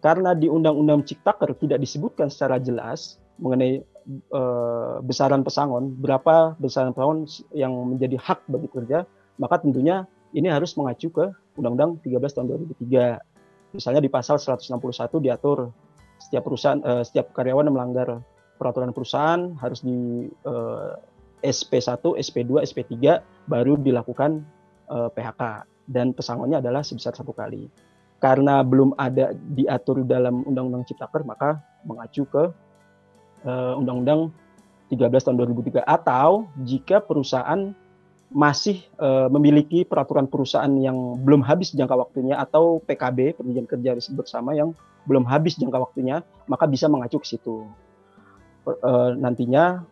Karena 0.00 0.32
di 0.32 0.48
Undang-Undang 0.48 1.04
Ciptaker 1.04 1.52
tidak 1.58 1.82
disebutkan 1.82 2.30
secara 2.30 2.56
jelas 2.62 3.20
mengenai 3.42 3.82
eh, 4.32 4.96
besaran 5.04 5.42
pesangon, 5.44 5.98
berapa 5.98 6.56
besaran 6.56 6.94
pesangon 6.94 7.28
yang 7.52 7.74
menjadi 7.74 8.16
hak 8.16 8.46
bagi 8.48 8.70
kerja, 8.70 9.04
maka 9.36 9.60
tentunya 9.60 10.08
ini 10.32 10.48
harus 10.48 10.78
mengacu 10.78 11.10
ke 11.10 11.26
Undang-Undang 11.58 12.00
13 12.06 12.32
tahun 12.32 12.46
2003. 12.80 13.76
Misalnya 13.76 14.00
di 14.00 14.10
pasal 14.10 14.38
161 14.38 15.20
diatur 15.20 15.74
setiap 16.20 16.46
perusahaan 16.46 16.80
eh, 16.80 17.02
setiap 17.02 17.32
karyawan 17.36 17.66
yang 17.68 17.76
melanggar 17.76 18.08
peraturan 18.60 18.92
perusahaan 18.92 19.56
harus 19.60 19.80
di 19.80 20.28
eh, 20.28 20.92
SP1, 21.40 22.04
SP2, 22.04 22.60
SP3 22.68 22.94
baru 23.48 23.80
dilakukan 23.80 24.44
eh, 24.92 25.08
PHK 25.12 25.42
dan 25.90 26.14
pesangonnya 26.14 26.62
adalah 26.62 26.86
sebesar 26.86 27.18
satu 27.18 27.34
kali. 27.34 27.66
Karena 28.22 28.62
belum 28.62 28.94
ada 28.94 29.34
diatur 29.34 30.06
dalam 30.06 30.46
Undang-Undang 30.46 30.86
Ciptaker 30.86 31.26
maka 31.26 31.58
mengacu 31.82 32.28
ke 32.28 32.52
eh, 33.42 33.74
Undang-Undang 33.74 34.30
13 34.92 35.10
tahun 35.10 35.36
2003 35.50 35.82
atau 35.86 36.46
jika 36.62 36.98
perusahaan 37.02 37.72
masih 38.30 38.86
uh, 39.02 39.26
memiliki 39.26 39.82
peraturan 39.82 40.30
perusahaan 40.30 40.70
yang 40.78 41.18
belum 41.18 41.42
habis 41.42 41.74
jangka 41.74 41.98
waktunya 41.98 42.38
atau 42.38 42.78
PKB 42.86 43.34
perjanjian 43.34 43.66
kerja 43.66 43.90
bersama 44.14 44.54
yang 44.54 44.70
belum 45.10 45.26
habis 45.26 45.58
jangka 45.58 45.82
waktunya 45.82 46.22
maka 46.46 46.70
bisa 46.70 46.86
mengacu 46.86 47.18
ke 47.18 47.26
situ 47.26 47.66
uh, 48.70 49.10
nantinya 49.18 49.82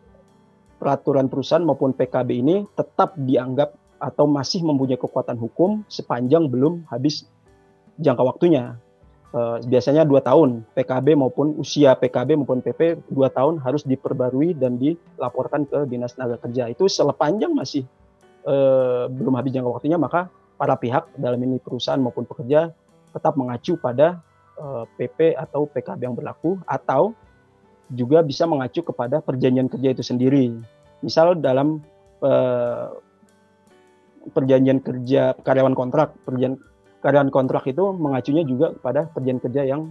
peraturan 0.79 1.27
perusahaan 1.27 1.67
maupun 1.67 1.91
PKB 1.91 2.29
ini 2.39 2.55
tetap 2.79 3.19
dianggap 3.19 3.75
atau 3.99 4.25
masih 4.25 4.63
mempunyai 4.63 4.97
kekuatan 4.97 5.35
hukum 5.35 5.83
sepanjang 5.91 6.47
belum 6.47 6.87
habis 6.87 7.27
jangka 7.99 8.23
waktunya 8.23 8.79
uh, 9.35 9.59
biasanya 9.67 10.07
dua 10.07 10.23
tahun 10.23 10.63
PKB 10.73 11.19
maupun 11.19 11.53
usia 11.59 11.93
PKB 11.99 12.39
maupun 12.39 12.63
PP 12.63 13.03
dua 13.11 13.27
tahun 13.29 13.59
harus 13.59 13.83
diperbarui 13.83 14.55
dan 14.55 14.79
dilaporkan 14.79 15.67
ke 15.67 15.85
dinas 15.91 16.15
tenaga 16.15 16.39
kerja 16.39 16.71
itu 16.71 16.87
sepanjang 16.87 17.51
masih 17.51 17.83
eh, 18.47 19.05
belum 19.09 19.35
habis 19.35 19.51
jangka 19.51 19.69
waktunya 19.69 19.97
maka 19.99 20.31
para 20.59 20.75
pihak 20.75 21.07
dalam 21.15 21.39
ini 21.39 21.59
perusahaan 21.59 21.99
maupun 21.99 22.27
pekerja 22.27 22.71
tetap 23.11 23.35
mengacu 23.35 23.75
pada 23.79 24.19
eh, 24.59 24.83
PP 24.99 25.35
atau 25.35 25.65
PKB 25.67 25.99
yang 26.03 26.15
berlaku 26.15 26.59
atau 26.67 27.15
juga 27.89 28.21
bisa 28.21 28.45
mengacu 28.45 28.85
kepada 28.85 29.17
perjanjian 29.17 29.65
kerja 29.65 29.97
itu 29.97 30.03
sendiri. 30.05 30.53
Misal 31.01 31.39
dalam 31.41 31.81
eh, 32.21 32.85
perjanjian 34.31 34.79
kerja 34.79 35.35
karyawan 35.41 35.75
kontrak, 35.75 36.15
perjanjian 36.23 36.55
karyawan 37.03 37.31
kontrak 37.33 37.63
itu 37.67 37.83
mengacunya 37.95 38.43
juga 38.45 38.75
kepada 38.75 39.09
perjanjian 39.11 39.41
kerja 39.43 39.61
yang 39.65 39.81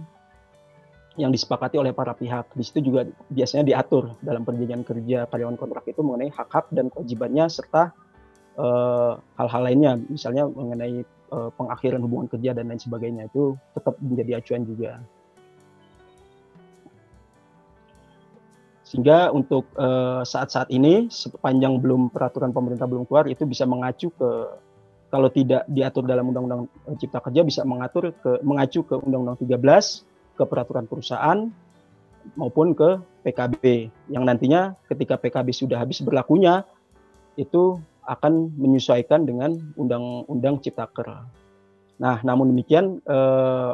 yang 1.19 1.35
disepakati 1.35 1.75
oleh 1.75 1.91
para 1.91 2.15
pihak. 2.15 2.55
Di 2.55 2.63
situ 2.63 2.91
juga 2.93 3.03
biasanya 3.27 3.67
diatur 3.67 4.15
dalam 4.23 4.47
perjanjian 4.47 4.87
kerja 4.87 5.27
karyawan 5.27 5.59
kontrak 5.59 5.83
itu 5.91 5.99
mengenai 5.99 6.31
hak-hak 6.31 6.71
dan 6.71 6.87
kewajibannya 6.87 7.51
serta 7.51 7.91
Eh, 8.59 9.13
hal-hal 9.39 9.61
uh, 9.63 9.65
lainnya, 9.71 9.95
misalnya 10.11 10.43
mengenai 10.51 10.99
uh, 11.31 11.47
pengakhiran 11.55 12.03
hubungan 12.03 12.27
kerja 12.27 12.51
dan 12.51 12.67
lain 12.67 12.81
sebagainya 12.81 13.31
itu 13.31 13.55
tetap 13.71 13.95
menjadi 14.03 14.43
acuan 14.43 14.67
juga. 14.67 14.99
Sehingga 18.89 19.29
untuk 19.29 19.69
uh, 19.77 20.25
saat-saat 20.25 20.73
ini 20.73 21.13
sepanjang 21.13 21.77
belum 21.77 22.09
peraturan 22.09 22.49
pemerintah 22.49 22.89
belum 22.89 23.05
keluar 23.05 23.29
itu 23.29 23.45
bisa 23.45 23.69
mengacu 23.69 24.09
ke 24.09 24.29
kalau 25.13 25.29
tidak 25.29 25.65
diatur 25.69 26.09
dalam 26.09 26.33
Undang-Undang 26.33 26.69
Cipta 26.97 27.21
Kerja 27.21 27.45
bisa 27.45 27.61
mengatur 27.65 28.09
ke 28.17 28.41
mengacu 28.41 28.81
ke 28.81 28.97
Undang-Undang 28.97 29.45
13 29.45 30.37
ke 30.37 30.43
peraturan 30.45 30.89
perusahaan 30.89 31.49
maupun 32.33 32.73
ke 32.73 32.97
PKB 33.25 33.89
yang 34.09 34.25
nantinya 34.25 34.73
ketika 34.89 35.21
PKB 35.21 35.53
sudah 35.53 35.77
habis 35.81 36.01
berlakunya 36.01 36.65
itu 37.37 37.77
akan 38.09 38.57
menyesuaikan 38.57 39.21
dengan 39.29 39.53
undang-undang 39.77 40.57
Ciptaker. 40.65 41.29
Nah, 42.01 42.17
namun 42.25 42.49
demikian 42.49 42.97
eh, 43.05 43.71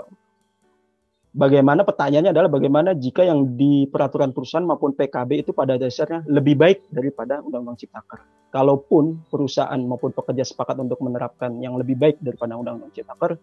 bagaimana 1.35 1.83
pertanyaannya 1.83 2.31
adalah 2.31 2.47
bagaimana 2.47 2.95
jika 2.95 3.27
yang 3.27 3.59
di 3.59 3.85
peraturan 3.91 4.31
perusahaan 4.31 4.63
maupun 4.63 4.95
PKB 4.95 5.45
itu 5.45 5.51
pada 5.51 5.75
dasarnya 5.75 6.23
lebih 6.31 6.55
baik 6.55 6.87
daripada 6.89 7.43
undang-undang 7.43 7.75
Ciptaker. 7.75 8.23
Kalaupun 8.55 9.27
perusahaan 9.27 9.77
maupun 9.83 10.15
pekerja 10.15 10.47
sepakat 10.47 10.79
untuk 10.79 11.03
menerapkan 11.03 11.59
yang 11.59 11.75
lebih 11.75 11.99
baik 11.99 12.23
daripada 12.23 12.55
undang-undang 12.55 12.95
Ciptaker, 12.95 13.35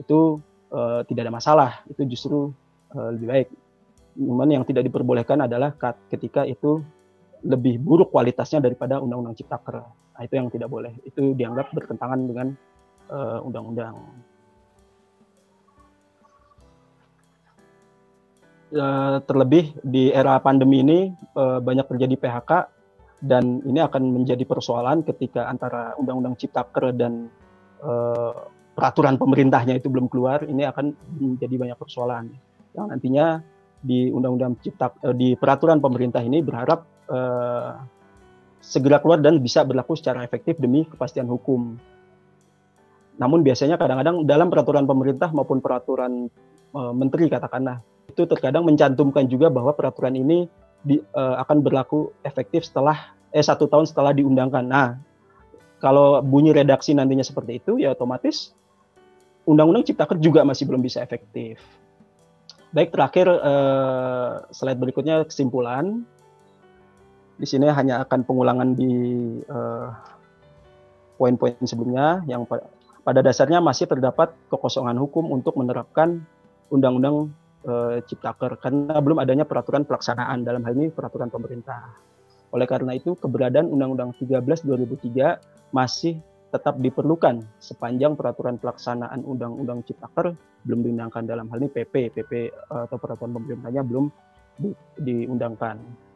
itu 0.00 0.40
eh, 0.72 1.00
tidak 1.04 1.22
ada 1.28 1.34
masalah, 1.36 1.70
itu 1.92 2.02
justru 2.08 2.50
eh, 2.96 3.10
lebih 3.12 3.28
baik. 3.28 3.48
Cuman 4.16 4.48
yang 4.48 4.64
tidak 4.64 4.88
diperbolehkan 4.88 5.44
adalah 5.44 5.76
ketika 6.08 6.48
itu 6.48 6.80
lebih 7.44 7.76
buruk 7.76 8.08
kualitasnya 8.08 8.64
daripada 8.64 8.96
undang-undang 8.96 9.36
Ciptaker. 9.36 9.84
Nah, 10.16 10.24
itu 10.24 10.34
yang 10.40 10.48
tidak 10.48 10.72
boleh. 10.72 10.96
Itu 11.04 11.36
dianggap 11.36 11.76
bertentangan 11.76 12.20
dengan 12.24 12.56
uh, 13.12 13.44
undang-undang. 13.44 14.00
Uh, 18.66 19.22
terlebih 19.22 19.78
di 19.86 20.10
era 20.10 20.42
pandemi 20.42 20.82
ini 20.82 21.14
uh, 21.38 21.62
banyak 21.62 21.86
terjadi 21.86 22.18
PHK 22.18 22.50
dan 23.22 23.62
ini 23.62 23.78
akan 23.78 24.10
menjadi 24.10 24.42
persoalan 24.42 25.06
ketika 25.06 25.46
antara 25.46 25.94
undang-undang 25.94 26.34
Ciptaker 26.34 26.90
dan 26.90 27.30
uh, 27.78 28.50
peraturan 28.74 29.22
pemerintahnya 29.22 29.78
itu 29.78 29.86
belum 29.86 30.10
keluar. 30.10 30.42
Ini 30.42 30.66
akan 30.74 30.82
menjadi 31.14 31.54
banyak 31.62 31.78
persoalan 31.78 32.26
yang 32.74 32.90
nantinya 32.90 33.38
di 33.86 34.10
undang-undang 34.10 34.58
cipta 34.58 34.90
di 35.14 35.38
peraturan 35.38 35.78
pemerintah 35.78 36.26
ini 36.26 36.42
berharap 36.42 37.06
segera 38.58 38.98
keluar 38.98 39.22
dan 39.22 39.38
bisa 39.38 39.62
berlaku 39.62 39.94
secara 39.94 40.26
efektif 40.26 40.58
demi 40.58 40.82
kepastian 40.90 41.30
hukum. 41.30 41.78
Namun 43.14 43.46
biasanya 43.46 43.78
kadang-kadang 43.78 44.26
dalam 44.26 44.50
peraturan 44.50 44.90
pemerintah 44.90 45.30
maupun 45.30 45.62
peraturan 45.62 46.26
menteri 46.74 47.30
katakanlah 47.30 47.78
itu 48.16 48.24
terkadang 48.24 48.64
mencantumkan 48.64 49.28
juga 49.28 49.52
bahwa 49.52 49.76
peraturan 49.76 50.16
ini 50.16 50.48
di, 50.80 50.96
uh, 51.12 51.36
akan 51.44 51.60
berlaku 51.60 52.16
efektif 52.24 52.64
setelah 52.64 53.12
eh 53.28 53.44
satu 53.44 53.68
tahun 53.68 53.84
setelah 53.84 54.16
diundangkan. 54.16 54.64
Nah, 54.64 54.96
kalau 55.84 56.24
bunyi 56.24 56.56
redaksi 56.56 56.96
nantinya 56.96 57.20
seperti 57.20 57.60
itu 57.60 57.76
ya 57.76 57.92
otomatis 57.92 58.56
undang-undang 59.44 59.84
ciptaker 59.84 60.16
juga 60.16 60.40
masih 60.48 60.64
belum 60.64 60.80
bisa 60.80 61.04
efektif. 61.04 61.60
Baik 62.72 62.96
terakhir 62.96 63.28
uh, 63.28 64.48
slide 64.48 64.80
berikutnya 64.80 65.28
kesimpulan 65.28 66.08
di 67.36 67.44
sini 67.44 67.68
hanya 67.68 68.00
akan 68.00 68.24
pengulangan 68.24 68.72
di 68.72 68.92
uh, 69.52 69.92
poin-poin 71.20 71.52
sebelumnya 71.68 72.24
yang 72.24 72.48
pada 73.04 73.20
dasarnya 73.20 73.60
masih 73.60 73.84
terdapat 73.84 74.32
kekosongan 74.48 74.96
hukum 74.96 75.28
untuk 75.28 75.52
menerapkan 75.60 76.24
undang-undang 76.72 77.30
uh, 77.66 77.98
Ciptaker 78.06 78.56
karena 78.62 78.96
belum 79.02 79.18
adanya 79.20 79.44
peraturan 79.44 79.84
pelaksanaan 79.84 80.46
dalam 80.46 80.62
hal 80.64 80.72
ini 80.78 80.88
peraturan 80.88 81.28
pemerintah. 81.28 81.92
Oleh 82.54 82.64
karena 82.64 82.94
itu 82.94 83.18
keberadaan 83.18 83.68
Undang-Undang 83.68 84.16
13 84.22 84.40
2003 84.64 85.74
masih 85.74 86.22
tetap 86.54 86.78
diperlukan 86.78 87.42
sepanjang 87.58 88.14
peraturan 88.14 88.56
pelaksanaan 88.56 89.26
Undang-Undang 89.26 89.82
Ciptaker 89.84 90.32
belum 90.62 90.86
diundangkan 90.86 91.26
dalam 91.26 91.50
hal 91.50 91.58
ini 91.60 91.68
PP, 91.68 92.14
PP 92.14 92.32
eh, 92.48 92.82
atau 92.86 92.96
peraturan 92.96 93.34
pemerintahnya 93.34 93.82
belum 93.82 94.08
di, 94.56 94.70
diundangkan 94.96 96.06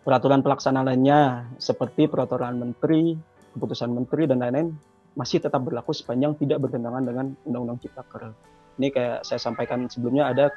peraturan 0.00 0.40
pelaksanaan 0.40 0.86
lainnya 0.88 1.44
seperti 1.60 2.08
peraturan 2.08 2.56
menteri, 2.56 3.16
keputusan 3.52 3.92
menteri 3.92 4.24
dan 4.24 4.40
lain-lain 4.40 4.72
masih 5.18 5.42
tetap 5.42 5.60
berlaku 5.66 5.92
sepanjang 5.92 6.38
tidak 6.38 6.62
bertentangan 6.62 7.02
dengan 7.04 7.26
Undang-Undang 7.44 7.80
Ciptaker. 7.84 8.32
Ini 8.80 8.88
kayak 8.88 9.28
saya 9.28 9.36
sampaikan 9.36 9.84
sebelumnya 9.92 10.32
ada 10.32 10.48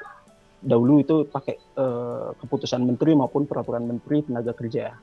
dahulu 0.64 1.04
itu 1.04 1.28
pakai 1.28 1.60
eh, 1.60 2.28
keputusan 2.40 2.80
menteri 2.80 3.12
maupun 3.12 3.44
peraturan 3.44 3.84
menteri 3.84 4.24
tenaga 4.24 4.56
kerja. 4.56 4.96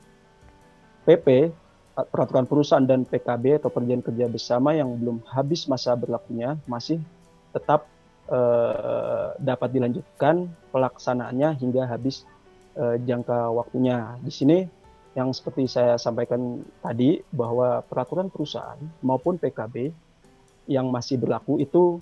PP 1.06 1.54
peraturan 1.92 2.50
perusahaan 2.50 2.82
dan 2.82 3.06
PKB 3.06 3.62
atau 3.62 3.70
perjanjian 3.70 4.02
kerja 4.02 4.26
bersama 4.26 4.74
yang 4.74 4.90
belum 4.98 5.22
habis 5.30 5.70
masa 5.70 5.94
berlakunya 5.94 6.58
masih 6.66 6.98
tetap 7.54 7.86
eh, 8.26 9.38
dapat 9.38 9.70
dilanjutkan 9.70 10.50
pelaksanaannya 10.74 11.62
hingga 11.62 11.86
habis 11.86 12.26
uh, 12.76 12.96
jangka 13.00 13.52
waktunya. 13.52 14.16
Di 14.20 14.32
sini 14.32 14.58
yang 15.12 15.32
seperti 15.32 15.68
saya 15.68 16.00
sampaikan 16.00 16.64
tadi 16.80 17.20
bahwa 17.32 17.84
peraturan 17.84 18.32
perusahaan 18.32 18.80
maupun 19.04 19.36
PKB 19.36 19.92
yang 20.70 20.88
masih 20.88 21.20
berlaku 21.20 21.60
itu 21.60 22.00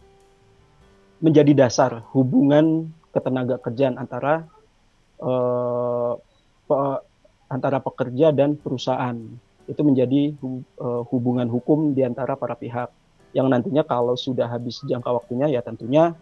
menjadi 1.20 1.52
dasar 1.52 2.04
hubungan 2.16 2.90
ketenaga 3.12 3.60
kerjaan 3.60 4.00
antara 4.00 4.48
uh, 5.20 6.16
pe, 6.64 6.76
antara 7.52 7.78
pekerja 7.78 8.32
dan 8.32 8.56
perusahaan. 8.56 9.16
Itu 9.68 9.86
menjadi 9.86 10.34
uh, 10.80 11.06
hubungan 11.12 11.46
hukum 11.46 11.94
di 11.94 12.02
antara 12.02 12.34
para 12.34 12.56
pihak. 12.58 12.90
Yang 13.30 13.46
nantinya 13.46 13.82
kalau 13.86 14.18
sudah 14.18 14.50
habis 14.50 14.82
jangka 14.82 15.06
waktunya 15.14 15.46
ya 15.46 15.62
tentunya 15.62 16.18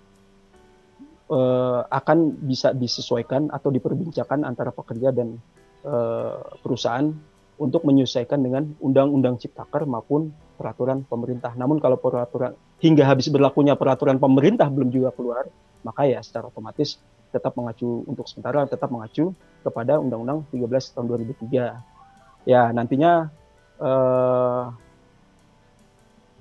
uh, 1.33 1.81
akan 1.89 2.37
bisa 2.45 2.77
disesuaikan 2.77 3.49
atau 3.49 3.73
diperbincangkan 3.73 4.45
antara 4.45 4.69
pekerja 4.75 5.15
dan 5.17 5.41
uh, 5.89 6.37
perusahaan 6.61 7.09
untuk 7.57 7.89
menyesuaikan 7.89 8.45
dengan 8.45 8.77
undang-undang 8.85 9.41
ciptaker 9.41 9.89
maupun 9.89 10.31
peraturan 10.59 11.07
pemerintah. 11.07 11.55
Namun 11.55 11.79
kalau 11.79 11.95
peraturan 11.95 12.59
hingga 12.83 13.07
habis 13.07 13.31
berlakunya 13.31 13.79
peraturan 13.79 14.19
pemerintah 14.19 14.67
belum 14.67 14.91
juga 14.91 15.15
keluar, 15.15 15.47
maka 15.87 16.05
ya 16.11 16.19
secara 16.19 16.51
otomatis 16.51 16.99
tetap 17.31 17.55
mengacu 17.55 18.03
untuk 18.11 18.27
sementara 18.27 18.67
tetap 18.67 18.91
mengacu 18.91 19.31
kepada 19.63 20.03
Undang-Undang 20.03 20.51
13 20.51 20.95
tahun 20.99 21.07
2003. 21.07 22.51
Ya 22.51 22.63
nantinya 22.75 23.31
eh, 23.79 24.65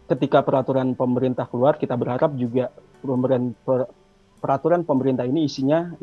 ketika 0.07 0.41
peraturan 0.41 0.95
pemerintah 0.95 1.45
keluar 1.45 1.75
kita 1.75 1.93
berharap 1.99 2.33
juga 2.33 2.71
peraturan 4.39 4.81
pemerintah 4.87 5.27
ini 5.27 5.45
isinya 5.45 5.93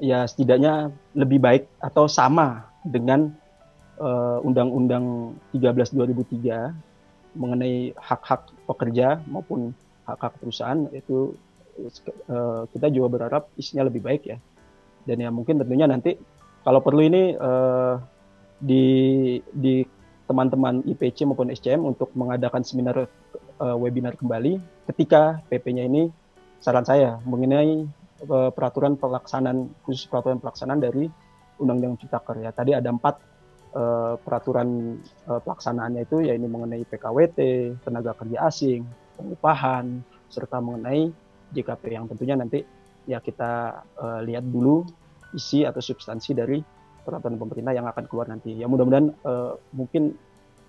ya 0.00 0.26
setidaknya 0.26 0.90
lebih 1.14 1.38
baik 1.38 1.70
atau 1.78 2.10
sama 2.10 2.66
dengan 2.82 3.30
uh, 4.00 4.40
Undang-Undang 4.42 5.36
13 5.54 5.94
2003 5.94 6.89
mengenai 7.34 7.94
hak-hak 7.94 8.50
pekerja 8.66 9.22
maupun 9.30 9.74
hak-hak 10.06 10.34
perusahaan 10.42 10.90
itu 10.90 11.34
uh, 12.30 12.66
kita 12.74 12.86
juga 12.90 13.08
berharap 13.20 13.48
isinya 13.54 13.86
lebih 13.86 14.02
baik 14.02 14.22
ya 14.26 14.38
dan 15.06 15.16
ya 15.22 15.30
mungkin 15.32 15.62
tentunya 15.62 15.86
nanti 15.86 16.18
kalau 16.60 16.84
perlu 16.84 17.00
ini 17.06 17.34
uh, 17.38 17.96
di 18.60 18.84
di 19.48 19.80
teman-teman 20.28 20.86
IPC 20.86 21.26
maupun 21.26 21.50
SCM 21.50 21.82
untuk 21.82 22.12
mengadakan 22.14 22.62
seminar 22.62 23.08
uh, 23.58 23.76
webinar 23.80 24.14
kembali 24.14 24.60
ketika 24.86 25.42
PP-nya 25.48 25.88
ini 25.88 26.12
saran 26.60 26.84
saya 26.84 27.18
mengenai 27.24 27.88
uh, 28.28 28.50
peraturan 28.52 28.94
pelaksanaan 29.00 29.72
khusus 29.82 30.06
peraturan 30.06 30.38
pelaksanaan 30.38 30.78
dari 30.78 31.08
Undang-Undang 31.60 32.00
Ciptaker 32.04 32.36
ya. 32.40 32.50
Tadi 32.52 32.72
ada 32.72 32.88
empat 32.88 33.20
uh, 33.74 34.14
peraturan 34.20 34.98
uh, 35.26 35.40
pelaksanaannya 35.42 36.02
itu 36.06 36.24
ya 36.24 36.32
ini 36.34 36.46
mengenai 36.46 36.82
PKWT, 36.86 37.38
tenaga 37.84 38.12
kerja 38.16 38.46
asing, 38.46 38.86
pengupahan, 39.18 40.02
serta 40.30 40.62
mengenai 40.62 41.10
JKP 41.50 41.82
yang 41.90 42.06
tentunya 42.06 42.38
nanti 42.38 42.62
ya 43.08 43.18
kita 43.18 43.82
uh, 43.98 44.20
lihat 44.22 44.46
dulu 44.46 44.86
isi 45.34 45.66
atau 45.66 45.82
substansi 45.82 46.34
dari 46.34 46.58
peraturan 47.02 47.38
pemerintah 47.38 47.74
yang 47.74 47.86
akan 47.90 48.04
keluar 48.06 48.30
nanti. 48.30 48.54
Ya 48.54 48.70
mudah-mudahan 48.70 49.10
uh, 49.26 49.58
mungkin 49.74 50.14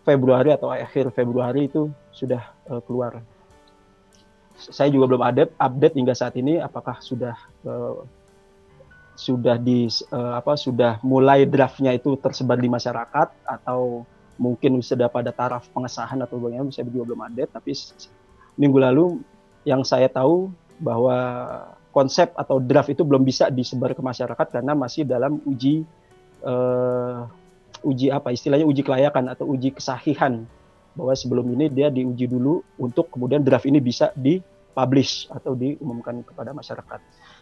Februari 0.02 0.49
atau 0.49 0.74
akhir 0.74 1.14
Februari 1.14 1.70
itu 1.70 1.93
sudah 2.10 2.41
uh, 2.70 2.82
keluar 2.82 3.22
saya 4.62 4.93
juga 4.93 5.10
belum 5.10 5.24
ada 5.26 5.43
update 5.58 5.97
hingga 5.97 6.14
saat 6.14 6.38
ini 6.38 6.62
apakah 6.62 7.02
sudah 7.02 7.34
uh, 7.66 8.06
sudah 9.22 9.61
di 9.61 9.86
uh, 10.09 10.41
apa 10.41 10.57
sudah 10.57 10.97
mulai 11.05 11.45
draftnya 11.45 11.93
itu 11.93 12.17
tersebar 12.17 12.57
di 12.57 12.65
masyarakat 12.65 13.30
atau 13.45 14.01
mungkin 14.41 14.82
sudah 14.82 15.05
pada 15.13 15.30
taraf 15.30 15.69
pengesahan 15.69 16.17
atau 16.26 16.41
bagaimana 16.41 16.74
saya 16.74 16.89
juga 16.89 17.13
belum 17.13 17.22
ada 17.30 17.45
tapi 17.45 17.78
minggu 18.57 18.82
lalu 18.82 19.22
yang 19.61 19.86
saya 19.86 20.09
tahu 20.09 20.49
bahwa 20.82 21.13
konsep 21.93 22.34
atau 22.34 22.57
draft 22.57 22.89
itu 22.89 23.05
belum 23.05 23.22
bisa 23.22 23.53
disebar 23.53 23.93
ke 23.93 24.01
masyarakat 24.01 24.47
karena 24.49 24.74
masih 24.74 25.05
dalam 25.05 25.38
uji 25.45 25.86
uh, 26.41 27.30
uji 27.86 28.09
apa 28.09 28.34
istilahnya 28.34 28.65
uji 28.65 28.82
kelayakan 28.82 29.30
atau 29.30 29.45
uji 29.53 29.69
kesahihan 29.78 30.41
bahwa 30.97 31.13
sebelum 31.13 31.45
ini 31.53 31.69
dia 31.69 31.93
diuji 31.93 32.26
dulu 32.26 32.65
untuk 32.82 33.13
kemudian 33.13 33.45
draft 33.45 33.69
ini 33.69 33.78
bisa 33.78 34.09
di 34.17 34.41
publish 34.74 35.28
atau 35.30 35.53
diumumkan 35.53 36.24
kepada 36.24 36.55
masyarakat. 36.55 36.99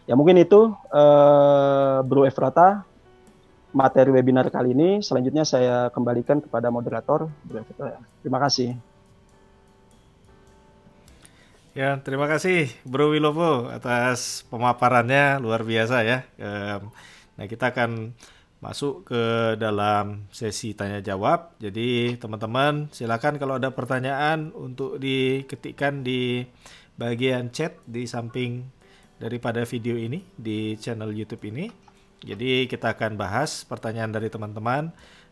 Ya 0.08 0.16
mungkin 0.16 0.40
itu 0.40 0.72
uh, 0.72 1.98
Bro 2.04 2.24
Efrata 2.28 2.84
materi 3.70 4.10
webinar 4.10 4.50
kali 4.50 4.74
ini. 4.74 5.02
Selanjutnya 5.04 5.46
saya 5.46 5.88
kembalikan 5.94 6.42
kepada 6.42 6.68
moderator. 6.70 7.30
Terima 8.22 8.38
kasih. 8.42 8.74
Ya, 11.70 12.02
terima 12.02 12.26
kasih 12.26 12.66
Bro 12.82 13.14
Wilopo 13.14 13.70
atas 13.70 14.42
pemaparannya 14.50 15.38
luar 15.38 15.62
biasa 15.62 16.02
ya. 16.02 16.26
Nah, 17.38 17.46
kita 17.46 17.70
akan 17.70 18.10
masuk 18.58 19.06
ke 19.06 19.54
dalam 19.54 20.26
sesi 20.34 20.74
tanya 20.74 20.98
jawab. 20.98 21.54
Jadi, 21.62 22.18
teman-teman 22.18 22.90
silakan 22.90 23.38
kalau 23.38 23.56
ada 23.56 23.70
pertanyaan 23.70 24.50
untuk 24.52 24.98
diketikkan 24.98 26.02
di 26.02 26.42
bagian 26.98 27.54
chat 27.54 27.78
di 27.86 28.04
samping 28.04 28.66
daripada 29.20 29.60
video 29.68 30.00
ini 30.00 30.24
di 30.32 30.80
channel 30.80 31.12
YouTube 31.12 31.44
ini. 31.52 31.68
Jadi 32.24 32.64
kita 32.64 32.96
akan 32.96 33.20
bahas 33.20 33.68
pertanyaan 33.68 34.08
dari 34.08 34.32
teman-teman. 34.32 34.88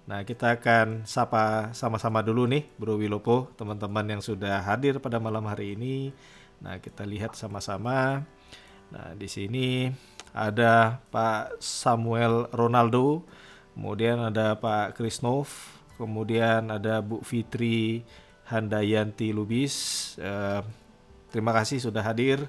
Nah, 0.09 0.25
kita 0.25 0.61
akan 0.61 1.09
sapa 1.09 1.73
sama-sama 1.73 2.21
dulu 2.21 2.49
nih 2.49 2.65
Bro 2.77 3.01
Wilopo, 3.01 3.53
teman-teman 3.57 4.05
yang 4.09 4.23
sudah 4.25 4.61
hadir 4.61 5.01
pada 5.01 5.17
malam 5.21 5.45
hari 5.49 5.77
ini. 5.77 6.13
Nah, 6.61 6.81
kita 6.81 7.05
lihat 7.05 7.37
sama-sama. 7.37 8.25
Nah, 8.89 9.13
di 9.17 9.29
sini 9.29 9.93
ada 10.33 11.01
Pak 11.13 11.61
Samuel 11.61 12.49
Ronaldo, 12.53 13.25
kemudian 13.77 14.21
ada 14.33 14.57
Pak 14.57 14.97
Krisnov, 14.97 15.49
kemudian 16.01 16.73
ada 16.73 17.05
Bu 17.05 17.21
Fitri 17.21 18.05
Handayanti 18.49 19.29
Lubis. 19.33 20.17
Eh, 20.17 20.61
terima 21.29 21.53
kasih 21.53 21.85
sudah 21.85 22.01
hadir 22.01 22.49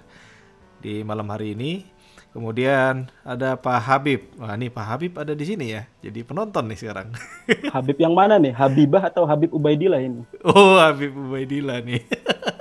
di 0.80 1.04
malam 1.04 1.28
hari 1.32 1.56
ini. 1.56 2.00
Kemudian 2.30 3.10
ada 3.26 3.58
Pak 3.58 3.80
Habib. 3.90 4.22
Wah, 4.38 4.54
ini 4.54 4.70
Pak 4.70 4.86
Habib 4.86 5.18
ada 5.18 5.34
di 5.34 5.46
sini 5.50 5.74
ya. 5.74 5.90
Jadi 6.06 6.22
penonton 6.22 6.70
nih 6.70 6.78
sekarang. 6.78 7.10
Habib 7.74 7.98
yang 7.98 8.14
mana 8.14 8.38
nih? 8.38 8.54
Habibah 8.54 9.10
atau 9.10 9.26
Habib 9.26 9.50
Ubaidillah 9.50 9.98
ini? 9.98 10.22
Oh, 10.46 10.78
Habib 10.78 11.10
Ubaidillah 11.10 11.82
nih. 11.82 12.06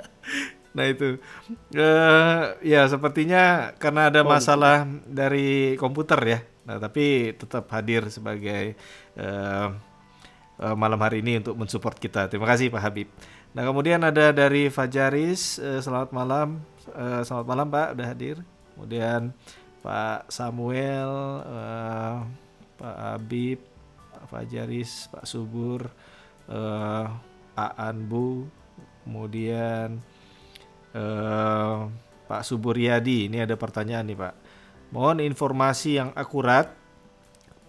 nah 0.75 0.85
itu. 0.89 1.21
Uh, 1.77 2.57
ya 2.65 2.89
sepertinya 2.89 3.77
karena 3.77 4.09
ada 4.09 4.25
masalah 4.25 4.89
dari 5.05 5.77
komputer 5.77 6.19
ya. 6.25 6.39
Nah, 6.65 6.81
tapi 6.81 7.37
tetap 7.37 7.69
hadir 7.69 8.09
sebagai 8.09 8.73
uh, 9.21 9.69
uh, 10.59 10.75
malam 10.75 10.97
hari 10.97 11.21
ini 11.21 11.45
untuk 11.45 11.55
mensupport 11.61 11.95
kita. 11.97 12.25
Terima 12.25 12.49
kasih 12.49 12.73
Pak 12.73 12.81
Habib. 12.81 13.07
Nah, 13.49 13.65
kemudian 13.65 13.97
ada 14.05 14.29
dari 14.29 14.69
Fajaris, 14.69 15.57
uh, 15.57 15.81
selamat 15.81 16.13
malam. 16.13 16.61
Uh, 16.93 17.25
selamat 17.25 17.45
malam 17.49 17.67
Pak, 17.73 17.87
udah 17.97 18.07
hadir. 18.07 18.37
Kemudian 18.77 19.33
Pak 19.81 20.29
Samuel, 20.29 21.09
uh, 21.49 22.29
Pak 22.77 22.97
Habib, 23.01 23.57
Pak 24.13 24.25
Fajaris, 24.29 25.09
Pak 25.09 25.25
Subur, 25.25 25.89
uh, 26.45 27.09
Pak 27.57 27.73
Anbu, 27.73 28.45
kemudian 29.01 29.97
uh, 30.93 31.89
Pak 32.29 32.45
Suburyadi. 32.45 33.33
Ini 33.33 33.49
ada 33.49 33.57
pertanyaan 33.57 34.13
nih 34.13 34.19
Pak. 34.29 34.33
Mohon 34.93 35.25
informasi 35.25 35.97
yang 35.97 36.13
akurat 36.13 36.69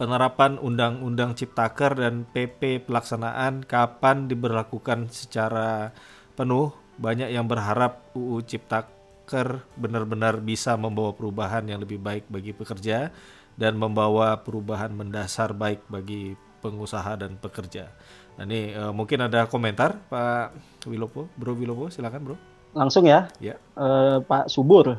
penerapan 0.00 0.56
Undang-Undang 0.56 1.36
Ciptaker 1.36 1.92
dan 1.92 2.24
PP 2.24 2.88
pelaksanaan 2.88 3.68
kapan 3.68 4.32
diberlakukan 4.32 5.12
secara 5.12 5.92
penuh. 6.32 6.72
Banyak 6.96 7.28
yang 7.28 7.44
berharap 7.44 8.08
UU 8.16 8.40
Ciptaker 8.48 9.60
benar-benar 9.76 10.40
bisa 10.40 10.72
membawa 10.80 11.12
perubahan 11.12 11.68
yang 11.68 11.84
lebih 11.84 12.00
baik 12.00 12.32
bagi 12.32 12.56
pekerja 12.56 13.12
dan 13.60 13.76
membawa 13.76 14.40
perubahan 14.40 14.88
mendasar 14.88 15.52
baik 15.52 15.84
bagi 15.92 16.32
pengusaha 16.64 17.20
dan 17.20 17.36
pekerja. 17.36 17.92
Nah 18.40 18.48
ini 18.48 18.72
uh, 18.72 18.96
mungkin 18.96 19.28
ada 19.28 19.44
komentar 19.52 20.00
Pak 20.08 20.56
Wilopo, 20.88 21.28
Bro 21.36 21.60
Wilopo, 21.60 21.92
silakan 21.92 22.24
Bro. 22.24 22.36
Langsung 22.70 23.02
ya, 23.02 23.26
ya. 23.42 23.58
Uh, 23.74 24.22
Pak 24.22 24.46
Subur, 24.46 24.94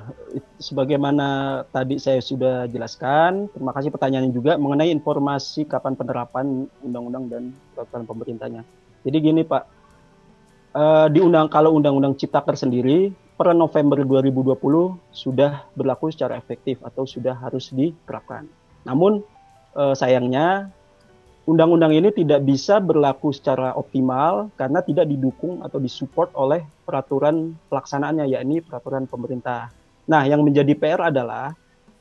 sebagaimana 0.59 1.61
tadi 1.71 1.95
saya 2.03 2.19
sudah 2.19 2.67
jelaskan, 2.67 3.47
terima 3.55 3.71
kasih 3.71 3.95
pertanyaannya 3.95 4.35
juga 4.35 4.59
mengenai 4.59 4.91
informasi 4.91 5.63
kapan 5.71 5.95
penerapan 5.95 6.67
undang-undang 6.83 7.31
dan 7.31 7.43
peraturan 7.71 8.03
pemerintahnya. 8.03 8.61
Jadi 9.07 9.17
gini 9.23 9.41
Pak, 9.47 9.63
uh, 10.75 11.07
di 11.07 11.23
undang 11.23 11.47
kalau 11.47 11.71
undang-undang 11.71 12.19
Ciptaker 12.19 12.59
sendiri 12.59 13.15
per 13.41 13.57
November 13.57 14.05
2020 14.05 14.53
sudah 15.09 15.65
berlaku 15.73 16.13
secara 16.13 16.37
efektif 16.37 16.77
atau 16.85 17.09
sudah 17.09 17.33
harus 17.33 17.73
diterapkan. 17.73 18.45
Namun 18.85 19.25
eh, 19.73 19.95
sayangnya 19.97 20.69
undang-undang 21.45 21.91
ini 21.93 22.13
tidak 22.13 22.45
bisa 22.45 22.77
berlaku 22.77 23.33
secara 23.33 23.73
optimal 23.73 24.53
karena 24.55 24.79
tidak 24.85 25.09
didukung 25.09 25.65
atau 25.65 25.81
disupport 25.81 26.29
oleh 26.37 26.61
peraturan 26.85 27.57
pelaksanaannya 27.67 28.29
yakni 28.29 28.61
peraturan 28.61 29.09
pemerintah. 29.09 29.73
Nah, 30.05 30.25
yang 30.25 30.45
menjadi 30.45 30.73
PR 30.77 31.09
adalah 31.09 31.53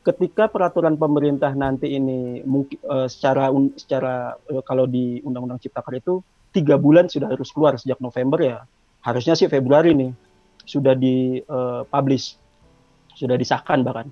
ketika 0.04 0.48
peraturan 0.48 0.96
pemerintah 0.96 1.52
nanti 1.52 1.92
ini 1.92 2.40
mungkin 2.44 2.80
uh, 2.88 3.08
secara 3.08 3.52
secara 3.76 4.32
uh, 4.48 4.64
kalau 4.64 4.88
di 4.88 5.20
Undang-Undang 5.20 5.60
Ciptaker 5.60 6.00
itu 6.00 6.24
tiga 6.50 6.80
bulan 6.80 7.06
sudah 7.06 7.28
harus 7.30 7.52
keluar 7.52 7.76
sejak 7.76 8.00
November 8.00 8.40
ya 8.40 8.58
harusnya 9.04 9.36
sih 9.36 9.48
Februari 9.48 9.96
nih 9.96 10.12
sudah 10.68 10.94
dipublish, 10.94 12.36
uh, 12.36 12.38
sudah 13.16 13.36
disahkan 13.36 13.80
bahkan. 13.82 14.08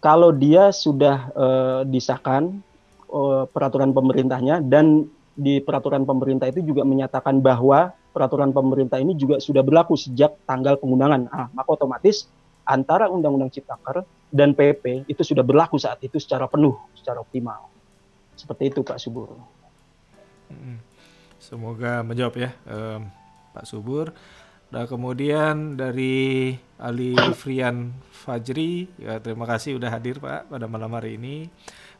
Kalau 0.00 0.32
dia 0.32 0.72
sudah 0.72 1.28
uh, 1.36 1.80
disahkan 1.84 2.64
uh, 3.10 3.44
peraturan 3.50 3.90
pemerintahnya 3.92 4.62
dan 4.62 5.10
di 5.34 5.62
peraturan 5.62 6.04
pemerintah 6.04 6.50
itu 6.50 6.60
juga 6.62 6.82
menyatakan 6.84 7.40
bahwa 7.40 7.94
peraturan 8.10 8.50
pemerintah 8.50 8.98
ini 8.98 9.14
juga 9.14 9.38
sudah 9.38 9.62
berlaku 9.62 9.94
sejak 9.94 10.34
tanggal 10.44 10.76
pengundangan. 10.76 11.30
Ah, 11.30 11.46
maka 11.54 11.68
otomatis 11.74 12.26
antara 12.66 13.08
Undang-Undang 13.08 13.54
Ciptaker 13.54 14.04
dan 14.30 14.52
PP 14.52 15.10
itu 15.10 15.22
sudah 15.22 15.42
berlaku 15.42 15.78
saat 15.78 16.02
itu 16.02 16.18
secara 16.18 16.46
penuh, 16.50 16.76
secara 16.94 17.22
optimal. 17.22 17.70
Seperti 18.36 18.74
itu 18.74 18.80
Pak 18.82 18.98
Subur. 18.98 19.38
Semoga 21.40 22.04
menjawab 22.04 22.34
ya 22.36 22.50
um, 22.68 23.08
Pak 23.56 23.64
Subur. 23.64 24.12
Nah 24.70 24.86
kemudian 24.86 25.74
dari 25.74 26.54
Ali 26.78 27.18
Frian 27.34 27.90
Fajri, 28.14 28.86
ya 29.00 29.18
terima 29.18 29.48
kasih 29.50 29.80
udah 29.80 29.90
hadir 29.90 30.22
Pak 30.22 30.46
pada 30.46 30.70
malam 30.70 30.94
hari 30.94 31.18
ini. 31.18 31.50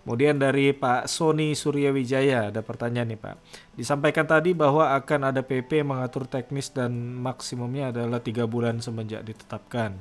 Kemudian 0.00 0.40
dari 0.40 0.72
Pak 0.72 1.12
Sony 1.12 1.52
Suryawijaya 1.52 2.48
ada 2.48 2.64
pertanyaan 2.64 3.12
nih 3.12 3.20
Pak. 3.20 3.36
Disampaikan 3.76 4.24
tadi 4.24 4.56
bahwa 4.56 4.96
akan 4.96 5.28
ada 5.28 5.44
PP 5.44 5.84
mengatur 5.84 6.24
teknis 6.24 6.72
dan 6.72 7.20
maksimumnya 7.20 7.92
adalah 7.92 8.18
tiga 8.24 8.48
bulan 8.48 8.80
semenjak 8.80 9.20
ditetapkan. 9.28 10.00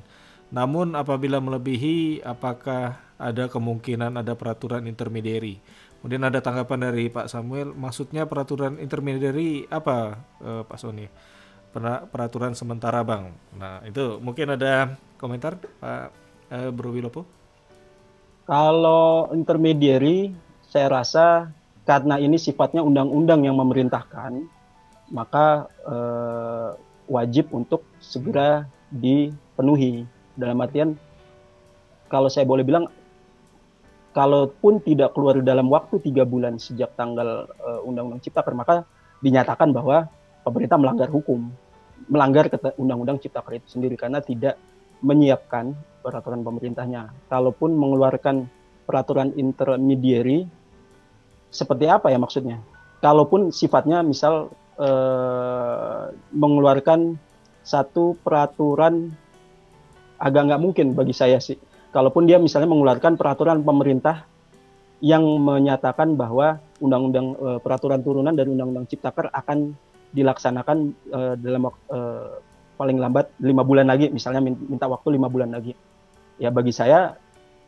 Namun 0.50 0.95
apabila 0.95 1.43
melebihi, 1.43 2.26
apakah 2.26 2.97
ada 3.20 3.52
kemungkinan 3.52 4.18
ada 4.18 4.34
peraturan 4.34 4.88
intermediary? 4.88 5.60
Kemudian 6.00 6.24
ada 6.24 6.39
tanggapan 6.39 6.89
dari 6.89 7.12
Pak 7.12 7.28
Samuel, 7.28 7.76
maksudnya 7.76 8.24
peraturan 8.24 8.80
intermediary 8.80 9.68
apa 9.68 10.16
eh, 10.39 10.64
Pak 10.64 10.80
Sony? 10.80 11.08
peraturan 12.10 12.58
sementara 12.58 13.06
bang. 13.06 13.30
Nah 13.54 13.86
itu 13.86 14.18
mungkin 14.18 14.58
ada 14.58 14.97
komentar 15.22 15.62
Pak 15.62 16.10
eh, 16.50 16.70
Bro 16.74 16.97
Wilopo? 16.97 17.39
Kalau 18.50 19.30
intermediary 19.30 20.34
saya 20.66 20.89
rasa 20.89 21.54
karena 21.86 22.18
ini 22.18 22.41
sifatnya 22.41 22.82
undang-undang 22.82 23.45
yang 23.45 23.62
memerintahkan, 23.62 24.41
maka 25.14 25.70
eh, 25.86 26.70
wajib 27.06 27.54
untuk 27.54 27.86
segera 28.02 28.66
dipenuhi. 28.89 30.10
Dalam 30.34 30.66
artian 30.66 30.97
kalau 32.10 32.26
saya 32.26 32.50
boleh 32.50 32.66
bilang, 32.66 32.89
kalaupun 34.18 34.82
tidak 34.82 35.14
keluar 35.14 35.38
dalam 35.45 35.70
waktu 35.70 36.02
tiga 36.02 36.26
bulan 36.26 36.58
sejak 36.58 36.97
tanggal 36.97 37.45
uh, 37.62 37.86
Undang-Undang 37.86 38.26
Ciptaker, 38.26 38.58
maka 38.58 38.82
dinyatakan 39.22 39.70
bahwa 39.70 40.10
pemerintah 40.41 40.82
melanggar 40.82 41.10
hukum, 41.14 41.54
melanggar 42.10 42.50
undang-undang 42.82 43.22
cipta 43.22 43.45
kerja 43.45 43.62
itu 43.62 43.70
sendiri 43.78 43.93
karena 43.93 44.24
tidak 44.24 44.58
menyiapkan 45.00 45.76
peraturan 46.04 46.41
pemerintahnya. 46.43 47.12
Kalaupun 47.28 47.76
mengeluarkan 47.76 48.47
peraturan 48.88 49.36
intermediary, 49.36 50.47
seperti 51.50 51.86
apa 51.89 52.10
ya 52.10 52.18
maksudnya? 52.22 52.58
Kalaupun 53.00 53.54
sifatnya 53.56 54.04
misal 54.04 54.52
eh, 54.80 56.04
mengeluarkan 56.36 57.16
satu 57.64 58.18
peraturan 58.20 59.14
agak 60.20 60.41
nggak 60.52 60.62
mungkin 60.62 60.88
bagi 60.97 61.16
saya 61.16 61.39
sih. 61.39 61.56
Kalaupun 61.89 62.30
dia 62.30 62.38
misalnya 62.38 62.70
mengeluarkan 62.70 63.18
peraturan 63.18 63.64
pemerintah 63.66 64.28
yang 65.00 65.24
menyatakan 65.39 66.20
bahwa 66.20 66.60
undang-undang 66.84 67.36
eh, 67.39 67.60
peraturan 67.64 68.04
turunan 68.04 68.36
dari 68.36 68.52
undang-undang 68.52 68.88
ciptaker 68.89 69.32
akan 69.32 69.76
dilaksanakan 70.10 70.78
uh, 71.14 71.34
dalam 71.38 71.70
uh, 71.70 72.41
paling 72.80 72.96
lambat 72.96 73.36
lima 73.44 73.68
bulan 73.68 73.92
lagi, 73.92 74.08
misalnya 74.08 74.40
minta 74.40 74.88
waktu 74.88 75.20
lima 75.20 75.28
bulan 75.28 75.52
lagi. 75.52 75.76
Ya 76.40 76.48
bagi 76.48 76.72
saya, 76.72 77.20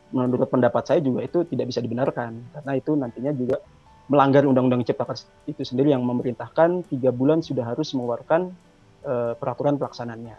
menurut 0.08 0.48
pendapat 0.48 0.88
saya 0.88 1.04
juga 1.04 1.20
itu 1.20 1.44
tidak 1.44 1.68
bisa 1.68 1.84
dibenarkan 1.84 2.56
karena 2.56 2.72
itu 2.72 2.96
nantinya 2.96 3.32
juga 3.36 3.60
melanggar 4.08 4.48
undang-undang 4.48 4.84
cipta 4.84 5.04
kerja 5.04 5.28
itu 5.48 5.62
sendiri 5.64 5.92
yang 5.92 6.04
memerintahkan 6.04 6.88
tiga 6.88 7.12
bulan 7.12 7.44
sudah 7.44 7.64
harus 7.64 7.92
mengeluarkan 7.92 8.52
uh, 9.04 9.32
peraturan 9.36 9.76
pelaksanaannya. 9.76 10.36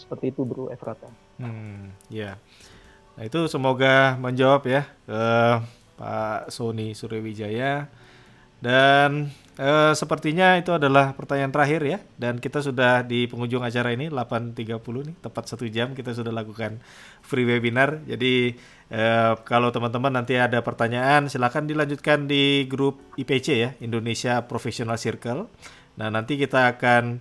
Seperti 0.00 0.32
itu, 0.32 0.42
Bro 0.48 0.72
Efrata. 0.72 1.08
Hmm, 1.36 1.92
ya. 2.08 2.40
Nah 3.12 3.22
itu 3.28 3.44
semoga 3.44 4.16
menjawab 4.16 4.64
ya 4.64 4.88
ke 5.04 5.22
Pak 6.00 6.48
Sony 6.48 6.96
Suryawijaya 6.96 7.86
dan 8.64 9.28
uh, 9.58 9.92
sepertinya 9.92 10.56
itu 10.56 10.72
adalah 10.72 11.12
pertanyaan 11.16 11.52
terakhir 11.52 11.80
ya. 11.84 11.98
Dan 12.16 12.38
kita 12.38 12.62
sudah 12.62 13.02
di 13.02 13.26
penghujung 13.26 13.60
acara 13.60 13.92
ini 13.92 14.08
8.30 14.12 14.78
nih, 14.80 15.16
tepat 15.18 15.44
satu 15.48 15.64
jam 15.68 15.92
kita 15.92 16.14
sudah 16.14 16.30
lakukan 16.30 16.80
free 17.24 17.44
webinar. 17.44 18.00
Jadi 18.04 18.56
uh, 18.92 19.36
kalau 19.42 19.74
teman-teman 19.74 20.12
nanti 20.12 20.38
ada 20.38 20.62
pertanyaan, 20.64 21.26
silakan 21.28 21.66
dilanjutkan 21.68 22.24
di 22.24 22.64
grup 22.70 23.00
IPC 23.18 23.46
ya, 23.58 23.70
Indonesia 23.82 24.44
Professional 24.46 24.96
Circle. 24.96 25.48
Nah 25.98 26.08
nanti 26.08 26.40
kita 26.40 26.72
akan 26.78 27.20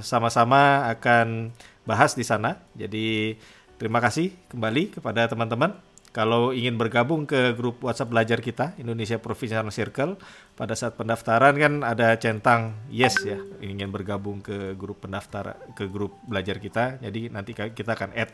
sama-sama 0.00 0.88
uh, 0.88 0.96
akan 0.96 1.52
bahas 1.84 2.16
di 2.16 2.24
sana. 2.24 2.64
Jadi 2.72 3.36
terima 3.76 4.00
kasih 4.00 4.32
kembali 4.48 4.96
kepada 4.96 5.28
teman-teman 5.28 5.76
kalau 6.10 6.56
ingin 6.56 6.80
bergabung 6.80 7.28
ke 7.28 7.52
grup 7.52 7.84
WhatsApp 7.84 8.10
belajar 8.10 8.38
kita 8.40 8.72
Indonesia 8.80 9.20
Professional 9.20 9.68
Circle 9.68 10.16
pada 10.56 10.72
saat 10.72 10.96
pendaftaran 10.96 11.54
kan 11.54 11.74
ada 11.84 12.16
centang 12.16 12.74
yes 12.88 13.20
ya 13.22 13.36
ingin 13.60 13.92
bergabung 13.92 14.40
ke 14.40 14.72
grup 14.74 15.04
pendaftar 15.04 15.60
ke 15.76 15.84
grup 15.86 16.16
belajar 16.24 16.56
kita 16.56 16.98
jadi 16.98 17.28
nanti 17.28 17.52
kita 17.54 17.92
akan 17.94 18.12
add. 18.16 18.32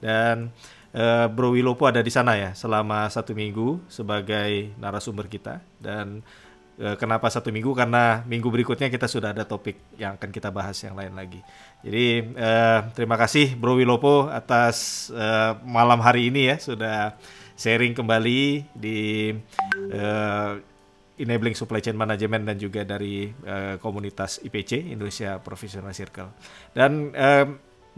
Dan 0.00 0.48
uh, 0.96 1.28
Bro 1.28 1.52
Wilopo 1.52 1.84
ada 1.84 2.00
di 2.00 2.08
sana 2.08 2.36
ya 2.36 2.56
selama 2.56 3.04
satu 3.12 3.36
minggu 3.36 3.84
sebagai 3.84 4.72
narasumber 4.80 5.28
kita 5.28 5.60
dan 5.76 6.24
kenapa 6.96 7.28
satu 7.28 7.52
minggu? 7.52 7.76
Karena 7.76 8.24
minggu 8.24 8.48
berikutnya 8.48 8.88
kita 8.88 9.04
sudah 9.04 9.36
ada 9.36 9.44
topik 9.44 9.76
yang 10.00 10.16
akan 10.16 10.30
kita 10.32 10.48
bahas 10.48 10.80
yang 10.80 10.96
lain 10.96 11.12
lagi. 11.12 11.44
Jadi 11.84 12.32
uh, 12.36 12.88
terima 12.96 13.20
kasih 13.20 13.52
Bro 13.52 13.76
Wilopo 13.76 14.32
atas 14.32 15.08
uh, 15.12 15.60
malam 15.64 16.00
hari 16.00 16.32
ini 16.32 16.48
ya 16.48 16.56
sudah 16.56 17.20
sharing 17.60 17.92
kembali 17.92 18.72
di 18.72 19.32
uh, 19.92 20.56
enabling 21.20 21.52
supply 21.52 21.84
chain 21.84 21.96
management 22.00 22.48
dan 22.48 22.56
juga 22.56 22.80
dari 22.88 23.28
uh, 23.44 23.76
komunitas 23.76 24.40
IPC 24.40 24.96
Indonesia 24.96 25.36
Professional 25.36 25.92
Circle. 25.92 26.32
Dan 26.72 27.12
uh, 27.12 27.44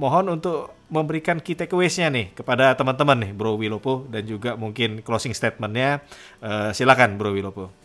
mohon 0.03 0.26
untuk 0.35 0.74
memberikan 0.91 1.39
key 1.39 1.55
takeaways-nya 1.55 2.11
nih 2.11 2.26
kepada 2.35 2.74
teman-teman 2.74 3.22
nih 3.22 3.33
Bro 3.33 3.62
Wilopo 3.62 4.11
dan 4.11 4.26
juga 4.26 4.59
mungkin 4.59 5.07
closing 5.07 5.30
statement-nya. 5.30 6.03
Uh, 6.43 6.74
silakan 6.74 7.14
Bro 7.14 7.39
Wilopo. 7.39 7.82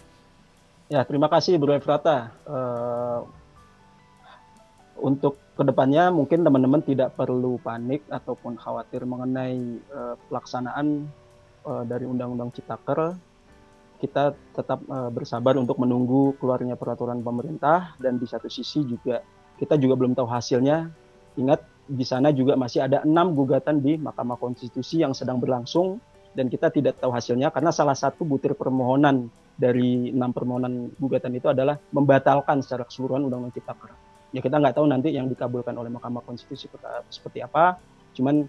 Ya, 0.87 1.03
terima 1.03 1.27
kasih 1.27 1.59
Bro 1.59 1.75
Efrata. 1.75 2.31
Uh, 2.47 3.27
untuk 5.03 5.35
ke 5.59 5.63
depannya 5.67 6.07
mungkin 6.15 6.47
teman-teman 6.47 6.79
tidak 6.79 7.11
perlu 7.19 7.59
panik 7.59 8.07
ataupun 8.07 8.55
khawatir 8.55 9.03
mengenai 9.03 9.83
uh, 9.91 10.15
pelaksanaan 10.31 11.11
uh, 11.67 11.83
dari 11.83 12.07
Undang-Undang 12.07 12.55
Ciptaker. 12.55 13.19
Kita 13.99 14.31
tetap 14.55 14.79
uh, 14.87 15.11
bersabar 15.11 15.59
untuk 15.59 15.75
menunggu 15.75 16.39
keluarnya 16.39 16.79
peraturan 16.79 17.19
pemerintah 17.19 17.99
dan 17.99 18.15
di 18.15 18.23
satu 18.23 18.47
sisi 18.47 18.87
juga 18.87 19.19
kita 19.59 19.75
juga 19.75 19.99
belum 19.99 20.15
tahu 20.15 20.27
hasilnya. 20.31 20.87
Ingat 21.35 21.67
di 21.83 22.07
sana 22.07 22.31
juga 22.31 22.55
masih 22.55 22.87
ada 22.87 23.03
enam 23.03 23.35
gugatan 23.35 23.83
di 23.83 23.99
Mahkamah 23.99 24.39
Konstitusi 24.39 25.03
yang 25.03 25.11
sedang 25.11 25.43
berlangsung 25.43 25.99
dan 26.31 26.47
kita 26.47 26.71
tidak 26.71 26.95
tahu 27.03 27.11
hasilnya 27.11 27.51
karena 27.51 27.75
salah 27.75 27.97
satu 27.97 28.23
butir 28.23 28.55
permohonan 28.55 29.27
dari 29.57 30.13
enam 30.13 30.29
permohonan 30.29 30.93
gugatan 31.01 31.33
itu 31.33 31.49
adalah 31.49 31.81
membatalkan 31.89 32.61
secara 32.61 32.85
keseluruhan 32.85 33.25
Undang-Undang 33.25 33.57
Cipta 33.57 33.73
Kerja. 33.73 33.97
Ya 34.31 34.39
kita 34.45 34.61
nggak 34.61 34.77
tahu 34.77 34.85
nanti 34.85 35.09
yang 35.11 35.25
dikabulkan 35.25 35.73
oleh 35.73 35.89
Mahkamah 35.89 36.21
Konstitusi 36.21 36.69
seperti 37.09 37.41
apa. 37.41 37.81
Cuman 38.13 38.45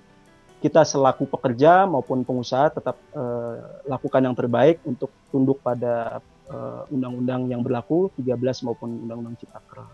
kita 0.58 0.82
selaku 0.82 1.24
pekerja 1.30 1.86
maupun 1.86 2.26
pengusaha 2.26 2.68
tetap 2.74 2.98
uh, 3.14 3.82
lakukan 3.86 4.20
yang 4.20 4.34
terbaik 4.34 4.82
untuk 4.82 5.08
tunduk 5.30 5.62
pada 5.62 6.18
eh, 6.50 6.82
undang-undang 6.90 7.46
yang 7.46 7.62
berlaku 7.62 8.10
13 8.18 8.66
maupun 8.66 9.06
Undang-Undang 9.06 9.38
Cipta 9.38 9.60
Kerja. 9.70 9.86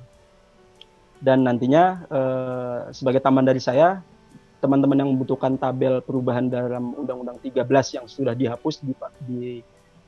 Dan 1.25 1.41
nantinya 1.47 2.05
uh, 2.13 2.79
sebagai 2.93 3.21
tambahan 3.25 3.49
dari 3.49 3.63
saya, 3.63 4.05
teman-teman 4.61 5.05
yang 5.05 5.11
membutuhkan 5.13 5.57
tabel 5.61 6.01
perubahan 6.05 6.49
dalam 6.49 6.97
Undang-Undang 6.97 7.41
13 7.45 7.97
yang 7.97 8.07
sudah 8.09 8.33
dihapus 8.33 8.81
di, 8.81 8.93
di 9.25 9.41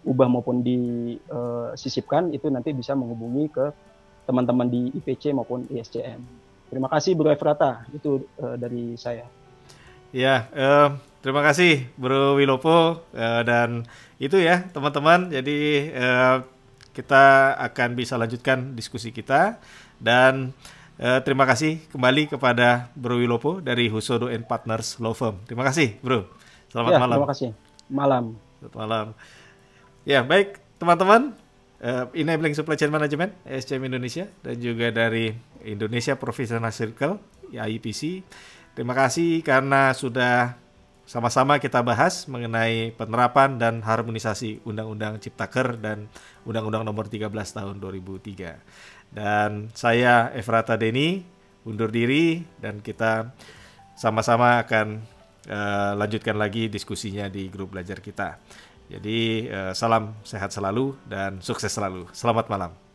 ubah 0.06 0.30
maupun 0.30 0.62
disisipkan 0.62 2.30
itu 2.30 2.46
nanti 2.46 2.70
bisa 2.70 2.94
menghubungi 2.94 3.50
ke 3.50 3.66
teman-teman 4.26 4.66
di 4.66 4.90
IPC 4.94 5.34
maupun 5.34 5.66
ISCM. 5.70 6.46
Terima 6.66 6.90
kasih 6.90 7.14
Bro 7.14 7.30
Efrata, 7.30 7.86
itu 7.94 8.26
uh, 8.42 8.58
dari 8.58 8.98
saya. 8.98 9.22
Ya, 10.10 10.50
uh, 10.50 10.98
terima 11.22 11.46
kasih 11.46 11.86
Bro 11.94 12.42
Wilopo 12.42 13.06
uh, 13.14 13.42
dan 13.46 13.86
itu 14.18 14.34
ya 14.42 14.66
teman-teman. 14.74 15.30
Jadi 15.30 15.90
uh, 15.94 16.42
kita 16.90 17.54
akan 17.70 17.94
bisa 17.94 18.18
lanjutkan 18.18 18.74
diskusi 18.74 19.14
kita 19.14 19.62
dan 20.02 20.50
uh, 20.98 21.22
terima 21.22 21.46
kasih 21.46 21.78
kembali 21.94 22.34
kepada 22.34 22.90
Bro 22.98 23.22
Wilopo 23.22 23.62
dari 23.62 23.86
Husodo 23.86 24.26
and 24.26 24.50
Partners 24.50 24.98
Law 24.98 25.14
Firm. 25.14 25.38
Terima 25.46 25.62
kasih 25.62 25.94
Bro. 26.02 26.26
Selamat 26.66 26.90
ya, 26.90 26.98
malam. 26.98 27.18
Terima 27.22 27.30
kasih. 27.30 27.50
Malam. 27.86 28.24
Selamat 28.58 28.74
malam. 28.74 29.06
Ya, 30.06 30.22
baik 30.22 30.62
teman-teman. 30.78 31.34
Uh, 31.82 32.06
Enabling 32.14 32.54
Supply 32.54 32.78
Chain 32.78 32.94
Management, 32.94 33.34
SCM 33.42 33.90
Indonesia, 33.90 34.30
dan 34.40 34.54
juga 34.62 34.94
dari 34.94 35.34
Indonesia 35.66 36.14
Professional 36.14 36.70
Circle, 36.70 37.18
ya 37.50 37.66
IPC. 37.66 38.22
Terima 38.78 38.94
kasih 38.94 39.42
karena 39.42 39.90
sudah 39.98 40.54
sama-sama 41.10 41.58
kita 41.58 41.82
bahas 41.82 42.30
mengenai 42.30 42.94
penerapan 42.94 43.58
dan 43.58 43.82
harmonisasi 43.82 44.62
Undang-Undang 44.62 45.18
Ciptaker 45.18 45.74
dan 45.74 46.06
Undang-Undang 46.46 46.86
Nomor 46.86 47.10
13 47.10 47.26
Tahun 47.34 47.74
2003. 47.74 48.62
Dan 49.10 49.74
saya 49.74 50.30
Efrata 50.38 50.78
Deni 50.78 51.26
undur 51.66 51.90
diri 51.90 52.46
dan 52.62 52.78
kita 52.78 53.34
sama-sama 53.98 54.62
akan 54.62 55.02
uh, 55.50 55.98
lanjutkan 55.98 56.38
lagi 56.38 56.70
diskusinya 56.70 57.26
di 57.26 57.50
grup 57.50 57.74
belajar 57.74 57.98
kita. 57.98 58.38
Jadi 58.86 59.50
uh, 59.50 59.74
salam 59.74 60.14
sehat 60.22 60.54
selalu 60.54 60.94
dan 61.10 61.42
sukses 61.42 61.74
selalu. 61.74 62.06
Selamat 62.14 62.46
malam. 62.46 62.85